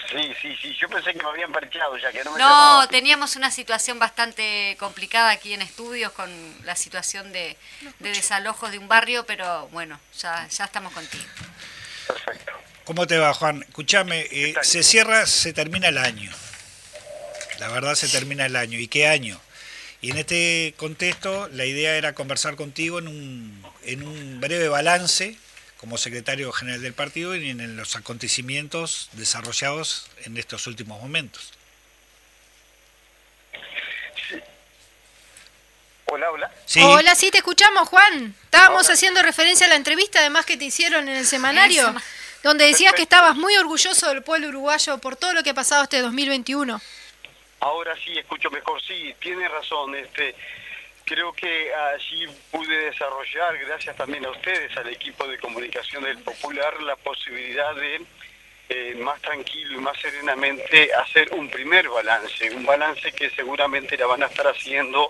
Sí, 0.09 0.33
sí, 0.41 0.55
sí, 0.61 0.75
yo 0.79 0.87
pensé 0.87 1.13
que 1.13 1.21
me 1.21 1.29
habían 1.29 1.51
parcheado 1.51 1.97
ya, 1.97 2.11
que 2.11 2.23
no 2.23 2.31
me 2.31 2.39
No, 2.39 2.87
teníamos 2.87 3.35
una 3.35 3.51
situación 3.51 3.99
bastante 3.99 4.77
complicada 4.79 5.31
aquí 5.31 5.53
en 5.53 5.61
estudios 5.61 6.11
con 6.13 6.29
la 6.63 6.75
situación 6.75 7.33
de, 7.33 7.57
de 7.99 8.09
desalojos 8.09 8.71
de 8.71 8.77
un 8.77 8.87
barrio, 8.87 9.25
pero 9.25 9.67
bueno, 9.69 9.99
ya, 10.17 10.47
ya 10.47 10.65
estamos 10.65 10.93
contigo. 10.93 11.25
Perfecto. 12.07 12.53
¿Cómo 12.85 13.05
te 13.05 13.17
va, 13.17 13.33
Juan? 13.33 13.63
Escúchame, 13.67 14.27
eh, 14.31 14.55
se 14.61 14.81
cierra, 14.81 15.25
se 15.25 15.51
termina 15.51 15.89
el 15.89 15.97
año. 15.97 16.31
La 17.59 17.67
verdad 17.67 17.95
se 17.95 18.07
termina 18.07 18.45
el 18.45 18.55
año. 18.55 18.79
¿Y 18.79 18.87
qué 18.87 19.07
año? 19.07 19.41
Y 19.99 20.11
en 20.11 20.17
este 20.17 20.73
contexto, 20.77 21.49
la 21.49 21.65
idea 21.65 21.97
era 21.97 22.13
conversar 22.13 22.55
contigo 22.55 22.99
en 22.99 23.09
un, 23.09 23.65
en 23.83 24.07
un 24.07 24.39
breve 24.39 24.69
balance 24.69 25.35
como 25.87 25.97
secretario 25.97 26.51
general 26.51 26.81
del 26.81 26.93
partido 26.93 27.33
y 27.33 27.49
en 27.49 27.77
los 27.77 27.95
acontecimientos 27.95 29.07
desarrollados 29.13 30.09
en 30.25 30.35
estos 30.35 30.67
últimos 30.67 31.01
momentos. 31.01 31.53
Hola, 36.07 36.29
hola. 36.29 36.51
Sí, 36.65 36.81
Hola, 36.83 37.15
sí, 37.15 37.31
te 37.31 37.37
escuchamos, 37.37 37.87
Juan. 37.87 38.35
Estábamos 38.43 38.83
Hola. 38.83 38.95
haciendo 38.95 39.21
referencia 39.21 39.65
a 39.65 39.69
la 39.69 39.75
entrevista, 39.75 40.19
además 40.19 40.45
que 40.45 40.57
te 40.57 40.65
hicieron 40.65 41.07
en 41.07 41.15
el 41.15 41.25
semanario, 41.25 41.95
donde 42.43 42.65
decías 42.65 42.93
que 42.93 43.03
estabas 43.03 43.37
muy 43.37 43.55
orgulloso 43.55 44.09
del 44.09 44.23
pueblo 44.23 44.49
uruguayo 44.49 44.97
por 44.97 45.15
todo 45.15 45.33
lo 45.33 45.41
que 45.41 45.51
ha 45.51 45.53
pasado 45.53 45.83
este 45.83 46.01
2021. 46.01 46.81
Ahora 47.61 47.95
sí 48.03 48.11
escucho 48.17 48.51
mejor, 48.51 48.81
sí, 48.83 49.15
tiene 49.21 49.47
razón. 49.47 49.95
Este, 49.95 50.35
creo 51.07 51.31
que 51.31 51.73
allí 51.73 52.27
pude 52.51 52.77
desarrollar, 52.91 53.57
gracias 53.59 53.95
también 53.95 54.25
a 54.25 54.29
ustedes, 54.29 54.75
al 54.75 54.89
equipo 54.89 55.25
de 55.25 55.39
comunicación 55.39 56.03
del 56.03 56.17
Popular, 56.19 56.81
la 56.83 56.97
posibilidad 56.97 57.73
de 57.75 58.01
eh, 58.69 58.95
más 58.99 59.21
tranquilo 59.21 59.77
y 59.77 59.81
más 59.81 59.97
serenamente 59.99 60.93
hacer 60.93 61.33
un 61.33 61.49
primer 61.49 61.87
balance, 61.87 62.53
un 62.53 62.65
balance 62.65 63.13
que 63.13 63.29
seguramente 63.29 63.97
la 63.97 64.05
van 64.05 64.23
a 64.23 64.25
estar 64.25 64.47
haciendo 64.47 65.07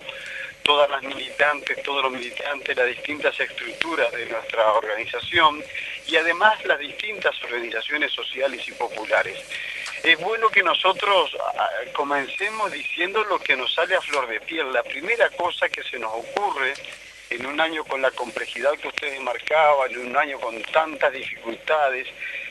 todas 0.62 0.88
las 0.88 1.02
militantes, 1.02 1.82
todos 1.82 2.04
los 2.04 2.12
militantes, 2.12 2.76
las 2.76 2.86
distintas 2.86 3.38
estructuras 3.40 4.12
de 4.12 4.26
nuestra 4.26 4.72
organización 4.74 5.60
y 6.06 6.14
además 6.14 6.64
las 6.64 6.78
distintas 6.78 7.34
organizaciones 7.42 8.12
sociales 8.12 8.68
y 8.68 8.72
populares. 8.72 9.36
Es 10.02 10.18
bueno 10.20 10.48
que 10.48 10.62
nosotros 10.62 11.36
ah, 11.56 11.68
comencemos 11.92 12.70
diciendo 12.70 13.24
lo 13.24 13.38
que 13.38 13.56
nos 13.56 13.74
sale 13.74 13.96
a 13.96 14.00
flor 14.00 14.28
de 14.28 14.40
piel. 14.40 14.72
La 14.72 14.82
primera 14.82 15.28
cosa 15.30 15.68
que 15.68 15.82
se 15.82 15.98
nos 15.98 16.12
ocurre 16.12 16.74
en 17.30 17.44
un 17.46 17.60
año 17.60 17.84
con 17.84 18.00
la 18.00 18.10
complejidad 18.12 18.72
que 18.78 18.88
ustedes 18.88 19.20
marcaban, 19.20 19.90
en 19.90 20.08
un 20.08 20.16
año 20.16 20.38
con 20.40 20.60
tantas 20.62 21.12
dificultades, 21.12 22.06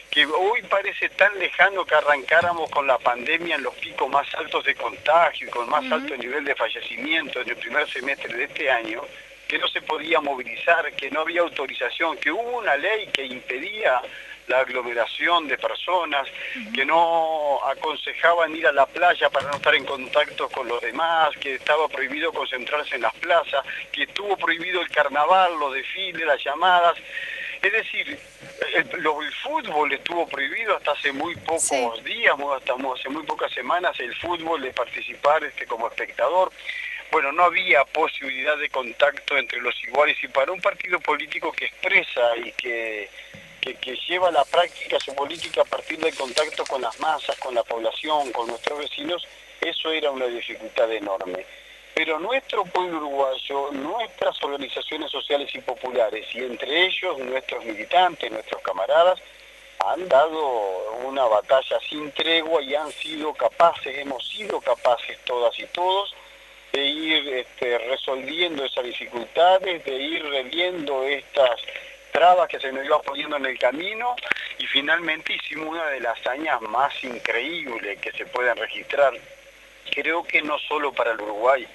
que 0.09 0.25
hoy 0.25 0.61
parece 0.63 1.09
tan 1.09 1.37
lejano 1.39 1.85
que 1.85 1.95
arrancáramos 1.95 2.69
con 2.69 2.85
la 2.85 2.97
pandemia 2.97 3.55
en 3.55 3.63
los 3.63 3.75
picos 3.75 4.09
más 4.09 4.27
altos 4.35 4.65
de 4.65 4.75
contagio 4.75 5.47
y 5.47 5.51
con 5.51 5.69
más 5.69 5.89
alto 5.91 6.15
nivel 6.17 6.43
de 6.43 6.55
fallecimiento 6.55 7.41
en 7.41 7.49
el 7.49 7.55
primer 7.55 7.89
semestre 7.89 8.33
de 8.33 8.43
este 8.43 8.69
año, 8.69 9.03
que 9.47 9.57
no 9.57 9.67
se 9.67 9.81
podía 9.81 10.19
movilizar, 10.19 10.91
que 10.93 11.09
no 11.09 11.21
había 11.21 11.41
autorización, 11.41 12.17
que 12.17 12.31
hubo 12.31 12.57
una 12.57 12.75
ley 12.75 13.07
que 13.07 13.25
impedía 13.25 14.01
la 14.47 14.59
aglomeración 14.59 15.47
de 15.47 15.57
personas, 15.57 16.27
que 16.73 16.85
no 16.85 17.59
aconsejaban 17.65 18.55
ir 18.55 18.67
a 18.67 18.71
la 18.71 18.85
playa 18.85 19.29
para 19.29 19.47
no 19.47 19.55
estar 19.55 19.75
en 19.75 19.85
contacto 19.85 20.49
con 20.49 20.67
los 20.67 20.81
demás, 20.81 21.35
que 21.37 21.55
estaba 21.55 21.87
prohibido 21.87 22.31
concentrarse 22.31 22.95
en 22.95 23.01
las 23.01 23.13
plazas, 23.15 23.63
que 23.91 24.03
estuvo 24.03 24.37
prohibido 24.37 24.81
el 24.81 24.89
carnaval, 24.89 25.59
los 25.59 25.73
desfiles, 25.73 26.25
las 26.25 26.43
llamadas. 26.43 26.95
Es 27.61 27.71
decir, 27.71 28.19
el, 28.73 28.87
fútbol 29.43 29.91
estuvo 29.91 30.27
prohibido 30.27 30.77
hasta 30.77 30.91
hace 30.91 31.11
muy 31.11 31.35
pocos 31.35 32.03
días, 32.03 32.35
hasta 32.55 32.73
hace 32.73 33.09
muy 33.09 33.23
pocas 33.23 33.51
semanas, 33.51 33.99
el 33.99 34.15
fútbol 34.15 34.61
de 34.61 34.71
participar 34.71 35.43
este, 35.43 35.65
como 35.65 35.87
espectador 35.87 36.51
bueno, 37.11 37.31
no 37.31 37.43
había 37.43 37.85
posibilidad 37.85 38.57
de 38.57 38.69
contacto 38.69 39.37
entre 39.37 39.61
los 39.61 39.81
iguales 39.83 40.17
y 40.21 40.27
para 40.27 40.51
un 40.51 40.59
partido 40.59 40.99
político 40.99 41.51
que 41.51 41.65
expresa 41.65 42.35
y 42.43 42.51
que 42.51 43.09
que, 43.75 43.95
lleva 44.07 44.31
la 44.31 44.45
práctica 44.45 44.99
su 44.99 45.13
política 45.13 45.61
a 45.61 45.65
partir 45.65 45.97
del 45.99 46.15
contacto 46.15 46.63
con 46.65 46.81
las 46.81 46.99
masas, 46.99 47.37
con 47.37 47.53
la 47.55 47.63
población, 47.63 48.31
con 48.31 48.47
nuestros 48.47 48.79
vecinos, 48.79 49.27
eso 49.61 49.91
era 49.91 50.11
una 50.11 50.25
dificultad 50.27 50.91
enorme. 50.91 51.45
Pero 51.93 52.19
nuestro 52.19 52.63
pueblo 52.65 52.97
uruguayo, 52.97 53.71
nuestras 53.71 54.41
organizaciones 54.43 55.11
sociales 55.11 55.49
y 55.55 55.59
populares, 55.61 56.27
y 56.33 56.39
entre 56.39 56.85
ellos 56.85 57.17
nuestros 57.17 57.65
militantes, 57.65 58.31
nuestros 58.31 58.61
camaradas, 58.61 59.19
han 59.79 60.07
dado 60.07 60.93
una 61.05 61.25
batalla 61.25 61.79
sin 61.89 62.11
tregua 62.11 62.61
y 62.61 62.75
han 62.75 62.91
sido 62.91 63.33
capaces, 63.33 63.97
hemos 63.97 64.27
sido 64.27 64.59
capaces 64.61 65.17
todas 65.25 65.57
y 65.59 65.65
todos, 65.67 66.15
de 66.73 66.85
ir 66.85 67.27
este, 67.33 67.77
resolviendo 67.79 68.63
esas 68.65 68.83
dificultades, 68.83 69.83
de 69.85 69.95
ir 69.95 70.23
reviendo 70.25 71.03
estas 71.03 71.59
trabas 72.17 72.49
que 72.49 72.59
se 72.59 72.71
nos 72.71 72.83
iba 72.83 72.99
poniendo 73.03 73.37
en 73.37 73.45
el 73.45 73.59
camino 73.59 74.15
y 74.57 74.65
finalmente 74.65 75.35
hicimos 75.35 75.67
una 75.67 75.85
de 75.85 75.99
las 75.99 76.19
hazañas 76.19 76.59
más 76.63 76.91
increíbles 77.03 77.99
que 77.99 78.11
se 78.11 78.25
pueden 78.25 78.57
registrar. 78.57 79.13
Creo 79.91 80.23
que 80.23 80.41
no 80.41 80.57
solo 80.57 80.91
para 80.91 81.11
el 81.11 81.21
Uruguay, 81.21 81.67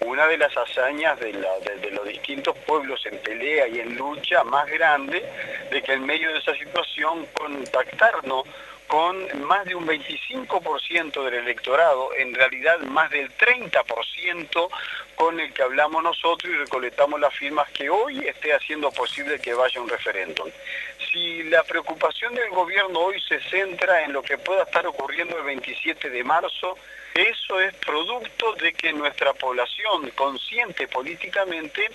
una 0.00 0.26
de 0.26 0.36
las 0.36 0.54
hazañas 0.56 1.20
de, 1.20 1.32
de, 1.32 1.90
los 1.92 2.08
distintos 2.08 2.56
pueblos 2.66 3.06
en 3.06 3.18
pelea 3.18 3.68
y 3.68 3.78
en 3.78 3.96
lucha 3.96 4.42
más 4.42 4.66
grande, 4.66 5.24
de 5.70 5.80
que 5.80 5.92
en 5.92 6.04
medio 6.04 6.32
de 6.32 6.40
esa 6.40 6.56
situación 6.56 7.26
contactarnos 7.32 8.48
con 8.86 9.46
más 9.46 9.64
de 9.64 9.74
un 9.74 9.86
25% 9.86 11.24
del 11.24 11.34
electorado, 11.34 12.10
en 12.16 12.34
realidad 12.34 12.78
más 12.80 13.10
del 13.10 13.30
30% 13.36 14.68
con 15.14 15.40
el 15.40 15.52
que 15.52 15.62
hablamos 15.62 16.02
nosotros 16.02 16.52
y 16.52 16.56
recolectamos 16.56 17.20
las 17.20 17.34
firmas 17.34 17.68
que 17.70 17.88
hoy 17.88 18.26
esté 18.26 18.52
haciendo 18.52 18.90
posible 18.90 19.40
que 19.40 19.54
vaya 19.54 19.80
un 19.80 19.88
referéndum. 19.88 20.48
Si 21.10 21.44
la 21.44 21.62
preocupación 21.62 22.34
del 22.34 22.50
gobierno 22.50 23.00
hoy 23.00 23.20
se 23.20 23.40
centra 23.40 24.04
en 24.04 24.12
lo 24.12 24.22
que 24.22 24.38
pueda 24.38 24.64
estar 24.64 24.86
ocurriendo 24.86 25.38
el 25.38 25.44
27 25.44 26.10
de 26.10 26.24
marzo, 26.24 26.76
eso 27.14 27.60
es 27.60 27.72
producto 27.74 28.54
de 28.54 28.72
que 28.72 28.92
nuestra 28.92 29.32
población 29.34 30.10
consciente 30.16 30.88
políticamente 30.88 31.88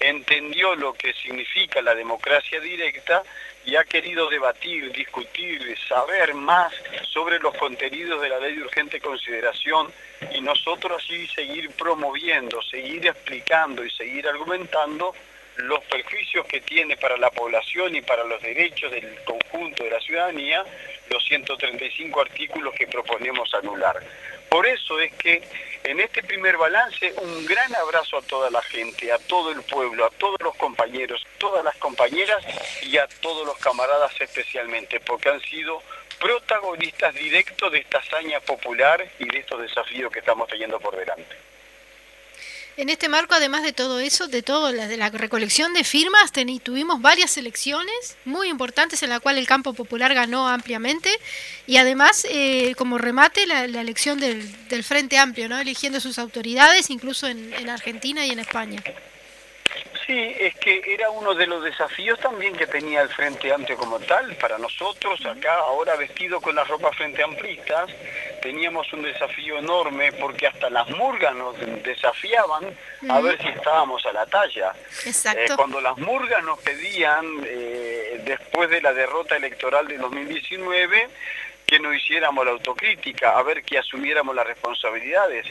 entendió 0.00 0.74
lo 0.74 0.92
que 0.92 1.14
significa 1.14 1.80
la 1.80 1.94
democracia 1.94 2.60
directa 2.60 3.22
y 3.66 3.74
ha 3.74 3.84
querido 3.84 4.30
debatir, 4.30 4.92
discutir, 4.92 5.76
saber 5.88 6.34
más 6.34 6.72
sobre 7.12 7.40
los 7.40 7.54
contenidos 7.56 8.22
de 8.22 8.28
la 8.28 8.38
ley 8.38 8.54
de 8.54 8.62
urgente 8.62 9.00
consideración 9.00 9.92
y 10.32 10.40
nosotros 10.40 11.02
así 11.02 11.26
seguir 11.26 11.70
promoviendo, 11.72 12.62
seguir 12.62 13.04
explicando 13.06 13.84
y 13.84 13.90
seguir 13.90 14.28
argumentando 14.28 15.12
los 15.56 15.80
perjuicios 15.84 16.46
que 16.46 16.60
tiene 16.60 16.96
para 16.96 17.16
la 17.16 17.30
población 17.30 17.96
y 17.96 18.02
para 18.02 18.24
los 18.24 18.40
derechos 18.40 18.92
del 18.92 19.18
conjunto 19.24 19.82
de 19.82 19.90
la 19.90 20.00
ciudadanía 20.00 20.64
los 21.10 21.24
135 21.24 22.20
artículos 22.20 22.74
que 22.74 22.86
proponemos 22.86 23.52
anular. 23.54 24.00
Por 24.48 24.66
eso 24.66 25.00
es 25.00 25.12
que 25.14 25.42
en 25.86 26.00
este 26.00 26.22
primer 26.22 26.56
balance 26.56 27.14
un 27.22 27.46
gran 27.46 27.74
abrazo 27.76 28.18
a 28.18 28.22
toda 28.22 28.50
la 28.50 28.60
gente, 28.62 29.12
a 29.12 29.18
todo 29.18 29.52
el 29.52 29.62
pueblo, 29.62 30.04
a 30.04 30.10
todos 30.10 30.36
los 30.42 30.54
compañeros, 30.56 31.24
todas 31.38 31.64
las 31.64 31.76
compañeras 31.76 32.44
y 32.82 32.98
a 32.98 33.06
todos 33.20 33.46
los 33.46 33.56
camaradas 33.58 34.12
especialmente, 34.20 34.98
porque 35.00 35.28
han 35.28 35.40
sido 35.40 35.80
protagonistas 36.18 37.14
directos 37.14 37.70
de 37.70 37.78
esta 37.78 37.98
hazaña 37.98 38.40
popular 38.40 39.06
y 39.18 39.26
de 39.26 39.38
estos 39.38 39.60
desafíos 39.60 40.10
que 40.12 40.18
estamos 40.18 40.48
teniendo 40.48 40.80
por 40.80 40.96
delante. 40.96 41.45
En 42.76 42.90
este 42.90 43.08
marco, 43.08 43.34
además 43.34 43.62
de 43.62 43.72
todo 43.72 44.00
eso, 44.00 44.28
de 44.28 44.42
todo 44.42 44.70
la, 44.70 44.86
de 44.86 44.98
la 44.98 45.08
recolección 45.08 45.72
de 45.72 45.82
firmas, 45.82 46.30
tuvimos 46.62 47.00
varias 47.00 47.38
elecciones 47.38 48.18
muy 48.26 48.48
importantes 48.48 49.02
en 49.02 49.08
la 49.08 49.18
cual 49.18 49.38
el 49.38 49.46
campo 49.46 49.72
popular 49.72 50.12
ganó 50.12 50.46
ampliamente 50.46 51.10
y 51.66 51.78
además, 51.78 52.26
eh, 52.30 52.74
como 52.76 52.98
remate, 52.98 53.46
la, 53.46 53.64
elección 53.64 54.20
del, 54.20 54.42
Frente 54.84 55.16
Amplio, 55.16 55.48
¿no? 55.48 55.58
eligiendo 55.58 56.00
sus 56.00 56.18
autoridades, 56.18 56.90
incluso 56.90 57.26
en 57.26 57.70
Argentina 57.70 58.26
y 58.26 58.30
en 58.30 58.40
España. 58.40 58.82
Sí, 60.06 60.36
es 60.38 60.54
que 60.56 60.82
era 60.86 61.10
uno 61.10 61.34
de 61.34 61.48
los 61.48 61.64
desafíos 61.64 62.20
también 62.20 62.54
que 62.54 62.68
tenía 62.68 63.02
el 63.02 63.08
Frente 63.08 63.52
Amplio 63.52 63.76
como 63.76 63.98
tal. 63.98 64.36
Para 64.36 64.56
nosotros, 64.56 65.24
acá 65.26 65.54
ahora 65.54 65.96
vestido 65.96 66.40
con 66.40 66.54
la 66.54 66.62
ropa 66.62 66.92
Frente 66.92 67.24
Amplistas, 67.24 67.90
teníamos 68.46 68.92
un 68.92 69.02
desafío 69.02 69.58
enorme 69.58 70.12
porque 70.12 70.46
hasta 70.46 70.70
las 70.70 70.88
murgas 70.90 71.34
nos 71.34 71.58
desafiaban 71.82 72.64
a 73.08 73.20
ver 73.20 73.42
si 73.42 73.48
estábamos 73.48 74.06
a 74.06 74.12
la 74.12 74.24
talla. 74.26 74.72
Exacto. 75.04 75.40
Eh, 75.40 75.56
cuando 75.56 75.80
las 75.80 75.98
murgas 75.98 76.44
nos 76.44 76.60
pedían, 76.60 77.24
eh, 77.44 78.20
después 78.24 78.70
de 78.70 78.80
la 78.82 78.92
derrota 78.92 79.34
electoral 79.34 79.88
de 79.88 79.98
2019, 79.98 81.08
que 81.66 81.80
nos 81.80 81.96
hiciéramos 81.96 82.46
la 82.46 82.52
autocrítica, 82.52 83.36
a 83.36 83.42
ver 83.42 83.64
que 83.64 83.78
asumiéramos 83.78 84.32
las 84.36 84.46
responsabilidades. 84.46 85.44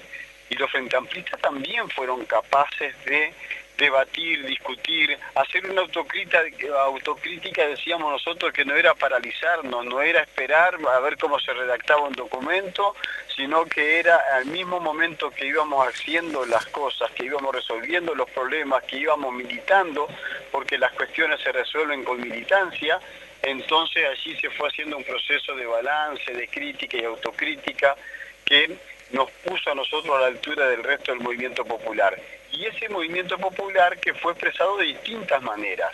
Y 0.50 0.56
los 0.56 0.72
Frente 0.72 0.96
Amplistas 0.96 1.42
también 1.42 1.90
fueron 1.90 2.24
capaces 2.26 2.96
de 3.04 3.34
debatir, 3.78 4.46
discutir, 4.46 5.18
hacer 5.36 5.70
una 5.70 5.82
autocrítica, 5.82 7.68
decíamos 7.68 8.12
nosotros, 8.12 8.54
que 8.54 8.66
no 8.66 8.76
era 8.76 8.94
paralizarnos, 8.94 9.86
no 9.86 10.02
era 10.02 10.22
esperar 10.22 10.78
a 10.94 11.00
ver 11.00 11.18
cómo 11.18 11.40
se 11.40 11.54
redactaba 11.54 12.02
un 12.02 12.14
documento, 12.14 12.96
sino 13.36 13.66
que 13.66 14.00
era 14.00 14.22
al 14.34 14.46
mismo 14.46 14.80
momento 14.80 15.30
que 15.32 15.48
íbamos 15.48 15.88
haciendo 15.88 16.46
las 16.46 16.66
cosas, 16.68 17.12
que 17.12 17.26
íbamos 17.26 17.54
resolviendo 17.54 18.16
los 18.16 18.30
problemas, 18.32 18.84
que 18.84 18.98
íbamos 18.98 19.34
militando, 19.34 20.08
porque 20.52 20.78
las 20.78 20.94
cuestiones 20.94 21.42
se 21.42 21.52
resuelven 21.52 22.04
con 22.04 22.22
militancia, 22.22 23.00
entonces 23.42 24.06
allí 24.10 24.40
se 24.40 24.50
fue 24.52 24.70
haciendo 24.70 24.98
un 24.98 25.04
proceso 25.04 25.56
de 25.56 25.66
balance, 25.66 26.34
de 26.34 26.48
crítica 26.48 26.98
y 26.98 27.04
autocrítica 27.04 27.96
que 28.44 28.78
nos 29.12 29.30
puso 29.32 29.72
a 29.72 29.76
nosotros 29.76 30.16
a 30.16 30.22
la 30.22 30.28
altura 30.28 30.68
del 30.70 30.84
resto 30.84 31.12
del 31.12 31.22
movimiento 31.22 31.64
popular 31.64 32.16
y 32.58 32.66
ese 32.66 32.90
movimiento 32.90 33.38
popular 33.38 34.00
que 34.00 34.14
fue 34.14 34.32
expresado 34.32 34.78
de 34.78 34.86
distintas 34.86 35.42
maneras. 35.42 35.92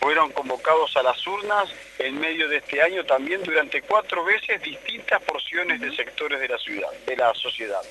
Fueron 0.00 0.30
convocados 0.30 0.96
a 0.96 1.02
las 1.02 1.26
urnas 1.26 1.68
en 1.98 2.20
medio 2.20 2.48
de 2.48 2.58
este 2.58 2.80
año 2.80 3.04
también 3.04 3.42
durante 3.42 3.82
cuatro 3.82 4.24
veces 4.24 4.62
distintas 4.62 5.20
porciones 5.22 5.80
de 5.80 5.94
sectores 5.96 6.38
de 6.40 6.48
la 6.48 6.58
ciudad, 6.58 6.92
de 7.06 7.16
la 7.16 7.34
sociedad. 7.34 7.82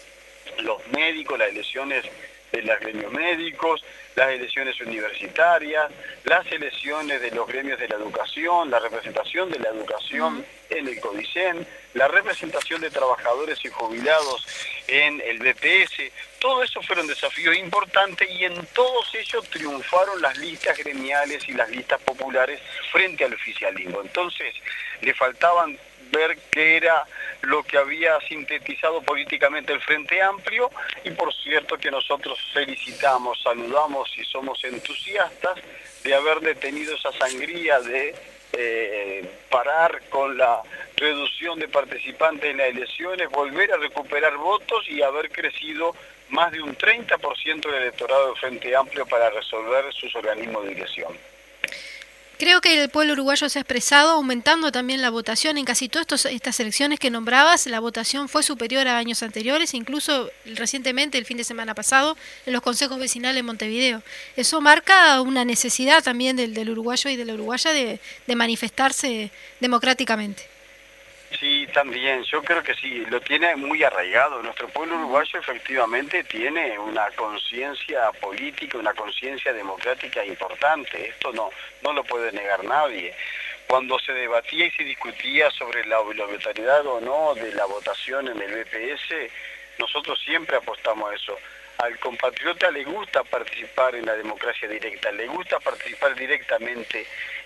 Los 0.59 0.87
médicos, 0.89 1.37
las 1.37 1.49
elecciones 1.49 2.05
de 2.51 2.61
los 2.61 2.79
gremios 2.79 3.11
médicos, 3.11 3.83
las 4.15 4.29
elecciones 4.29 4.79
universitarias, 4.79 5.91
las 6.23 6.49
elecciones 6.51 7.21
de 7.21 7.31
los 7.31 7.47
gremios 7.47 7.79
de 7.79 7.89
la 7.89 7.95
educación, 7.95 8.71
la 8.71 8.79
representación 8.79 9.51
de 9.51 9.59
la 9.59 9.69
educación 9.69 10.45
en 10.69 10.87
el 10.87 10.99
CODICEN, 10.99 11.65
la 11.93 12.07
representación 12.07 12.81
de 12.81 12.89
trabajadores 12.89 13.63
y 13.63 13.69
jubilados 13.69 14.45
en 14.87 15.21
el 15.21 15.39
BPS, 15.39 16.11
todo 16.39 16.63
eso 16.63 16.81
fueron 16.81 17.07
desafíos 17.07 17.55
importantes 17.57 18.29
y 18.29 18.45
en 18.45 18.65
todos 18.67 19.13
ellos 19.15 19.49
triunfaron 19.49 20.21
las 20.21 20.37
listas 20.37 20.77
gremiales 20.77 21.47
y 21.47 21.53
las 21.53 21.69
listas 21.69 22.01
populares 22.01 22.59
frente 22.91 23.25
al 23.25 23.33
oficialismo. 23.33 24.01
Entonces, 24.01 24.53
le 25.01 25.13
faltaban 25.13 25.77
ver 26.11 26.37
qué 26.51 26.77
era 26.77 27.05
lo 27.41 27.63
que 27.63 27.77
había 27.77 28.19
sintetizado 28.21 29.01
políticamente 29.01 29.73
el 29.73 29.81
Frente 29.81 30.21
Amplio 30.21 30.69
y 31.03 31.11
por 31.11 31.33
cierto 31.33 31.77
que 31.77 31.91
nosotros 31.91 32.39
felicitamos, 32.53 33.41
saludamos 33.41 34.09
y 34.17 34.23
somos 34.25 34.63
entusiastas 34.63 35.59
de 36.03 36.13
haber 36.13 36.39
detenido 36.39 36.95
esa 36.95 37.11
sangría 37.13 37.79
de 37.79 38.15
eh, 38.57 39.29
parar 39.49 40.01
con 40.09 40.37
la 40.37 40.61
reducción 40.95 41.59
de 41.59 41.67
participantes 41.67 42.51
en 42.51 42.57
las 42.57 42.69
elecciones, 42.69 43.29
volver 43.29 43.71
a 43.71 43.77
recuperar 43.77 44.35
votos 44.37 44.87
y 44.89 45.01
haber 45.01 45.29
crecido 45.31 45.95
más 46.29 46.51
de 46.51 46.61
un 46.61 46.75
30% 46.75 47.61
del 47.61 47.75
electorado 47.75 48.27
del 48.27 48.37
Frente 48.37 48.75
Amplio 48.75 49.05
para 49.05 49.29
resolver 49.29 49.93
sus 49.93 50.15
organismos 50.15 50.63
de 50.63 50.69
dirección. 50.69 51.34
Creo 52.37 52.59
que 52.59 52.83
el 52.83 52.89
pueblo 52.89 53.13
uruguayo 53.13 53.47
se 53.47 53.59
ha 53.59 53.61
expresado 53.61 54.11
aumentando 54.11 54.71
también 54.71 55.01
la 55.01 55.09
votación. 55.09 55.57
En 55.57 55.63
casi 55.63 55.87
todas 55.87 56.25
estas 56.25 56.59
elecciones 56.59 56.99
que 56.99 57.09
nombrabas, 57.09 57.65
la 57.67 57.79
votación 57.79 58.27
fue 58.27 58.43
superior 58.43 58.87
a 58.89 58.97
años 58.97 59.23
anteriores, 59.23 59.73
incluso 59.73 60.29
recientemente, 60.45 61.17
el 61.17 61.25
fin 61.25 61.37
de 61.37 61.45
semana 61.45 61.73
pasado, 61.73 62.17
en 62.45 62.51
los 62.51 62.61
consejos 62.61 62.99
vecinales 62.99 63.39
en 63.39 63.45
Montevideo. 63.45 64.03
Eso 64.35 64.59
marca 64.59 65.21
una 65.21 65.45
necesidad 65.45 66.03
también 66.03 66.35
del, 66.35 66.53
del 66.53 66.69
uruguayo 66.69 67.09
y 67.09 67.15
de 67.15 67.23
la 67.23 67.33
uruguaya 67.35 67.71
de 67.71 67.99
manifestarse 68.35 69.31
democráticamente. 69.61 70.54
También, 71.75 72.23
yo 72.23 72.41
creo 72.41 72.63
que 72.63 72.73
sí, 72.75 73.05
lo 73.09 73.19
tiene 73.19 73.53
muy 73.57 73.83
arraigado. 73.83 74.41
Nuestro 74.41 74.69
pueblo 74.69 74.95
uruguayo 74.95 75.37
efectivamente 75.37 76.23
tiene 76.23 76.79
una 76.79 77.11
conciencia 77.11 78.13
política, 78.13 78.77
una 78.77 78.93
conciencia 78.93 79.51
democrática 79.51 80.23
importante. 80.23 81.09
Esto 81.09 81.33
no, 81.33 81.49
no 81.83 81.91
lo 81.91 82.05
puede 82.05 82.31
negar 82.31 82.63
nadie. 82.63 83.13
Cuando 83.67 83.99
se 83.99 84.13
debatía 84.13 84.67
y 84.67 84.71
se 84.71 84.85
discutía 84.85 85.51
sobre 85.51 85.85
la 85.85 85.99
obligatoriedad 85.99 86.87
o 86.87 87.01
no 87.01 87.35
de 87.35 87.53
la 87.53 87.65
votación 87.65 88.29
en 88.29 88.41
el 88.41 88.63
BPS, 88.63 89.29
nosotros 89.77 90.17
siempre 90.21 90.55
apostamos 90.55 91.11
a 91.11 91.15
eso 91.15 91.37
al 91.77 91.99
compatriota 91.99 92.71
le 92.71 92.83
gusta 92.83 93.23
participar 93.23 93.95
en 93.95 94.05
la 94.05 94.15
democracia 94.15 94.67
directa, 94.67 95.11
le 95.11 95.27
gusta 95.27 95.59
participar 95.59 96.15
directamente 96.15 97.05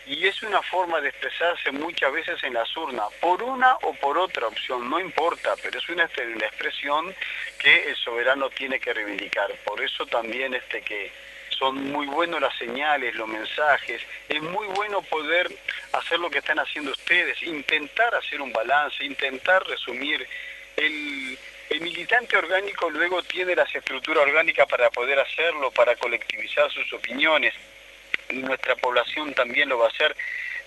y 0.10 0.26
es 0.26 0.42
una 0.42 0.60
forma 0.64 1.00
de 1.02 1.10
expresarse 1.10 1.72
muchas 1.72 2.12
veces 2.12 2.44
en 2.44 2.56
las 2.56 2.76
urnas, 2.76 3.10
por 3.22 3.44
una 3.44 3.76
o 3.84 3.94
por 3.94 4.18
otra 4.18 4.48
opción, 4.48 4.90
no 4.90 5.00
importa, 5.00 5.54
pero 5.62 5.78
es 5.78 5.88
una, 5.88 6.06
expresión 6.06 7.14
que 7.60 7.90
el 7.90 7.96
soberano 7.96 8.50
tiene 8.50 8.80
que 8.80 8.92
reivindicar. 8.92 9.52
Por 9.64 9.80
eso 9.82 10.08
también 10.08 10.56
este 10.56 10.82
que 10.82 11.12
son 11.50 11.92
muy 11.92 12.08
buenos 12.08 12.42
las 12.42 12.58
señales, 12.58 13.14
los 13.14 13.28
mensajes, 13.28 14.02
es 14.28 14.42
muy 14.42 14.66
bueno 14.70 15.04
poder 15.04 15.48
hacer 15.94 16.20
lo 16.20 16.32
que 16.32 16.40
están 16.40 16.58
haciendo 16.58 16.90
ustedes, 16.90 17.44
intentar 17.44 18.16
hacer 18.16 18.42
un 18.42 18.52
balance, 18.52 19.06
intentar 19.06 19.64
resumir 19.68 20.28
el 20.76 21.38
el 21.70 21.82
militante 21.82 22.36
orgánico 22.36 22.90
luego 22.90 23.22
tiene 23.22 23.56
las 23.56 23.74
estructuras 23.76 24.24
orgánicas 24.24 24.68
para 24.68 24.90
poder 24.90 25.20
hacerlo, 25.20 25.70
para 25.70 25.96
colectivizar 25.96 26.72
sus 26.72 26.92
opiniones. 26.94 27.54
Nuestra 28.30 28.76
población 28.76 29.34
también 29.34 29.70
lo 29.70 29.80
va 29.80 29.86
a 29.86 29.90
hacer. 29.90 30.16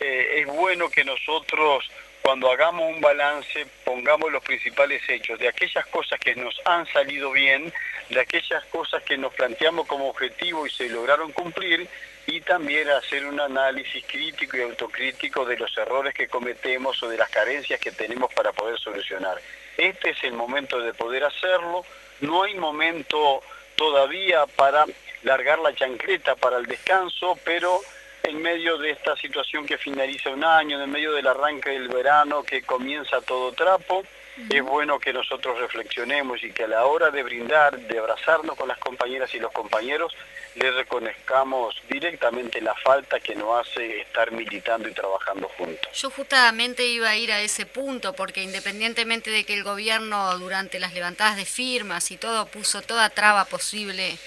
Eh, 0.00 0.40
es 0.40 0.46
bueno 0.46 0.90
que 0.90 1.05
nosotros 1.05 1.90
cuando 2.22 2.50
hagamos 2.50 2.94
un 2.94 3.00
balance 3.00 3.66
pongamos 3.84 4.30
los 4.30 4.44
principales 4.44 5.03
hechos 5.09 5.38
de 5.40 5.48
aquellas 5.48 5.84
cosas 5.86 6.20
que 6.20 6.36
nos 6.36 6.55
han 6.64 6.86
salido 6.86 7.32
bien, 7.32 7.72
de 8.11 8.20
aquellas 8.20 8.64
cosas 8.66 9.03
que 9.03 9.16
nos 9.16 9.34
planteamos 9.34 9.86
como 9.88 10.09
objetivo 10.09 10.64
y 10.66 10.70
se 10.70 10.88
lograron 10.88 11.32
cumplir 11.32 11.88
y 12.26 12.40
también 12.40 12.88
hacer 12.90 13.26
un 13.26 13.40
análisis 13.40 14.05
crítico 14.07 14.57
y 14.57 14.62
autocrítico 14.62 15.44
de 15.44 15.57
los 15.57 15.76
errores 15.76 16.14
que 16.14 16.28
cometemos 16.28 17.03
o 17.03 17.09
de 17.09 17.16
las 17.16 17.28
carencias 17.28 17.80
que 17.80 17.90
tenemos 17.90 18.32
para 18.32 18.53
poder 18.53 18.78
solucionar. 18.78 19.40
Este 19.76 20.11
es 20.11 20.22
el 20.22 20.34
momento 20.34 20.80
de 20.80 20.94
poder 20.94 21.24
hacerlo, 21.24 21.84
no 22.20 22.44
hay 22.44 22.55
momento 22.55 23.42
todavía 23.74 24.46
para 24.46 24.84
largar 25.22 25.58
la 25.58 25.74
chancleta 25.74 26.36
para 26.36 26.58
el 26.58 26.66
descanso, 26.66 27.38
pero 27.44 27.80
en 28.22 28.40
medio 28.40 28.78
de 28.78 28.90
esta 28.90 29.16
situación 29.16 29.66
que 29.66 29.78
finaliza 29.78 30.30
un 30.30 30.44
año, 30.44 30.82
en 30.82 30.90
medio 30.90 31.12
del 31.12 31.26
arranque 31.26 31.70
del 31.70 31.88
verano 31.88 32.42
que 32.42 32.62
comienza 32.62 33.20
todo 33.20 33.52
trapo, 33.52 34.04
es 34.48 34.62
bueno 34.62 34.98
que 34.98 35.12
nosotros 35.12 35.58
reflexionemos 35.58 36.42
y 36.42 36.52
que 36.52 36.64
a 36.64 36.68
la 36.68 36.86
hora 36.86 37.10
de 37.10 37.22
brindar, 37.22 37.78
de 37.78 37.98
abrazarnos 37.98 38.56
con 38.56 38.66
las 38.66 38.78
compañeras 38.78 39.34
y 39.34 39.38
los 39.38 39.52
compañeros, 39.52 40.14
le 40.54 40.70
reconozcamos 40.70 41.74
directamente 41.88 42.60
la 42.60 42.74
falta 42.74 43.20
que 43.20 43.34
nos 43.34 43.66
hace 43.66 44.00
estar 44.00 44.30
militando 44.32 44.88
y 44.88 44.92
trabajando 44.92 45.48
juntos. 45.56 45.90
Yo 45.94 46.10
justamente 46.10 46.86
iba 46.86 47.10
a 47.10 47.16
ir 47.16 47.32
a 47.32 47.40
ese 47.40 47.66
punto, 47.66 48.14
porque 48.14 48.42
independientemente 48.42 49.30
de 49.30 49.44
que 49.44 49.54
el 49.54 49.64
gobierno 49.64 50.38
durante 50.38 50.78
las 50.78 50.94
levantadas 50.94 51.36
de 51.36 51.44
firmas 51.44 52.10
y 52.10 52.16
todo 52.16 52.46
puso 52.46 52.82
toda 52.82 53.08
traba 53.10 53.44
posible 53.46 54.18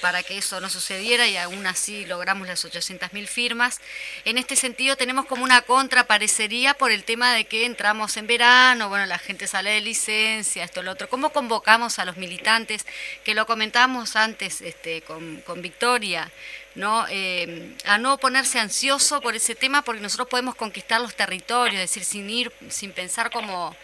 para 0.00 0.22
que 0.22 0.38
eso 0.38 0.60
no 0.60 0.68
sucediera 0.68 1.26
y 1.28 1.36
aún 1.36 1.66
así 1.66 2.04
logramos 2.06 2.46
las 2.46 2.64
800.000 2.64 3.26
firmas. 3.26 3.80
En 4.24 4.38
este 4.38 4.56
sentido 4.56 4.96
tenemos 4.96 5.26
como 5.26 5.44
una 5.44 5.62
contraparecería 5.62 6.74
por 6.74 6.90
el 6.90 7.04
tema 7.04 7.34
de 7.34 7.44
que 7.44 7.64
entramos 7.64 8.16
en 8.16 8.26
verano, 8.26 8.88
bueno, 8.88 9.06
la 9.06 9.18
gente 9.18 9.46
sale 9.46 9.70
de 9.70 9.80
licencia, 9.80 10.64
esto, 10.64 10.82
lo 10.82 10.92
otro. 10.92 11.08
¿Cómo 11.08 11.30
convocamos 11.30 11.98
a 11.98 12.04
los 12.04 12.16
militantes? 12.16 12.86
Que 13.24 13.34
lo 13.34 13.46
comentamos 13.46 14.16
antes 14.16 14.60
este, 14.60 15.02
con, 15.02 15.40
con 15.42 15.62
Victoria, 15.62 16.30
¿no? 16.74 17.06
Eh, 17.10 17.74
a 17.84 17.98
no 17.98 18.18
ponerse 18.18 18.58
ansioso 18.58 19.20
por 19.20 19.34
ese 19.34 19.54
tema 19.54 19.82
porque 19.82 20.00
nosotros 20.00 20.28
podemos 20.28 20.54
conquistar 20.54 21.00
los 21.00 21.14
territorios, 21.14 21.82
es 21.82 21.90
decir, 21.90 22.04
sin 22.04 22.30
ir, 22.30 22.52
sin 22.68 22.92
pensar 22.92 23.30
como 23.30 23.76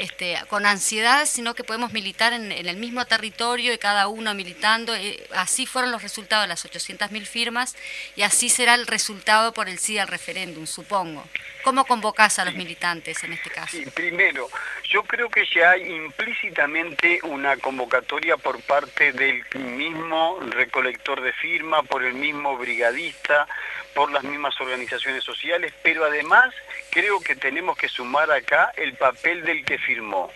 este, 0.00 0.34
con 0.48 0.64
ansiedad, 0.64 1.26
sino 1.26 1.54
que 1.54 1.62
podemos 1.62 1.92
militar 1.92 2.32
en, 2.32 2.50
el 2.52 2.76
mismo 2.78 3.04
territorio 3.04 3.74
y 3.74 3.78
cada 3.78 4.08
uno 4.08 4.32
militando. 4.32 4.94
Eh, 4.94 5.28
así 5.34 5.66
fueron 5.66 5.92
los 5.92 6.02
resultados 6.02 6.44
de 6.44 6.48
las 6.48 6.64
800.000 6.64 7.26
firmas 7.26 7.76
y 8.16 8.22
así 8.22 8.48
será 8.48 8.74
el 8.74 8.86
resultado 8.86 9.52
por 9.52 9.68
el 9.68 9.78
sí 9.78 9.98
al 9.98 10.08
referéndum, 10.08 10.66
supongo. 10.66 11.22
¿Cómo 11.62 11.84
convocás 11.84 12.38
a 12.38 12.46
los 12.46 12.54
militantes 12.54 13.22
en 13.24 13.34
este 13.34 13.50
caso? 13.50 13.76
Sí, 13.76 13.84
primero, 13.94 14.48
yo 14.88 15.02
creo 15.02 15.28
que 15.28 15.44
ya 15.54 15.72
hay 15.72 15.82
implícitamente 15.92 17.20
una 17.24 17.58
convocatoria 17.58 18.38
por 18.38 18.58
parte 18.62 19.12
del 19.12 19.44
mismo 19.54 20.38
recolector 20.40 21.20
de 21.20 21.34
firma, 21.34 21.82
por 21.82 22.04
el 22.04 22.14
mismo 22.14 22.56
brigadista, 22.56 23.46
por 23.94 24.10
las 24.10 24.24
mismas 24.24 24.58
organizaciones 24.62 25.22
sociales, 25.24 25.74
pero 25.82 26.06
además 26.06 26.54
creo 26.90 27.20
que 27.20 27.36
tenemos 27.36 27.76
que 27.76 27.88
sumar 27.88 28.30
acá 28.30 28.72
el 28.76 28.94
papel 28.94 29.44
del 29.44 29.64
que 29.64 29.78
firmó, 29.78 30.30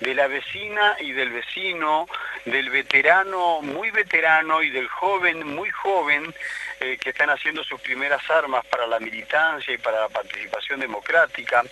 de 0.00 0.14
la 0.14 0.26
vecina 0.26 0.96
y 1.00 1.12
del 1.12 1.30
vecino, 1.30 2.06
del 2.44 2.70
veterano 2.70 3.60
muy 3.62 3.90
veterano 3.90 4.62
y 4.62 4.70
del 4.70 4.88
joven 4.88 5.46
muy 5.46 5.70
joven 5.70 6.34
eh, 6.80 6.96
que 7.00 7.10
están 7.10 7.30
haciendo 7.30 7.62
sus 7.64 7.80
primeras 7.80 8.28
armas 8.30 8.64
para 8.66 8.86
la 8.86 8.98
militancia 9.00 9.74
y 9.74 9.78
para 9.78 10.00
la 10.00 10.08
participación 10.08 10.80
democrática 10.80 11.64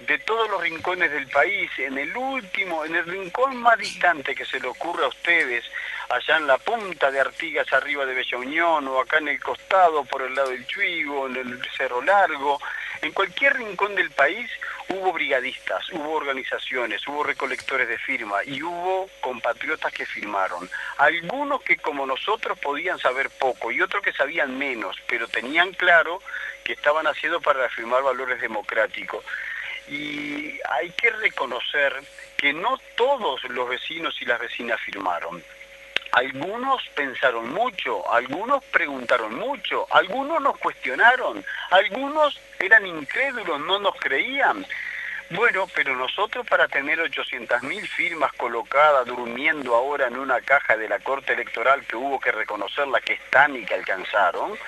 de 0.00 0.18
todos 0.20 0.48
los 0.48 0.60
rincones 0.60 1.10
del 1.10 1.26
país, 1.26 1.70
en 1.78 1.98
el 1.98 2.16
último, 2.16 2.84
en 2.84 2.94
el 2.94 3.04
rincón 3.04 3.56
más 3.56 3.76
distante 3.78 4.34
que 4.34 4.44
se 4.44 4.60
le 4.60 4.68
ocurra 4.68 5.06
a 5.06 5.08
ustedes, 5.08 5.64
allá 6.08 6.36
en 6.36 6.46
la 6.46 6.58
punta 6.58 7.10
de 7.10 7.20
Artigas 7.20 7.72
arriba 7.72 8.06
de 8.06 8.14
Bella 8.14 8.38
Unión, 8.38 8.86
o 8.86 9.00
acá 9.00 9.18
en 9.18 9.28
el 9.28 9.40
costado 9.40 10.04
por 10.04 10.22
el 10.22 10.34
lado 10.34 10.50
del 10.50 10.66
Chuigo, 10.66 11.26
en 11.26 11.36
el 11.36 11.68
Cerro 11.76 12.00
Largo, 12.02 12.60
en 13.02 13.12
cualquier 13.12 13.56
rincón 13.56 13.94
del 13.94 14.10
país 14.10 14.50
hubo 14.88 15.12
brigadistas, 15.12 15.88
hubo 15.92 16.12
organizaciones, 16.12 17.06
hubo 17.06 17.22
recolectores 17.22 17.88
de 17.88 17.98
firma 17.98 18.42
y 18.44 18.62
hubo 18.62 19.08
compatriotas 19.20 19.92
que 19.92 20.06
firmaron. 20.06 20.68
Algunos 20.96 21.62
que 21.62 21.76
como 21.76 22.06
nosotros 22.06 22.58
podían 22.58 22.98
saber 22.98 23.30
poco 23.30 23.70
y 23.70 23.80
otros 23.80 24.02
que 24.02 24.12
sabían 24.12 24.58
menos, 24.58 24.96
pero 25.06 25.28
tenían 25.28 25.72
claro 25.72 26.22
que 26.64 26.72
estaban 26.72 27.06
haciendo 27.06 27.40
para 27.40 27.66
afirmar 27.66 28.02
valores 28.02 28.40
democráticos 28.40 29.24
y 29.88 30.58
hay 30.68 30.90
que 30.90 31.10
reconocer 31.10 31.94
que 32.36 32.52
no 32.52 32.78
todos 32.96 33.42
los 33.44 33.68
vecinos 33.68 34.20
y 34.20 34.24
las 34.24 34.38
vecinas 34.38 34.80
firmaron. 34.80 35.42
Algunos 36.12 36.82
pensaron 36.94 37.52
mucho, 37.52 38.10
algunos 38.10 38.64
preguntaron 38.64 39.34
mucho, 39.34 39.86
algunos 39.90 40.40
nos 40.40 40.58
cuestionaron, 40.58 41.44
algunos 41.70 42.40
eran 42.58 42.86
incrédulos, 42.86 43.60
no 43.60 43.78
nos 43.78 43.94
creían. 43.96 44.66
Bueno, 45.30 45.66
pero 45.74 45.94
nosotros 45.94 46.46
para 46.46 46.66
tener 46.68 46.98
800.000 46.98 47.86
firmas 47.88 48.32
colocadas 48.32 49.06
durmiendo 49.06 49.74
ahora 49.74 50.06
en 50.06 50.18
una 50.18 50.40
caja 50.40 50.76
de 50.76 50.88
la 50.88 50.98
Corte 51.00 51.34
Electoral 51.34 51.84
que 51.84 51.96
hubo 51.96 52.18
que 52.18 52.32
reconocer 52.32 52.88
la 52.88 53.00
que 53.00 53.12
están 53.12 53.54
y 53.54 53.66
que 53.66 53.74
alcanzaron, 53.74 54.58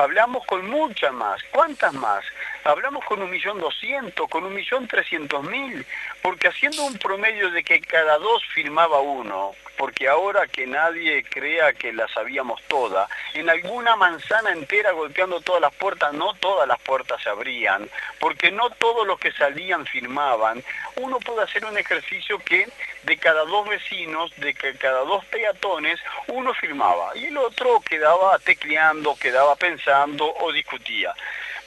hablamos 0.00 0.46
con 0.46 0.68
muchas 0.70 1.12
más. 1.12 1.42
¿Cuántas 1.50 1.92
más? 1.92 2.24
Hablamos 2.64 3.04
con 3.04 3.20
un 3.20 3.28
millón 3.28 3.58
doscientos, 3.58 4.28
con 4.28 4.44
un 4.44 4.54
millón 4.54 4.86
trescientos 4.86 5.42
mil, 5.42 5.84
porque 6.22 6.46
haciendo 6.46 6.84
un 6.84 6.96
promedio 6.96 7.50
de 7.50 7.64
que 7.64 7.80
cada 7.80 8.18
dos 8.18 8.44
firmaba 8.54 9.00
uno, 9.00 9.52
porque 9.76 10.06
ahora 10.06 10.46
que 10.46 10.64
nadie 10.64 11.24
crea 11.24 11.72
que 11.72 11.92
la 11.92 12.06
sabíamos 12.06 12.62
toda, 12.68 13.08
en 13.34 13.50
alguna 13.50 13.96
manzana 13.96 14.52
entera 14.52 14.92
golpeando 14.92 15.40
todas 15.40 15.60
las 15.60 15.74
puertas, 15.74 16.12
no 16.12 16.34
todas 16.34 16.68
las 16.68 16.78
puertas 16.80 17.20
se 17.20 17.30
abrían, 17.30 17.90
porque 18.20 18.52
no 18.52 18.70
todos 18.70 19.08
los 19.08 19.18
que 19.18 19.32
salían 19.32 19.84
firmaban, 19.84 20.62
uno 20.94 21.18
puede 21.18 21.42
hacer 21.42 21.64
un 21.64 21.76
ejercicio 21.76 22.38
que 22.38 22.68
de 23.02 23.16
cada 23.16 23.44
dos 23.44 23.68
vecinos, 23.68 24.32
de 24.36 24.54
que 24.54 24.76
cada 24.76 25.00
dos 25.00 25.24
peatones, 25.24 25.98
uno 26.28 26.54
firmaba 26.54 27.16
y 27.16 27.24
el 27.24 27.38
otro 27.38 27.80
quedaba 27.80 28.38
tecleando, 28.38 29.16
quedaba 29.16 29.56
pensando 29.56 30.32
o 30.32 30.52
discutía. 30.52 31.12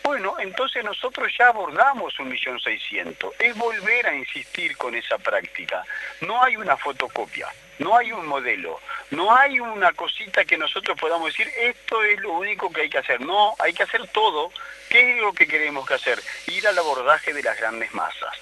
Bueno, 0.06 0.36
entonces 0.38 0.84
nosotros 0.84 1.34
ya 1.36 1.48
abordamos 1.48 2.20
un 2.20 2.30
millón 2.30 2.60
seiscientos. 2.60 3.34
Es 3.40 3.56
volver 3.58 4.06
a 4.06 4.16
insistir 4.16 4.78
con 4.78 4.94
esa 4.94 5.18
práctica. 5.18 5.84
No 6.22 6.44
hay 6.44 6.58
una 6.58 6.78
fotocopia. 6.78 7.48
No 7.80 7.98
hay 7.98 8.12
un 8.14 8.26
modelo, 8.26 8.80
no 9.12 9.36
hay 9.36 9.60
una 9.60 9.92
cosita 9.92 10.46
que 10.46 10.58
nosotros 10.58 10.98
podamos 10.98 11.28
decir, 11.28 11.52
esto 11.60 12.02
es 12.04 12.22
lo 12.22 12.32
único 12.32 12.72
que 12.72 12.82
hay 12.82 12.90
que 12.90 13.00
hacer. 13.00 13.20
No, 13.20 13.54
hay 13.60 13.74
que 13.74 13.84
hacer 13.84 14.08
todo. 14.10 14.50
¿Qué 14.90 15.16
es 15.16 15.22
lo 15.22 15.34
que 15.34 15.46
queremos 15.46 15.86
que 15.86 15.96
hacer? 15.96 16.22
Ir 16.48 16.66
al 16.68 16.78
abordaje 16.78 17.34
de 17.34 17.44
las 17.44 17.58
grandes 17.58 17.94
masas. 17.94 18.34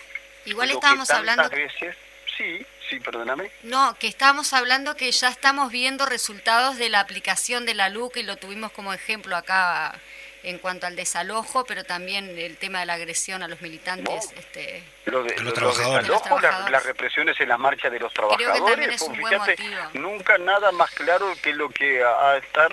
Igual 0.46 0.68
Lo 0.68 0.74
que 0.74 0.78
estábamos 0.78 1.08
tantas 1.08 1.38
hablando... 1.38 1.56
veces, 1.56 1.96
sí, 2.38 2.64
sí, 2.88 3.00
perdóname. 3.00 3.50
No, 3.64 3.96
que 3.98 4.08
estábamos 4.08 4.54
hablando 4.54 4.96
que 4.96 5.12
ya 5.12 5.30
estamos 5.30 5.72
viendo 5.72 6.06
resultados 6.06 6.78
de 6.78 6.90
la 6.90 7.00
aplicación 7.00 7.66
de 7.66 7.74
la 7.74 7.90
LUC 7.90 8.18
y 8.18 8.24
lo 8.24 8.36
tuvimos 8.36 8.72
como 8.72 8.94
ejemplo 8.94 9.36
acá 9.36 10.00
en 10.44 10.58
cuanto 10.60 10.86
al 10.88 10.96
desalojo, 10.96 11.66
pero 11.66 11.84
también 11.84 12.38
el 12.38 12.58
tema 12.58 12.82
de 12.82 12.86
la 12.86 12.94
agresión 12.94 13.44
a 13.44 13.48
los 13.48 13.62
militantes. 13.62 14.32
No. 14.34 14.40
Este, 14.40 14.84
Lo 15.06 15.24
de, 15.24 15.34
A 15.36 15.42
los 15.42 15.54
trabajadores. 15.54 16.08
Los 16.08 16.16
las, 16.20 16.24
trabajadores. 16.24 16.72
las 16.72 16.86
represiones 16.86 17.40
en 17.40 17.50
las 17.50 17.60
marchas 17.60 17.92
de 17.92 18.00
los 18.00 18.14
que 18.14 18.22
también 18.22 18.50
trabajadores, 18.50 18.96
es 18.96 19.02
un 19.02 19.08
pues, 19.10 19.22
buen 19.22 19.34
fíjate, 19.42 19.64
motivo. 19.64 20.10
nunca 20.10 20.38
nada 20.38 20.72
más 20.74 20.92
claro 20.92 21.34
que 21.42 21.54
lo 21.54 21.70
que 21.70 22.04
a, 22.04 22.32
a 22.32 22.38
estar 22.38 22.72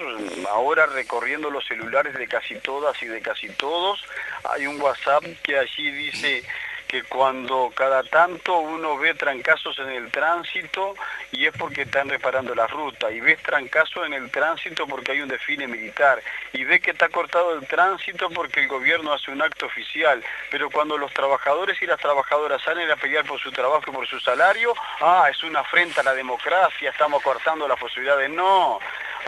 ahora 0.51 0.87
recorriendo 0.87 1.51
los 1.51 1.65
celulares 1.67 2.15
de 2.15 2.27
casi 2.27 2.57
todas 2.57 3.01
y 3.03 3.07
de 3.07 3.21
casi 3.21 3.49
todos, 3.51 4.01
hay 4.45 4.67
un 4.67 4.81
WhatsApp 4.81 5.25
que 5.43 5.57
allí 5.59 5.91
dice 5.93 6.45
que 6.91 7.05
cuando 7.05 7.71
cada 7.73 8.03
tanto 8.03 8.59
uno 8.59 8.99
ve 8.99 9.15
trancazos 9.15 9.79
en 9.79 9.91
el 9.91 10.11
tránsito 10.11 10.97
y 11.31 11.47
es 11.47 11.57
porque 11.57 11.83
están 11.83 12.09
reparando 12.09 12.53
la 12.53 12.67
ruta, 12.67 13.13
y 13.13 13.21
ves 13.21 13.41
trancazos 13.45 14.07
en 14.07 14.15
el 14.15 14.29
tránsito 14.29 14.89
porque 14.89 15.13
hay 15.13 15.21
un 15.21 15.29
desfile 15.29 15.69
militar, 15.69 16.21
y 16.53 16.65
ves 16.65 16.81
que 16.81 16.91
está 16.91 17.09
cortado 17.09 17.55
el 17.55 17.65
tránsito 17.69 18.29
porque 18.31 18.63
el 18.63 18.67
gobierno 18.67 19.13
hace 19.13 19.31
un 19.31 19.41
acto 19.41 19.67
oficial, 19.67 20.21
pero 20.51 20.69
cuando 20.69 20.99
los 20.99 21.13
trabajadores 21.13 21.81
y 21.81 21.87
las 21.87 22.01
trabajadoras 22.01 22.61
salen 22.63 22.91
a 22.91 22.97
pelear 22.97 23.25
por 23.25 23.39
su 23.39 23.53
trabajo 23.53 23.85
y 23.87 23.93
por 23.93 24.09
su 24.09 24.19
salario, 24.19 24.75
ah, 25.01 25.29
es 25.31 25.41
una 25.45 25.61
afrenta 25.61 26.01
a 26.01 26.05
la 26.05 26.15
democracia, 26.15 26.91
estamos 26.91 27.23
cortando 27.23 27.69
las 27.69 27.79
posibilidades. 27.79 28.29
No, 28.31 28.81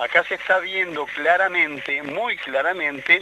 acá 0.03 0.25
se 0.25 0.35
está 0.35 0.59
viendo 0.59 1.07
claramente, 1.07 2.03
muy 2.03 2.37
claramente, 2.39 3.21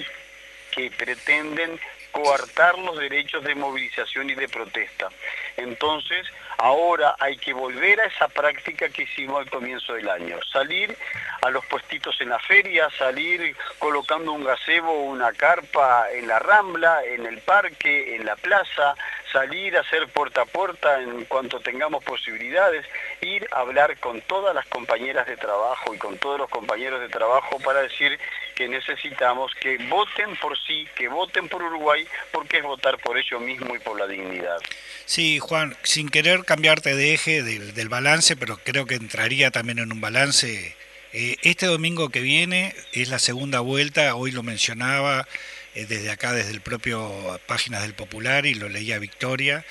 que 0.71 0.91
pretenden 0.91 1.79
coartar 2.13 2.79
los 2.79 2.99
derechos 2.99 3.43
de 3.45 3.55
movilización 3.55 4.31
y 4.31 4.35
de 4.35 4.49
protesta. 4.49 5.09
Entonces, 5.57 6.27
ahora 6.59 7.15
hay 7.19 7.37
que 7.37 7.53
volver 7.53 8.01
a 8.01 8.07
esa 8.07 8.29
práctica 8.29 8.89
que 8.89 9.03
hicimos 9.03 9.41
al 9.41 9.51
comienzo 9.51 9.95
del 9.95 10.09
año, 10.09 10.39
salir 10.53 10.97
a 11.43 11.51
los 11.51 11.65
puestitos 11.67 12.21
en 12.21 12.29
la 12.29 12.39
feria, 12.39 12.89
salir 12.99 13.57
colocando 13.79 14.33
un 14.33 14.45
gazebo 14.45 14.93
o 14.93 15.05
una 15.05 15.33
carpa 15.33 16.11
en 16.13 16.29
la 16.29 16.39
rambla, 16.39 17.03
en 17.05 17.27
el 17.27 17.39
parque, 17.39 18.17
en 18.17 18.27
la 18.27 18.37
plaza, 18.37 18.95
salir 19.33 19.77
a 19.77 19.81
hacer 19.81 20.09
puerta 20.09 20.43
a 20.43 20.45
puerta 20.47 21.01
en 21.01 21.25
cuanto 21.25 21.61
tengamos 21.61 22.05
posibilidades, 22.05 22.85
ir 23.21 23.47
a 23.53 23.61
hablar 23.61 23.99
con 23.99 24.21
todas 24.23 24.55
las 24.55 24.67
compañeras 24.67 25.27
de 25.27 25.37
trabajo 25.37 25.95
y 25.95 25.99
con 25.99 26.19
todos 26.19 26.39
los 26.39 26.51
compañeros 26.51 27.01
de 27.01 27.09
trabajo 27.09 27.59
para 27.61 27.83
decir 27.83 28.19
que 28.61 28.69
necesitamos 28.69 29.53
que 29.59 29.79
voten 29.89 30.37
por 30.37 30.55
sí, 30.67 30.87
que 30.95 31.09
voten 31.09 31.49
por 31.49 31.63
Uruguay, 31.63 32.07
porque 32.31 32.59
es 32.59 32.63
votar 32.63 32.99
por 32.99 33.17
ellos 33.17 33.41
mismos 33.41 33.75
y 33.75 33.79
por 33.79 33.99
la 33.99 34.07
dignidad. 34.07 34.59
Sí, 35.07 35.39
Juan, 35.39 35.75
sin 35.83 36.11
querer 36.11 36.45
cambiarte 36.45 36.95
de 36.95 37.15
eje 37.15 37.43
del, 37.43 37.89
balance, 37.89 38.37
pero 38.37 38.59
creo 38.63 38.85
que 38.85 38.97
entraría 38.97 39.51
también 39.51 39.79
en 39.79 39.91
un 39.91 40.03
balance. 40.03 40.77
eh, 41.15 41.37
este 41.41 41.65
domingo 41.65 42.11
que 42.11 42.21
viene 42.21 42.75
es 42.93 43.09
la 43.09 43.19
segunda 43.19 43.61
vuelta, 43.61 44.15
hoy 44.15 44.31
lo 44.31 44.43
mencionaba 44.43 45.27
eh, 45.75 45.87
desde 45.89 46.11
acá, 46.11 46.33
desde 46.33 46.53
el 46.53 46.61
propio 46.61 47.41
Páginas 47.47 47.83
del 47.83 47.95
Popular, 47.95 48.47
y 48.47 48.55
lo 48.55 48.69
leía 48.69 48.99
Victoria. 48.99 49.65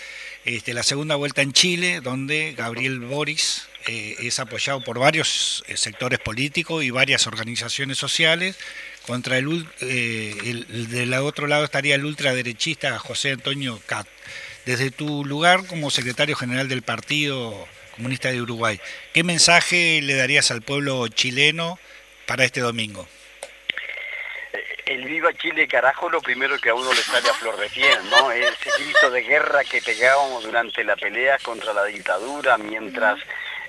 Este, 0.45 0.73
la 0.73 0.83
segunda 0.83 1.15
vuelta 1.15 1.41
en 1.41 1.53
Chile, 1.53 2.01
donde 2.01 2.53
Gabriel 2.57 2.99
Boris 2.99 3.67
eh, 3.87 4.15
es 4.19 4.39
apoyado 4.39 4.83
por 4.83 4.99
varios 4.99 5.63
eh, 5.67 5.77
sectores 5.77 6.19
políticos 6.19 6.83
y 6.83 6.89
varias 6.91 7.27
organizaciones 7.27 7.97
sociales. 7.97 8.55
Contra 9.05 9.37
el, 9.37 9.65
eh, 9.81 10.65
el- 10.67 11.13
otro 11.15 11.47
lado 11.47 11.65
estaría 11.65 11.95
el 11.95 12.05
ultraderechista 12.05 12.97
José 12.99 13.31
Antonio 13.31 13.81
Cat. 13.85 14.07
Desde 14.65 14.91
tu 14.91 15.25
lugar 15.25 15.65
como 15.65 15.89
secretario 15.89 16.35
general 16.35 16.67
del 16.69 16.83
Partido 16.83 17.67
Comunista 17.95 18.31
de 18.31 18.41
Uruguay, 18.41 18.79
¿qué 19.13 19.23
mensaje 19.23 20.01
le 20.01 20.13
darías 20.15 20.51
al 20.51 20.61
pueblo 20.61 21.07
chileno 21.07 21.79
para 22.27 22.45
este 22.45 22.59
domingo? 22.61 23.07
El 24.99 25.05
viva 25.05 25.31
Chile 25.33 25.65
carajo 25.65 26.09
lo 26.09 26.19
primero 26.21 26.59
que 26.59 26.71
a 26.71 26.73
uno 26.75 26.89
le 26.91 27.01
sale 27.01 27.29
a 27.29 27.33
flor 27.33 27.55
de 27.55 27.69
piel, 27.69 27.97
¿no? 28.09 28.31
Ese 28.33 28.69
grito 28.83 29.09
de 29.09 29.21
guerra 29.21 29.63
que 29.63 29.81
pegábamos 29.81 30.43
durante 30.43 30.83
la 30.83 30.97
pelea 30.97 31.37
contra 31.41 31.71
la 31.71 31.85
dictadura, 31.85 32.57
mientras 32.57 33.17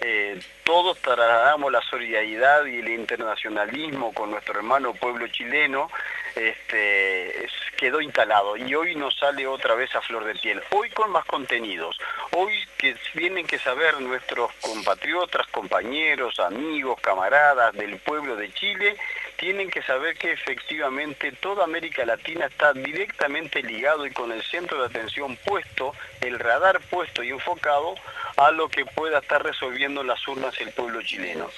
eh, 0.00 0.40
todos 0.64 0.98
trasladamos 0.98 1.70
la 1.70 1.82
solidaridad 1.82 2.64
y 2.64 2.80
el 2.80 2.88
internacionalismo 2.88 4.12
con 4.12 4.32
nuestro 4.32 4.54
hermano 4.56 4.92
pueblo 4.94 5.28
chileno, 5.28 5.88
este, 6.34 7.44
es- 7.44 7.52
quedó 7.76 8.00
instalado 8.00 8.56
y 8.56 8.74
hoy 8.74 8.96
nos 8.96 9.16
sale 9.16 9.46
otra 9.46 9.74
vez 9.76 9.94
a 9.94 10.00
flor 10.02 10.24
de 10.24 10.34
piel. 10.34 10.60
Hoy 10.70 10.90
con 10.90 11.12
más 11.12 11.24
contenidos, 11.26 11.96
hoy 12.32 12.52
que 12.76 12.94
tienen 13.12 13.46
que 13.46 13.58
saber 13.60 14.00
nuestros 14.00 14.52
compatriotas, 14.60 15.46
compañeros, 15.46 16.40
amigos, 16.40 17.00
camaradas 17.00 17.72
del 17.74 17.98
pueblo 17.98 18.34
de 18.36 18.52
Chile, 18.52 18.96
tienen 19.40 19.70
que 19.70 19.82
saber 19.82 20.18
que 20.18 20.32
efectivamente 20.32 21.32
toda 21.32 21.64
América 21.64 22.04
Latina 22.04 22.44
está 22.44 22.74
directamente 22.74 23.62
ligado 23.62 24.04
y 24.04 24.10
con 24.10 24.30
el 24.32 24.42
centro 24.42 24.78
de 24.78 24.86
atención 24.88 25.34
puesto, 25.46 25.94
el 26.20 26.38
radar 26.38 26.78
puesto 26.90 27.22
y 27.22 27.30
enfocado 27.30 27.94
a 28.36 28.50
lo 28.50 28.68
que 28.68 28.84
pueda 28.84 29.20
estar 29.20 29.42
resolviendo 29.42 30.02
en 30.02 30.08
las 30.08 30.28
urnas 30.28 30.60
el 30.60 30.70
pueblo 30.72 31.00
chileno. 31.00 31.48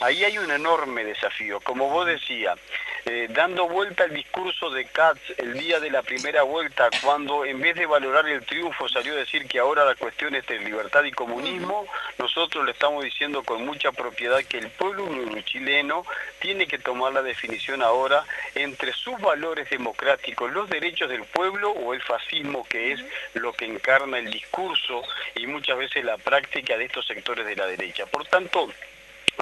Ahí 0.00 0.24
hay 0.24 0.36
un 0.36 0.50
enorme 0.50 1.04
desafío, 1.04 1.58
como 1.60 1.88
vos 1.88 2.06
decías, 2.06 2.58
eh, 3.06 3.28
dando 3.30 3.66
vuelta 3.66 4.04
al 4.04 4.12
discurso 4.12 4.68
de 4.68 4.84
Katz 4.84 5.20
el 5.38 5.54
día 5.54 5.80
de 5.80 5.90
la 5.90 6.02
primera 6.02 6.42
vuelta, 6.42 6.90
cuando 7.02 7.46
en 7.46 7.60
vez 7.60 7.76
de 7.76 7.86
valorar 7.86 8.28
el 8.28 8.44
triunfo 8.44 8.88
salió 8.90 9.14
a 9.14 9.16
decir 9.16 9.46
que 9.46 9.58
ahora 9.58 9.86
la 9.86 9.94
cuestión 9.94 10.34
es 10.34 10.46
de 10.46 10.58
libertad 10.58 11.02
y 11.04 11.12
comunismo, 11.12 11.86
nosotros 12.18 12.66
le 12.66 12.72
estamos 12.72 13.04
diciendo 13.04 13.42
con 13.42 13.64
mucha 13.64 13.90
propiedad 13.90 14.42
que 14.44 14.58
el 14.58 14.70
pueblo 14.70 15.06
chileno 15.42 16.04
tiene 16.40 16.66
que 16.66 16.78
tomar 16.78 17.14
la 17.14 17.22
definición 17.22 17.80
ahora 17.80 18.24
entre 18.54 18.92
sus 18.92 19.18
valores 19.20 19.70
democráticos, 19.70 20.52
los 20.52 20.68
derechos 20.68 21.08
del 21.08 21.24
pueblo 21.24 21.70
o 21.70 21.94
el 21.94 22.02
fascismo 22.02 22.66
que 22.68 22.92
es 22.92 23.00
lo 23.32 23.54
que 23.54 23.64
encarna 23.64 24.18
el 24.18 24.30
discurso 24.30 25.02
y 25.36 25.46
muchas 25.46 25.78
veces 25.78 26.04
la 26.04 26.18
práctica 26.18 26.76
de 26.76 26.84
estos 26.84 27.06
sectores 27.06 27.46
de 27.46 27.56
la 27.56 27.66
derecha. 27.66 28.04
Por 28.06 28.26
tanto, 28.26 28.68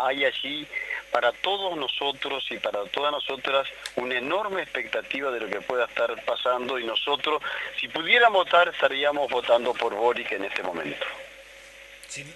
hay 0.02 0.24
allí 0.24 0.66
para 1.10 1.30
todos 1.32 1.76
nosotros 1.76 2.44
y 2.50 2.58
para 2.58 2.84
todas 2.86 3.12
nosotras 3.12 3.68
una 3.96 4.18
enorme 4.18 4.62
expectativa 4.62 5.30
de 5.30 5.40
lo 5.40 5.48
que 5.48 5.60
pueda 5.60 5.84
estar 5.84 6.24
pasando 6.24 6.78
y 6.78 6.84
nosotros, 6.84 7.40
si 7.80 7.86
pudiéramos 7.88 8.44
votar, 8.44 8.68
estaríamos 8.68 9.30
votando 9.30 9.72
por 9.74 9.94
Boric 9.94 10.32
en 10.32 10.44
este 10.44 10.62
momento. 10.62 11.06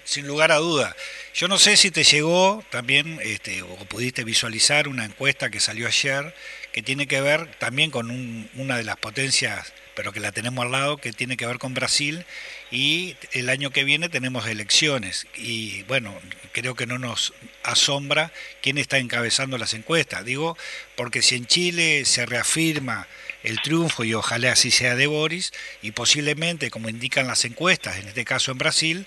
Sin, 0.03 0.27
lugar 0.27 0.51
a 0.51 0.57
duda. 0.57 0.93
Yo 1.33 1.47
no 1.47 1.57
sé 1.57 1.77
si 1.77 1.89
te 1.89 2.03
llegó 2.03 2.63
también 2.69 3.17
este, 3.21 3.61
o 3.61 3.67
pudiste 3.85 4.25
visualizar 4.25 4.89
una 4.89 5.05
encuesta 5.05 5.49
que 5.49 5.61
salió 5.61 5.87
ayer 5.87 6.33
que 6.73 6.81
tiene 6.81 7.07
que 7.07 7.21
ver 7.21 7.47
también 7.55 7.89
con 7.89 8.11
un- 8.11 8.49
una 8.55 8.75
de 8.77 8.83
las 8.83 8.97
potencias, 8.97 9.73
pero 9.99 10.13
que 10.13 10.21
la 10.21 10.31
tenemos 10.31 10.63
al 10.63 10.71
lado, 10.71 10.95
que 10.95 11.11
tiene 11.11 11.35
que 11.35 11.45
ver 11.45 11.57
con 11.57 11.73
Brasil 11.73 12.23
y 12.71 13.17
el 13.33 13.49
año 13.49 13.71
que 13.71 13.83
viene 13.83 14.07
tenemos 14.07 14.47
elecciones 14.47 15.27
y 15.35 15.83
bueno, 15.89 16.17
creo 16.53 16.73
que 16.73 16.85
no 16.85 16.97
nos 16.97 17.33
asombra 17.63 18.31
quién 18.61 18.77
está 18.77 18.97
encabezando 18.97 19.57
las 19.57 19.73
encuestas. 19.73 20.23
Digo, 20.23 20.57
porque 20.95 21.21
si 21.21 21.35
en 21.35 21.47
Chile 21.47 22.05
se 22.05 22.25
reafirma 22.25 23.07
el 23.43 23.61
triunfo 23.61 24.05
y 24.05 24.13
ojalá 24.13 24.53
así 24.53 24.71
sea 24.71 24.95
de 24.95 25.07
Boris 25.07 25.51
y 25.81 25.91
posiblemente, 25.91 26.71
como 26.71 26.87
indican 26.87 27.27
las 27.27 27.43
encuestas, 27.43 27.97
en 27.97 28.07
este 28.07 28.23
caso 28.23 28.53
en 28.53 28.57
Brasil, 28.57 29.05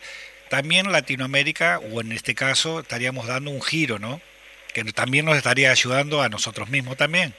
también 0.51 0.93
Latinoamérica, 0.93 1.78
o 1.78 2.03
en 2.03 2.12
este 2.12 2.34
caso, 2.34 2.80
estaríamos 2.80 3.26
dando 3.28 3.51
un 3.51 3.62
giro, 3.62 3.99
¿no? 3.99 4.20
Que 4.74 4.84
también 4.84 5.24
nos 5.24 5.38
estaría 5.38 5.70
ayudando 5.70 6.20
a 6.20 6.28
nosotros 6.28 6.68
mismos 6.68 6.99
también. 6.99 7.34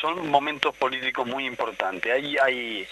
Son 0.00 0.28
momentos 0.28 0.74
políticos 0.76 1.26
muy 1.26 1.46
importantes. 1.46 2.12
Hay, 2.12 2.36
hay 2.38 2.88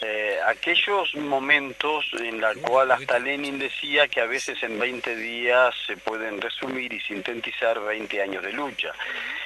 eh, 0.00 0.38
aquellos 0.46 1.14
momentos 1.14 2.04
en 2.20 2.40
los 2.40 2.56
cuales 2.58 2.98
hasta 3.00 3.18
Lenin 3.18 3.58
decía 3.58 4.08
que 4.08 4.20
a 4.20 4.26
veces 4.26 4.62
en 4.62 4.78
20 4.78 5.16
días 5.16 5.74
se 5.86 5.96
pueden 5.96 6.40
resumir 6.40 6.92
y 6.92 7.00
sintetizar 7.00 7.80
20 7.80 8.20
años 8.20 8.42
de 8.42 8.52
lucha. 8.52 8.92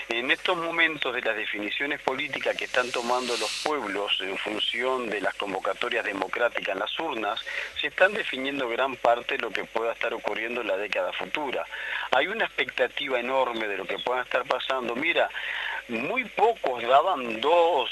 En 0.09 0.31
estos 0.31 0.57
momentos 0.57 1.15
de 1.15 1.21
las 1.21 1.37
definiciones 1.37 2.01
políticas 2.01 2.57
que 2.57 2.65
están 2.65 2.91
tomando 2.91 3.37
los 3.37 3.63
pueblos 3.63 4.19
en 4.23 4.39
función 4.39 5.11
de 5.11 5.21
las 5.21 5.35
convocatorias 5.35 6.05
democráticas 6.05 6.75
en 6.75 6.81
las 6.81 6.99
urnas, 6.99 7.39
se 7.79 7.89
están 7.89 8.15
definiendo 8.15 8.69
gran 8.69 8.97
parte 8.97 9.37
de 9.37 9.43
lo 9.43 9.51
que 9.51 9.65
pueda 9.65 9.93
estar 9.93 10.15
ocurriendo 10.15 10.63
en 10.63 10.69
la 10.69 10.79
década 10.79 11.13
futura. 11.13 11.67
Hay 12.11 12.27
una 12.27 12.47
expectativa 12.47 13.21
enorme 13.21 13.69
de 13.69 13.77
lo 13.77 13.85
que 13.85 13.99
pueda 13.99 14.23
estar 14.23 14.45
pasando. 14.45 14.97
Mira, 14.97 15.29
muy 15.89 16.25
pocos 16.25 16.83
daban 16.83 17.41
dos, 17.41 17.91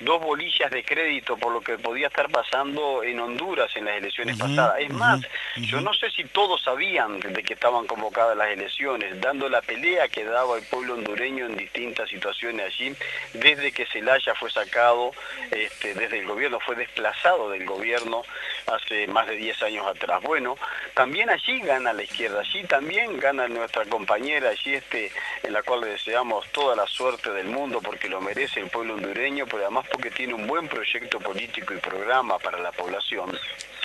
dos 0.00 0.20
bolillas 0.20 0.70
de 0.70 0.84
crédito 0.84 1.36
por 1.36 1.52
lo 1.52 1.60
que 1.60 1.78
podía 1.78 2.06
estar 2.06 2.28
pasando 2.30 3.02
en 3.02 3.18
Honduras 3.20 3.70
en 3.76 3.86
las 3.86 3.96
elecciones 3.96 4.38
pasadas. 4.38 4.76
Es 4.80 4.90
más, 4.90 5.20
yo 5.56 5.80
no 5.80 5.92
sé 5.94 6.10
si 6.10 6.24
todos 6.24 6.62
sabían 6.62 7.20
de 7.20 7.42
que 7.42 7.54
estaban 7.54 7.86
convocadas 7.86 8.36
las 8.36 8.48
elecciones, 8.48 9.20
dando 9.20 9.48
la 9.48 9.62
pelea 9.62 10.08
que 10.08 10.24
daba 10.24 10.56
el 10.56 10.64
pueblo 10.64 10.94
hondureño 10.94 11.46
en 11.46 11.56
distintas 11.56 12.08
situaciones 12.08 12.66
allí, 12.66 12.94
desde 13.34 13.72
que 13.72 13.86
Zelaya 13.86 14.34
fue 14.34 14.50
sacado, 14.50 15.12
este, 15.50 15.94
desde 15.94 16.20
el 16.20 16.26
gobierno, 16.26 16.60
fue 16.60 16.76
desplazado 16.76 17.50
del 17.50 17.64
gobierno 17.66 18.22
hace 18.66 19.06
más 19.08 19.26
de 19.26 19.36
10 19.36 19.62
años 19.64 19.86
atrás. 19.86 20.22
Bueno, 20.22 20.56
también 20.94 21.30
allí 21.30 21.60
gana 21.60 21.92
la 21.92 22.02
izquierda, 22.02 22.40
allí 22.40 22.62
también 22.64 23.18
gana 23.18 23.48
nuestra 23.48 23.84
compañera, 23.86 24.50
allí 24.50 24.74
este, 24.74 25.10
en 25.42 25.52
la 25.52 25.62
cual 25.62 25.80
le 25.80 25.88
deseamos 25.88 26.46
toda 26.52 26.76
la 26.76 26.86
suerte 26.86 27.31
del 27.32 27.46
mundo 27.46 27.80
porque 27.82 28.08
lo 28.08 28.20
merece 28.20 28.60
el 28.60 28.70
pueblo 28.70 28.94
hondureño, 28.94 29.46
pero 29.46 29.62
además 29.62 29.86
porque 29.90 30.10
tiene 30.10 30.34
un 30.34 30.46
buen 30.46 30.68
proyecto 30.68 31.20
político 31.20 31.74
y 31.74 31.78
programa 31.78 32.38
para 32.38 32.58
la 32.58 32.72
población. 32.72 33.36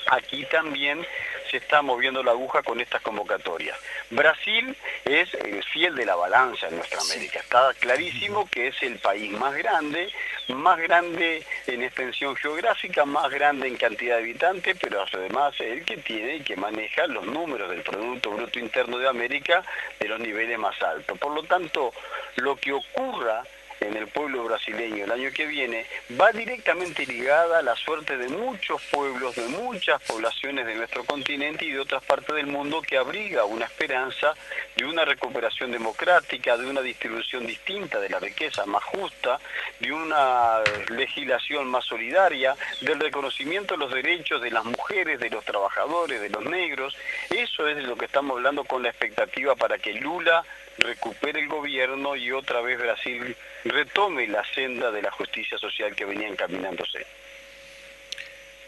Aquí 0.09 0.45
también 0.45 1.05
se 1.49 1.57
está 1.57 1.81
moviendo 1.81 2.23
la 2.23 2.31
aguja 2.31 2.63
con 2.63 2.79
estas 2.79 3.01
convocatorias. 3.01 3.77
Brasil 4.09 4.75
es 5.05 5.29
fiel 5.71 5.95
de 5.95 6.05
la 6.05 6.15
balanza 6.15 6.67
en 6.67 6.77
nuestra 6.77 6.99
América. 7.01 7.39
Está 7.39 7.73
clarísimo 7.79 8.47
que 8.49 8.67
es 8.67 8.83
el 8.83 8.99
país 8.99 9.31
más 9.31 9.55
grande, 9.55 10.11
más 10.49 10.77
grande 10.79 11.45
en 11.67 11.83
extensión 11.83 12.35
geográfica, 12.35 13.05
más 13.05 13.29
grande 13.29 13.67
en 13.67 13.77
cantidad 13.77 14.17
de 14.17 14.23
habitantes, 14.23 14.77
pero 14.81 15.05
además 15.11 15.53
es 15.55 15.77
el 15.77 15.85
que 15.85 15.97
tiene 15.97 16.37
y 16.37 16.41
que 16.41 16.55
maneja 16.55 17.07
los 17.07 17.25
números 17.25 17.69
del 17.69 17.81
Producto 17.81 18.31
Bruto 18.31 18.59
Interno 18.59 18.97
de 18.97 19.07
América 19.07 19.63
de 19.99 20.07
los 20.07 20.19
niveles 20.19 20.57
más 20.57 20.81
altos. 20.81 21.17
Por 21.17 21.33
lo 21.33 21.43
tanto, 21.43 21.93
lo 22.35 22.55
que 22.55 22.73
ocurra 22.73 23.43
en 23.79 23.95
el 23.95 24.07
pueblo 24.07 24.43
brasileño 24.43 25.05
el 25.05 25.11
año 25.11 25.31
que 25.31 25.45
viene 25.45 25.85
va 26.19 26.31
directamente 26.31 27.05
ligada 27.05 27.59
a 27.59 27.61
la 27.61 27.75
suerte 27.75 28.17
de 28.17 28.27
muchos 28.29 28.81
pueblos, 28.91 29.35
de 29.35 29.47
muchas 29.47 30.01
poblaciones 30.03 30.65
de 30.65 30.75
nuestro 30.75 31.03
continente 31.03 31.65
y 31.65 31.71
de 31.71 31.79
otras 31.79 32.03
partes 32.03 32.35
del 32.35 32.47
mundo 32.47 32.81
que 32.81 32.97
abriga 32.97 33.45
una 33.45 33.65
esperanza 33.65 34.33
de 34.75 34.85
una 34.85 35.05
recuperación 35.05 35.71
democrática, 35.71 36.57
de 36.57 36.67
una 36.67 36.81
distribución 36.81 37.45
distinta 37.47 37.99
de 37.99 38.09
la 38.09 38.19
riqueza, 38.19 38.65
más 38.65 38.83
justa, 38.83 39.39
de 39.79 39.91
una 39.91 40.61
legislación 40.89 41.67
más 41.67 41.85
solidaria, 41.85 42.55
del 42.81 42.99
reconocimiento 42.99 43.73
de 43.73 43.79
los 43.79 43.93
derechos 43.93 44.41
de 44.41 44.51
las 44.51 44.63
mujeres, 44.65 45.19
de 45.19 45.29
los 45.29 45.43
trabajadores, 45.43 46.21
de 46.21 46.29
los 46.29 46.43
negros. 46.45 46.95
Eso 47.29 47.67
es 47.67 47.75
de 47.75 47.83
lo 47.83 47.95
que 47.95 48.05
estamos 48.05 48.37
hablando 48.37 48.63
con 48.63 48.83
la 48.83 48.89
expectativa 48.89 49.55
para 49.55 49.77
que 49.77 49.93
Lula 49.93 50.43
recupere 50.77 51.39
el 51.39 51.47
gobierno 51.47 52.15
y 52.15 52.31
otra 52.31 52.61
vez 52.61 52.79
Brasil 52.79 53.35
retome 53.65 54.27
la 54.27 54.43
senda 54.53 54.91
de 54.91 55.01
la 55.01 55.11
justicia 55.11 55.57
social 55.57 55.95
que 55.95 56.05
venía 56.05 56.27
encaminándose. 56.27 57.05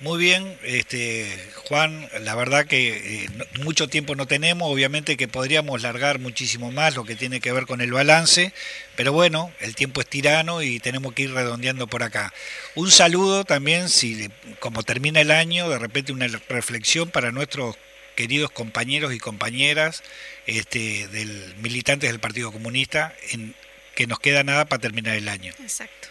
Muy 0.02 0.18
bien, 0.18 0.58
este, 0.64 1.28
Juan, 1.68 2.08
la 2.22 2.34
verdad 2.34 2.66
que 2.66 3.24
eh, 3.26 3.30
mucho 3.66 3.90
tiempo 3.90 4.16
no 4.16 4.28
tenemos, 4.28 4.72
obviamente 4.72 5.18
que 5.18 5.28
podríamos 5.28 5.82
largar 5.82 6.20
muchísimo 6.20 6.72
más 6.72 6.96
lo 6.96 7.04
que 7.04 7.18
tiene 7.18 7.42
que 7.42 7.52
ver 7.52 7.66
con 7.66 7.82
el 7.82 7.92
balance, 7.92 8.54
pero 8.96 9.12
bueno, 9.12 9.52
el 9.60 9.76
tiempo 9.76 10.00
es 10.00 10.08
tirano 10.08 10.62
y 10.62 10.80
tenemos 10.80 11.12
que 11.14 11.24
ir 11.24 11.34
redondeando 11.34 11.88
por 11.88 12.04
acá. 12.04 12.34
Un 12.76 12.92
saludo 12.92 13.44
también, 13.44 13.90
si 13.90 14.30
como 14.62 14.84
termina 14.84 15.20
el 15.20 15.32
año, 15.32 15.68
de 15.68 15.80
repente 15.80 16.14
una 16.14 16.28
reflexión 16.48 17.10
para 17.10 17.34
nuestros 17.34 17.76
queridos 18.20 18.52
compañeros 18.52 19.14
y 19.14 19.18
compañeras 19.18 20.04
este, 20.46 21.08
del 21.08 21.56
militantes 21.62 22.12
del 22.12 22.20
Partido 22.20 22.52
Comunista, 22.52 23.14
en 23.32 23.56
que 23.96 24.08
nos 24.08 24.20
queda 24.20 24.44
nada 24.44 24.66
para 24.66 24.82
terminar 24.82 25.16
el 25.16 25.30
año. 25.30 25.54
Exacto. 25.62 26.10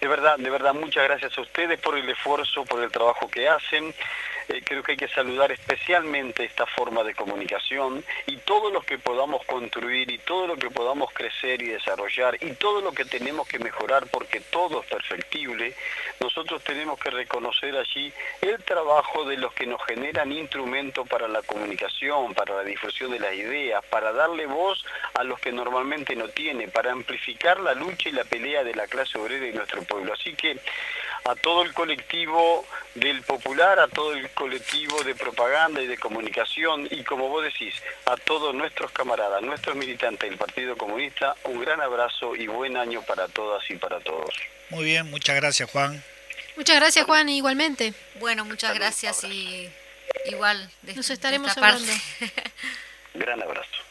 De 0.00 0.06
verdad, 0.06 0.38
de 0.38 0.48
verdad, 0.48 0.74
muchas 0.74 1.02
gracias 1.02 1.36
a 1.36 1.40
ustedes 1.40 1.80
por 1.80 1.98
el 1.98 2.08
esfuerzo, 2.08 2.64
por 2.64 2.84
el 2.84 2.92
trabajo 2.92 3.28
que 3.28 3.48
hacen. 3.48 3.92
Eh, 4.50 4.62
creo 4.64 4.82
que 4.82 4.92
hay 4.92 4.98
que 4.98 5.06
saludar 5.06 5.52
especialmente 5.52 6.44
esta 6.44 6.66
forma 6.66 7.04
de 7.04 7.14
comunicación 7.14 8.04
y 8.26 8.36
todo 8.38 8.70
lo 8.70 8.80
que 8.80 8.98
podamos 8.98 9.44
construir 9.44 10.10
y 10.10 10.18
todo 10.18 10.48
lo 10.48 10.56
que 10.56 10.70
podamos 10.70 11.12
crecer 11.12 11.62
y 11.62 11.68
desarrollar 11.68 12.36
y 12.40 12.52
todo 12.54 12.80
lo 12.80 12.90
que 12.90 13.04
tenemos 13.04 13.46
que 13.46 13.60
mejorar 13.60 14.08
porque 14.08 14.40
todo 14.40 14.80
es 14.82 14.88
perfectible, 14.88 15.76
nosotros 16.18 16.64
tenemos 16.64 16.98
que 16.98 17.10
reconocer 17.10 17.76
allí 17.76 18.12
el 18.40 18.60
trabajo 18.64 19.24
de 19.24 19.36
los 19.36 19.52
que 19.52 19.66
nos 19.66 19.84
generan 19.84 20.32
instrumentos 20.32 21.06
para 21.08 21.28
la 21.28 21.42
comunicación, 21.42 22.34
para 22.34 22.56
la 22.56 22.64
difusión 22.64 23.12
de 23.12 23.20
las 23.20 23.34
ideas, 23.34 23.84
para 23.84 24.12
darle 24.12 24.46
voz 24.46 24.84
a 25.14 25.22
los 25.22 25.38
que 25.38 25.52
normalmente 25.52 26.16
no 26.16 26.26
tienen, 26.28 26.72
para 26.72 26.90
amplificar 26.90 27.60
la 27.60 27.74
lucha 27.74 28.08
y 28.08 28.12
la 28.12 28.24
pelea 28.24 28.64
de 28.64 28.74
la 28.74 28.88
clase 28.88 29.16
obrera 29.16 29.46
y 29.46 29.52
nuestro 29.52 29.84
pueblo. 29.84 30.12
Así 30.12 30.34
que 30.34 30.58
a 31.24 31.34
todo 31.34 31.62
el 31.62 31.72
colectivo 31.72 32.66
del 32.94 33.22
popular, 33.22 33.78
a 33.78 33.88
todo 33.88 34.14
el 34.14 34.30
colectivo 34.30 35.02
de 35.04 35.14
propaganda 35.14 35.82
y 35.82 35.86
de 35.86 35.98
comunicación 35.98 36.88
y 36.90 37.04
como 37.04 37.28
vos 37.28 37.44
decís, 37.44 37.74
a 38.06 38.16
todos 38.16 38.54
nuestros 38.54 38.90
camaradas, 38.92 39.42
nuestros 39.42 39.76
militantes 39.76 40.28
del 40.28 40.38
Partido 40.38 40.76
Comunista, 40.76 41.34
un 41.44 41.60
gran 41.60 41.80
abrazo 41.80 42.34
y 42.34 42.46
buen 42.46 42.76
año 42.76 43.02
para 43.02 43.28
todas 43.28 43.68
y 43.70 43.76
para 43.76 44.00
todos. 44.00 44.34
Muy 44.70 44.84
bien, 44.84 45.10
muchas 45.10 45.36
gracias 45.36 45.70
Juan. 45.70 46.02
Muchas 46.56 46.76
gracias 46.76 47.04
Juan, 47.06 47.28
igualmente. 47.28 47.94
Bueno, 48.16 48.44
muchas 48.44 48.74
gracias 48.74 49.24
y 49.24 49.70
igual. 50.26 50.70
Nos 50.94 51.10
estaremos 51.10 51.56
hablando. 51.56 51.92
gran 53.14 53.42
abrazo. 53.42 53.89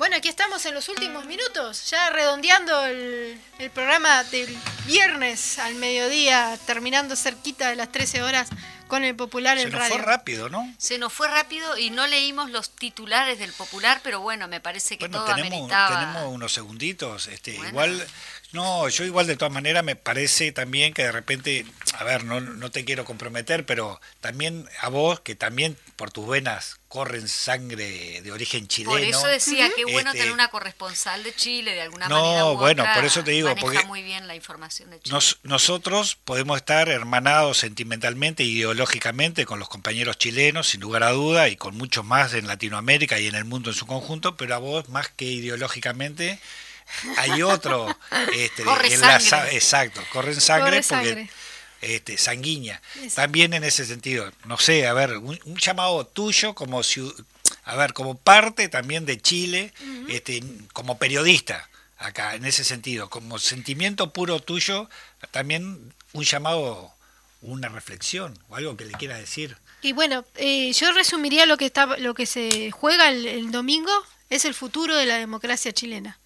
Bueno, 0.00 0.16
aquí 0.16 0.30
estamos 0.30 0.64
en 0.64 0.72
los 0.72 0.88
últimos 0.88 1.26
minutos, 1.26 1.90
ya 1.90 2.08
redondeando 2.08 2.86
el, 2.86 3.38
programa 3.74 4.24
del 4.24 4.48
viernes 4.86 5.58
al 5.58 5.74
mediodía, 5.74 6.58
terminando 6.64 7.14
cerquita 7.16 7.68
de 7.68 7.76
las 7.76 7.92
13 7.92 8.22
horas 8.22 8.48
con 8.88 9.04
el 9.04 9.14
Popular 9.14 9.58
en 9.58 9.70
radio. 9.70 9.84
Se 9.84 9.88
nos 9.90 9.98
fue 9.98 10.06
rápido, 10.06 10.48
¿no? 10.48 10.74
Se 10.78 10.96
nos 10.96 11.12
fue 11.12 11.28
rápido 11.28 11.76
y 11.76 11.90
no 11.90 12.06
leímos 12.06 12.50
los 12.50 12.70
titulares 12.70 13.38
del 13.38 13.52
Popular, 13.52 14.00
pero 14.02 14.20
bueno, 14.20 14.48
me 14.48 14.58
parece 14.58 14.96
que 14.96 15.06
todo 15.10 15.26
tenemos, 15.26 15.52
ameritaba. 15.52 16.00
tenemos 16.00 16.34
unos 16.34 16.54
segunditos. 16.54 17.28
Este, 17.28 17.56
Igual, 17.56 18.06
no, 18.52 18.88
yo 18.88 19.04
igual 19.04 19.26
de 19.26 19.36
todas 19.36 19.52
maneras 19.52 19.84
me 19.84 19.96
parece 19.96 20.50
también 20.50 20.92
que 20.92 21.04
de 21.04 21.12
repente, 21.12 21.64
a 21.94 22.04
ver, 22.04 22.24
no, 22.24 22.40
no 22.40 22.70
te 22.70 22.84
quiero 22.84 23.04
comprometer, 23.04 23.64
pero 23.64 24.00
también 24.20 24.66
a 24.80 24.88
vos, 24.88 25.20
que 25.20 25.36
también 25.36 25.76
por 25.96 26.10
tus 26.10 26.26
venas 26.26 26.80
corren 26.88 27.28
sangre 27.28 28.20
de 28.22 28.32
origen 28.32 28.66
chileno. 28.66 28.90
Por 28.90 29.00
eso 29.00 29.26
decía 29.28 29.70
que 29.76 29.84
bueno 29.84 30.10
tener 30.10 30.26
este, 30.26 30.34
una 30.34 30.48
corresponsal 30.48 31.22
de 31.22 31.32
Chile 31.32 31.72
de 31.74 31.82
alguna 31.82 32.08
manera. 32.08 32.40
No, 32.40 32.56
bueno, 32.56 32.84
por 32.92 33.04
eso 33.04 33.22
te 33.22 33.30
digo, 33.30 33.54
porque 33.54 33.84
muy 33.84 34.02
bien 34.02 34.26
la 34.26 34.34
información 34.34 34.90
de 34.90 34.98
Chile. 34.98 35.16
nosotros 35.44 36.16
podemos 36.24 36.56
estar 36.56 36.88
hermanados 36.88 37.58
sentimentalmente, 37.58 38.42
ideológicamente 38.42 39.46
con 39.46 39.60
los 39.60 39.68
compañeros 39.68 40.18
chilenos, 40.18 40.70
sin 40.70 40.80
lugar 40.80 41.04
a 41.04 41.12
duda, 41.12 41.48
y 41.48 41.54
con 41.54 41.76
muchos 41.76 42.04
más 42.04 42.34
en 42.34 42.48
Latinoamérica 42.48 43.20
y 43.20 43.28
en 43.28 43.36
el 43.36 43.44
mundo 43.44 43.70
en 43.70 43.76
su 43.76 43.86
conjunto, 43.86 44.36
pero 44.36 44.56
a 44.56 44.58
vos 44.58 44.88
más 44.88 45.08
que 45.08 45.26
ideológicamente 45.26 46.40
hay 47.16 47.42
otro 47.42 47.86
este, 48.34 48.64
corre 48.64 48.96
sangre. 48.96 49.54
exacto, 49.54 50.02
corren 50.12 50.40
sangre 50.40 50.82
porque 50.88 51.30
este, 51.80 52.18
sanguínea. 52.18 52.80
También 53.14 53.54
en 53.54 53.64
ese 53.64 53.84
sentido, 53.84 54.30
no 54.44 54.58
sé, 54.58 54.86
a 54.86 54.92
ver, 54.92 55.16
un, 55.16 55.38
llamado 55.56 56.06
tuyo 56.06 56.54
como 56.54 56.82
a 57.64 57.76
ver, 57.76 57.92
como 57.92 58.16
parte 58.16 58.68
también 58.68 59.06
de 59.06 59.20
Chile, 59.20 59.72
este, 60.08 60.42
como 60.72 60.98
periodista 60.98 61.68
acá, 61.98 62.34
en 62.34 62.44
ese 62.44 62.64
sentido, 62.64 63.10
como 63.10 63.38
sentimiento 63.38 64.12
puro 64.12 64.40
tuyo, 64.40 64.88
también 65.30 65.92
un 66.12 66.24
llamado, 66.24 66.92
una 67.42 67.68
reflexión 67.68 68.38
o 68.48 68.56
algo 68.56 68.76
que 68.76 68.86
le 68.86 68.92
quiera 68.92 69.16
decir. 69.16 69.56
Y 69.82 69.92
bueno, 69.92 70.24
eh, 70.36 70.72
yo 70.72 70.92
resumiría 70.92 71.46
lo 71.46 71.56
que 71.56 71.66
está, 71.66 71.86
lo 71.98 72.14
que 72.14 72.26
se 72.26 72.70
juega 72.70 73.08
el 73.08 73.50
domingo 73.50 73.92
es 74.28 74.44
el 74.44 74.54
futuro 74.54 74.96
de 74.96 75.06
la 75.06 75.16
democracia 75.16 75.72
chilena. 75.72 76.19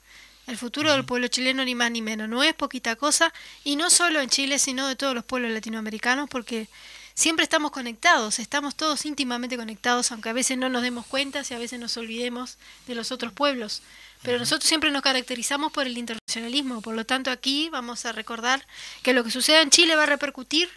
El 0.46 0.56
futuro 0.58 0.92
del 0.92 1.04
pueblo 1.04 1.28
chileno 1.28 1.64
ni 1.64 1.74
más 1.74 1.90
ni 1.90 2.02
menos. 2.02 2.28
No 2.28 2.42
es 2.42 2.54
poquita 2.54 2.96
cosa 2.96 3.32
y 3.64 3.76
no 3.76 3.90
solo 3.90 4.20
en 4.20 4.28
Chile, 4.28 4.58
sino 4.58 4.86
de 4.86 4.96
todos 4.96 5.14
los 5.14 5.24
pueblos 5.24 5.50
latinoamericanos 5.50 6.28
porque 6.28 6.68
siempre 7.14 7.44
estamos 7.44 7.70
conectados, 7.70 8.38
estamos 8.38 8.74
todos 8.74 9.06
íntimamente 9.06 9.56
conectados, 9.56 10.12
aunque 10.12 10.28
a 10.28 10.32
veces 10.32 10.58
no 10.58 10.68
nos 10.68 10.82
demos 10.82 11.06
cuenta 11.06 11.42
y 11.48 11.54
a 11.54 11.58
veces 11.58 11.80
nos 11.80 11.96
olvidemos 11.96 12.58
de 12.86 12.94
los 12.94 13.12
otros 13.12 13.32
pueblos. 13.32 13.82
Pero 14.22 14.38
nosotros 14.38 14.66
siempre 14.66 14.90
nos 14.90 15.02
caracterizamos 15.02 15.70
por 15.72 15.86
el 15.86 15.98
internacionalismo, 15.98 16.80
por 16.80 16.94
lo 16.94 17.04
tanto 17.04 17.30
aquí 17.30 17.68
vamos 17.70 18.06
a 18.06 18.12
recordar 18.12 18.66
que 19.02 19.12
lo 19.12 19.22
que 19.22 19.30
suceda 19.30 19.60
en 19.60 19.70
Chile 19.70 19.96
va 19.96 20.04
a 20.04 20.06
repercutir 20.06 20.70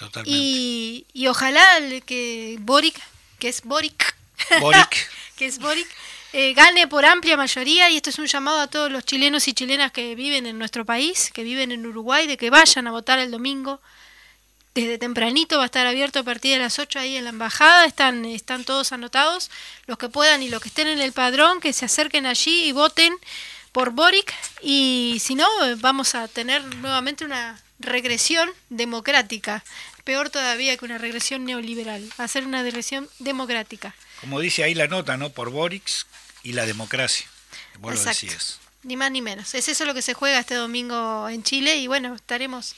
Totalmente. 0.00 0.30
Y, 0.34 1.06
y 1.12 1.26
ojalá 1.26 1.62
que 2.06 2.56
Boric, 2.60 2.98
que 3.38 3.48
es 3.48 3.62
Boric, 3.62 4.16
Boric. 4.60 5.10
que 5.36 5.44
es 5.44 5.58
Boric, 5.58 5.86
eh, 6.32 6.54
gane 6.54 6.86
por 6.86 7.04
amplia 7.04 7.36
mayoría 7.36 7.90
y 7.90 7.96
esto 7.96 8.10
es 8.10 8.18
un 8.18 8.26
llamado 8.26 8.60
a 8.60 8.66
todos 8.68 8.90
los 8.90 9.04
chilenos 9.04 9.48
y 9.48 9.52
chilenas 9.52 9.90
que 9.90 10.14
viven 10.14 10.46
en 10.46 10.58
nuestro 10.58 10.84
país, 10.84 11.30
que 11.32 11.42
viven 11.42 11.72
en 11.72 11.84
Uruguay, 11.84 12.26
de 12.26 12.36
que 12.36 12.50
vayan 12.50 12.86
a 12.86 12.92
votar 12.92 13.18
el 13.18 13.30
domingo. 13.30 13.80
Desde 14.74 14.98
tempranito 14.98 15.56
va 15.56 15.64
a 15.64 15.66
estar 15.66 15.86
abierto 15.86 16.20
a 16.20 16.22
partir 16.22 16.52
de 16.52 16.60
las 16.60 16.78
8 16.78 17.00
ahí 17.00 17.16
en 17.16 17.24
la 17.24 17.30
embajada, 17.30 17.84
están, 17.84 18.24
están 18.24 18.64
todos 18.64 18.92
anotados, 18.92 19.50
los 19.86 19.98
que 19.98 20.08
puedan 20.08 20.42
y 20.44 20.48
los 20.48 20.62
que 20.62 20.68
estén 20.68 20.86
en 20.86 21.00
el 21.00 21.12
padrón, 21.12 21.60
que 21.60 21.72
se 21.72 21.86
acerquen 21.86 22.26
allí 22.26 22.64
y 22.64 22.72
voten 22.72 23.12
por 23.72 23.90
Boric 23.90 24.32
y 24.62 25.18
si 25.20 25.34
no, 25.34 25.46
vamos 25.78 26.14
a 26.14 26.28
tener 26.28 26.64
nuevamente 26.76 27.24
una 27.24 27.60
regresión 27.80 28.50
democrática, 28.68 29.64
peor 30.04 30.30
todavía 30.30 30.76
que 30.76 30.84
una 30.84 30.98
regresión 30.98 31.44
neoliberal, 31.44 32.08
va 32.18 32.24
a 32.24 32.28
ser 32.28 32.46
una 32.46 32.62
regresión 32.62 33.08
democrática. 33.18 33.94
Como 34.20 34.38
dice 34.38 34.62
ahí 34.62 34.74
la 34.74 34.86
nota, 34.86 35.16
¿no? 35.16 35.30
Por 35.30 35.50
Boric 35.50 35.88
y 36.42 36.52
la 36.52 36.66
democracia. 36.66 37.26
Vos 37.78 37.92
lo 37.94 37.98
Exacto. 37.98 38.26
decías. 38.26 38.58
Ni 38.82 38.96
más 38.96 39.10
ni 39.10 39.20
menos. 39.22 39.54
Es 39.54 39.68
eso 39.68 39.84
lo 39.84 39.94
que 39.94 40.02
se 40.02 40.14
juega 40.14 40.38
este 40.38 40.54
domingo 40.54 41.28
en 41.28 41.42
Chile 41.42 41.76
y 41.76 41.86
bueno, 41.86 42.14
estaremos 42.14 42.74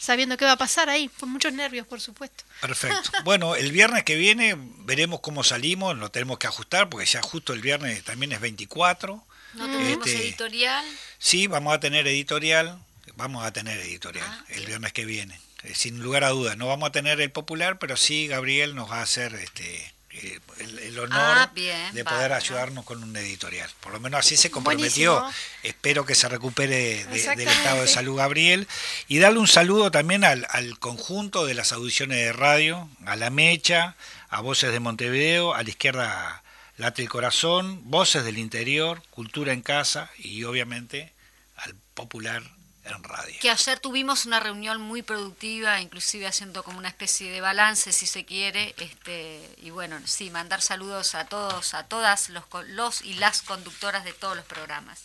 sabiendo 0.00 0.36
qué 0.36 0.44
va 0.44 0.52
a 0.52 0.56
pasar 0.56 0.88
ahí, 0.90 1.08
con 1.20 1.28
muchos 1.30 1.52
nervios, 1.52 1.86
por 1.86 2.00
supuesto. 2.00 2.44
Perfecto. 2.60 3.10
Bueno, 3.24 3.54
el 3.54 3.70
viernes 3.70 4.02
que 4.04 4.16
viene 4.16 4.56
veremos 4.58 5.20
cómo 5.20 5.44
salimos, 5.44 5.96
lo 5.96 6.10
tenemos 6.10 6.38
que 6.38 6.46
ajustar 6.46 6.88
porque 6.88 7.06
ya 7.06 7.22
justo 7.22 7.52
el 7.52 7.60
viernes 7.60 8.02
también 8.02 8.32
es 8.32 8.40
24. 8.40 9.24
No 9.54 9.66
tenemos 9.66 10.06
Este, 10.06 10.22
editorial. 10.28 10.84
Sí, 11.18 11.46
vamos 11.46 11.74
a 11.74 11.80
tener 11.80 12.06
editorial, 12.08 12.78
vamos 13.16 13.44
a 13.44 13.52
tener 13.52 13.78
editorial 13.78 14.26
Ah, 14.26 14.44
el 14.48 14.64
viernes 14.66 14.92
que 14.94 15.04
viene, 15.04 15.38
eh, 15.62 15.74
sin 15.74 16.00
lugar 16.02 16.24
a 16.24 16.30
dudas. 16.30 16.56
No 16.56 16.66
vamos 16.66 16.88
a 16.88 16.92
tener 16.92 17.20
el 17.20 17.30
popular, 17.30 17.78
pero 17.78 17.96
sí 17.98 18.26
Gabriel 18.26 18.74
nos 18.74 18.90
va 18.90 19.00
a 19.00 19.02
hacer 19.02 19.34
este 19.34 19.92
eh, 20.14 20.38
el, 20.58 20.78
el 20.78 20.98
honor 20.98 21.18
Ah, 21.20 21.50
bien, 21.54 21.92
de 21.94 22.04
poder 22.04 22.32
ayudarnos 22.32 22.84
con 22.84 23.02
un 23.02 23.16
editorial. 23.16 23.68
Por 23.80 23.92
lo 23.92 24.00
menos 24.00 24.20
así 24.20 24.36
se 24.36 24.50
comprometió. 24.50 25.14
Buenísimo. 25.20 25.42
Espero 25.62 26.04
que 26.06 26.14
se 26.14 26.28
recupere 26.28 27.04
de- 27.06 27.36
del 27.36 27.48
estado 27.48 27.80
de 27.82 27.88
salud 27.88 28.16
Gabriel. 28.18 28.68
Y 29.08 29.18
darle 29.18 29.38
un 29.38 29.48
saludo 29.48 29.90
también 29.90 30.24
al, 30.24 30.46
al 30.50 30.78
conjunto 30.78 31.46
de 31.46 31.54
las 31.54 31.72
audiciones 31.72 32.18
de 32.18 32.32
radio, 32.32 32.88
a 33.06 33.16
La 33.16 33.30
Mecha, 33.30 33.96
a 34.28 34.40
Voces 34.40 34.72
de 34.72 34.80
Montevideo, 34.80 35.54
a 35.54 35.62
la 35.62 35.70
izquierda 35.70 36.42
Late 36.76 37.02
el 37.02 37.08
Corazón, 37.08 37.80
Voces 37.90 38.24
del 38.24 38.38
Interior, 38.38 39.02
Cultura 39.10 39.52
en 39.52 39.62
Casa 39.62 40.10
y 40.18 40.44
obviamente 40.44 41.12
al 41.56 41.74
Popular 41.94 42.42
en 42.84 43.02
Radio. 43.04 43.34
Que 43.40 43.50
ayer 43.50 43.78
tuvimos 43.78 44.26
una 44.26 44.40
reunión 44.40 44.80
muy 44.80 45.02
productiva, 45.02 45.80
inclusive 45.80 46.26
haciendo 46.26 46.62
como 46.64 46.78
una 46.78 46.88
especie 46.88 47.30
de 47.30 47.40
balance, 47.40 47.92
si 47.92 48.06
se 48.06 48.24
quiere, 48.24 48.74
este, 48.78 49.48
y 49.58 49.70
bueno, 49.70 50.00
sí, 50.04 50.30
mandar 50.30 50.60
saludos 50.62 51.14
a 51.14 51.26
todos, 51.26 51.74
a 51.74 51.84
todas 51.84 52.28
los, 52.30 52.44
co- 52.46 52.62
los 52.62 53.02
y 53.02 53.14
las 53.14 53.42
conductoras 53.42 54.04
de 54.04 54.12
todos 54.12 54.36
los 54.36 54.44
programas. 54.46 55.00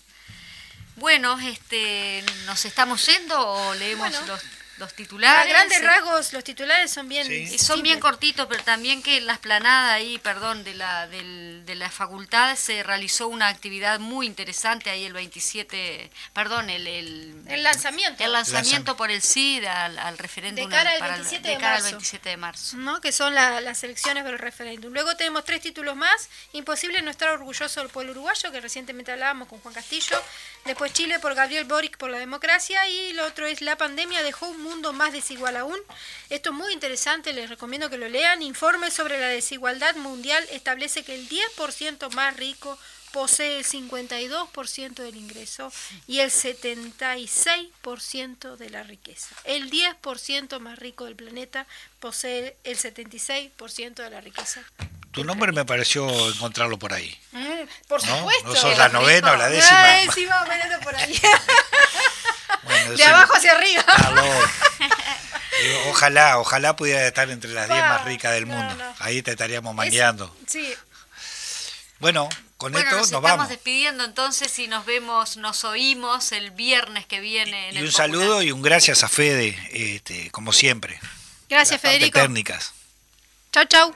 Bueno, 0.96 1.38
este, 1.40 2.24
¿nos 2.48 2.66
estamos 2.66 3.06
yendo 3.06 3.40
o 3.40 3.74
leemos 3.76 4.10
Bueno. 4.10 4.26
los, 4.26 4.42
los 4.78 4.92
A 4.92 4.96
titulares? 4.96 5.50
grandes 5.52 5.80
Eh, 5.80 5.84
rasgos, 5.84 6.34
los 6.34 6.44
titulares 6.44 6.92
son 6.92 7.10
bien. 7.10 7.26
Sí. 7.28 7.50
y 7.54 7.58
son 7.58 7.82
bien 7.82 8.00
cortitos, 8.00 8.48
pero 8.48 8.64
también 8.64 9.02
que 9.02 9.18
en 9.18 9.26
la 9.28 9.34
esplanada 9.34 9.94
ahí, 9.94 10.18
perdón, 10.20 10.64
de 10.64 10.74
la, 10.76 11.08
del- 11.08 11.66
de 11.66 11.76
la 11.76 11.90
facultad 11.90 12.56
se 12.56 12.84
realizó 12.84 13.28
una 13.28 13.48
actividad 13.48 14.00
muy 14.00 14.26
interesante 14.28 14.90
ahí 14.90 15.04
el 15.06 15.14
27, 15.14 16.12
perdón, 16.34 16.70
el, 16.70 16.88
el, 16.88 17.42
El 17.48 17.64
lanzamiento. 17.64 18.24
el 18.24 18.32
lanzamiento 18.32 18.94
Lanzam- 18.94 18.98
por 18.98 19.12
el 19.12 19.22
CID 19.22 19.66
al, 19.66 19.98
al 20.00 20.18
referéndum 20.18 20.70
De 20.70 20.76
cara 20.76 20.92
al 20.92 21.00
para 21.00 21.14
27 21.16 21.48
de 21.48 21.54
de 21.56 21.60
cara 21.62 21.76
al 21.78 21.82
marzo. 21.82 21.96
27 21.98 22.30
de 22.30 22.38
marzo. 22.38 22.78
¿no? 22.78 23.02
que 23.02 23.12
son 23.12 23.34
la- 23.36 23.60
las 23.62 23.84
elecciones 23.84 24.24
del 24.24 24.38
referéndum. 24.40 24.94
Luego 24.94 25.16
tenemos 25.18 25.44
tres 25.46 25.62
títulos 25.62 25.96
más. 25.96 26.30
Imposible 26.54 27.02
no 27.02 27.12
estar 27.12 27.30
orgulloso 27.30 27.80
del 27.82 27.90
pueblo 27.90 28.12
uruguayo, 28.12 28.52
que 28.52 28.62
recientemente 28.62 29.12
hablábamos 29.12 29.48
con 29.48 29.60
Juan 29.60 29.74
Castillo. 29.74 30.22
Después 30.66 30.94
Chile 30.94 31.20
por 31.20 31.34
Gabriel 31.36 31.66
Boric 31.66 31.98
por 31.98 32.10
la 32.10 32.20
democracia. 32.20 32.88
Y 32.88 33.14
lo 33.14 33.26
otro 33.26 33.46
es 33.46 33.62
La 33.62 33.78
pandemia 33.78 34.22
dejó 34.24 34.48
un 34.48 34.62
mundo 34.68 34.94
más 34.94 35.14
desigual 35.14 35.58
aún. 35.58 35.78
Esto 36.30 36.50
es 36.50 36.56
muy 36.56 36.74
interesante, 36.74 37.34
les 37.34 37.50
recomiendo 37.50 37.90
que 37.90 37.98
lo 37.98 38.08
lean. 38.08 38.42
Informe 38.42 38.92
sobre 38.92 39.20
la 39.20 39.28
desigualdad 39.28 39.96
mundial 39.96 40.44
establece 40.52 41.04
que 41.04 41.16
el 41.16 41.28
10% 41.30 42.12
más 42.12 42.38
rico 42.38 42.78
posee 43.12 43.60
el 43.60 43.66
52% 43.66 44.96
del 44.96 45.16
ingreso 45.16 45.72
y 46.08 46.20
el 46.20 46.30
76% 46.30 48.58
de 48.58 48.70
la 48.70 48.84
riqueza. 48.84 49.34
El 49.44 49.72
10% 49.72 50.60
más 50.60 50.78
rico 50.78 51.06
del 51.06 51.16
planeta 51.16 51.66
posee 52.00 52.56
el 52.64 52.78
76% 52.78 53.96
de 53.96 54.10
la 54.10 54.22
riqueza. 54.22 54.62
Tu 55.12 55.24
nombre 55.24 55.52
me 55.52 55.66
pareció 55.66 56.08
encontrarlo 56.30 56.78
por 56.78 56.94
ahí. 56.94 57.18
Mm, 57.32 57.64
por 57.88 58.06
¿No? 58.06 58.20
supuesto. 58.20 58.50
No 58.50 58.56
sos 58.56 58.78
la 58.78 58.90
novena 58.90 59.32
o 59.32 59.36
la 59.36 59.50
décima. 59.50 59.82
Más 60.06 60.16
o 60.16 60.46
menos 60.48 60.84
por 60.84 60.96
ahí. 60.96 61.20
Bueno, 62.64 62.92
De 62.92 63.04
abajo 63.04 63.34
hacia 63.36 63.54
arriba. 63.54 63.84
Ojalá, 65.90 66.38
ojalá 66.38 66.76
pudiera 66.76 67.08
estar 67.08 67.28
entre 67.32 67.50
las 67.52 67.68
10 67.68 67.80
más 67.82 68.06
ricas 68.06 68.32
del 68.34 68.46
mundo. 68.46 68.76
no. 68.76 68.96
Ahí 69.00 69.24
te 69.24 69.32
estaríamos 69.32 69.72
Es- 69.72 69.76
mangueando. 69.78 70.36
Sí, 70.46 70.72
Bueno, 72.00 72.30
con 72.58 72.74
Bueno, 72.74 72.86
esto 72.86 72.92
nos, 72.92 73.00
nos, 73.00 73.08
estamos 73.08 73.32
vamos. 73.32 73.50
despidiendo 73.50 74.04
entonces 74.04 74.60
y 74.60 74.68
nos 74.68 74.86
vemos, 74.86 75.38
nos 75.38 75.64
oímos 75.64 76.32
el 76.32 76.52
viernes 76.52 77.08
que 77.08 77.20
viene 77.22 77.70
en 77.70 77.76
Y 77.76 77.78
el 77.80 77.86
un 77.86 77.90
Popular. 77.92 78.08
saludo 78.10 78.42
y 78.44 78.52
un 78.52 78.62
gracias 78.62 79.04
a 79.04 79.10
Fede, 79.10 79.58
este, 79.72 80.30
como 80.30 80.54
siempre. 80.54 81.00
gracias 81.50 81.82
Federico. 81.82 82.20
técnicas. 82.20 82.74
Chau, 83.52 83.66
chau. 83.66 83.96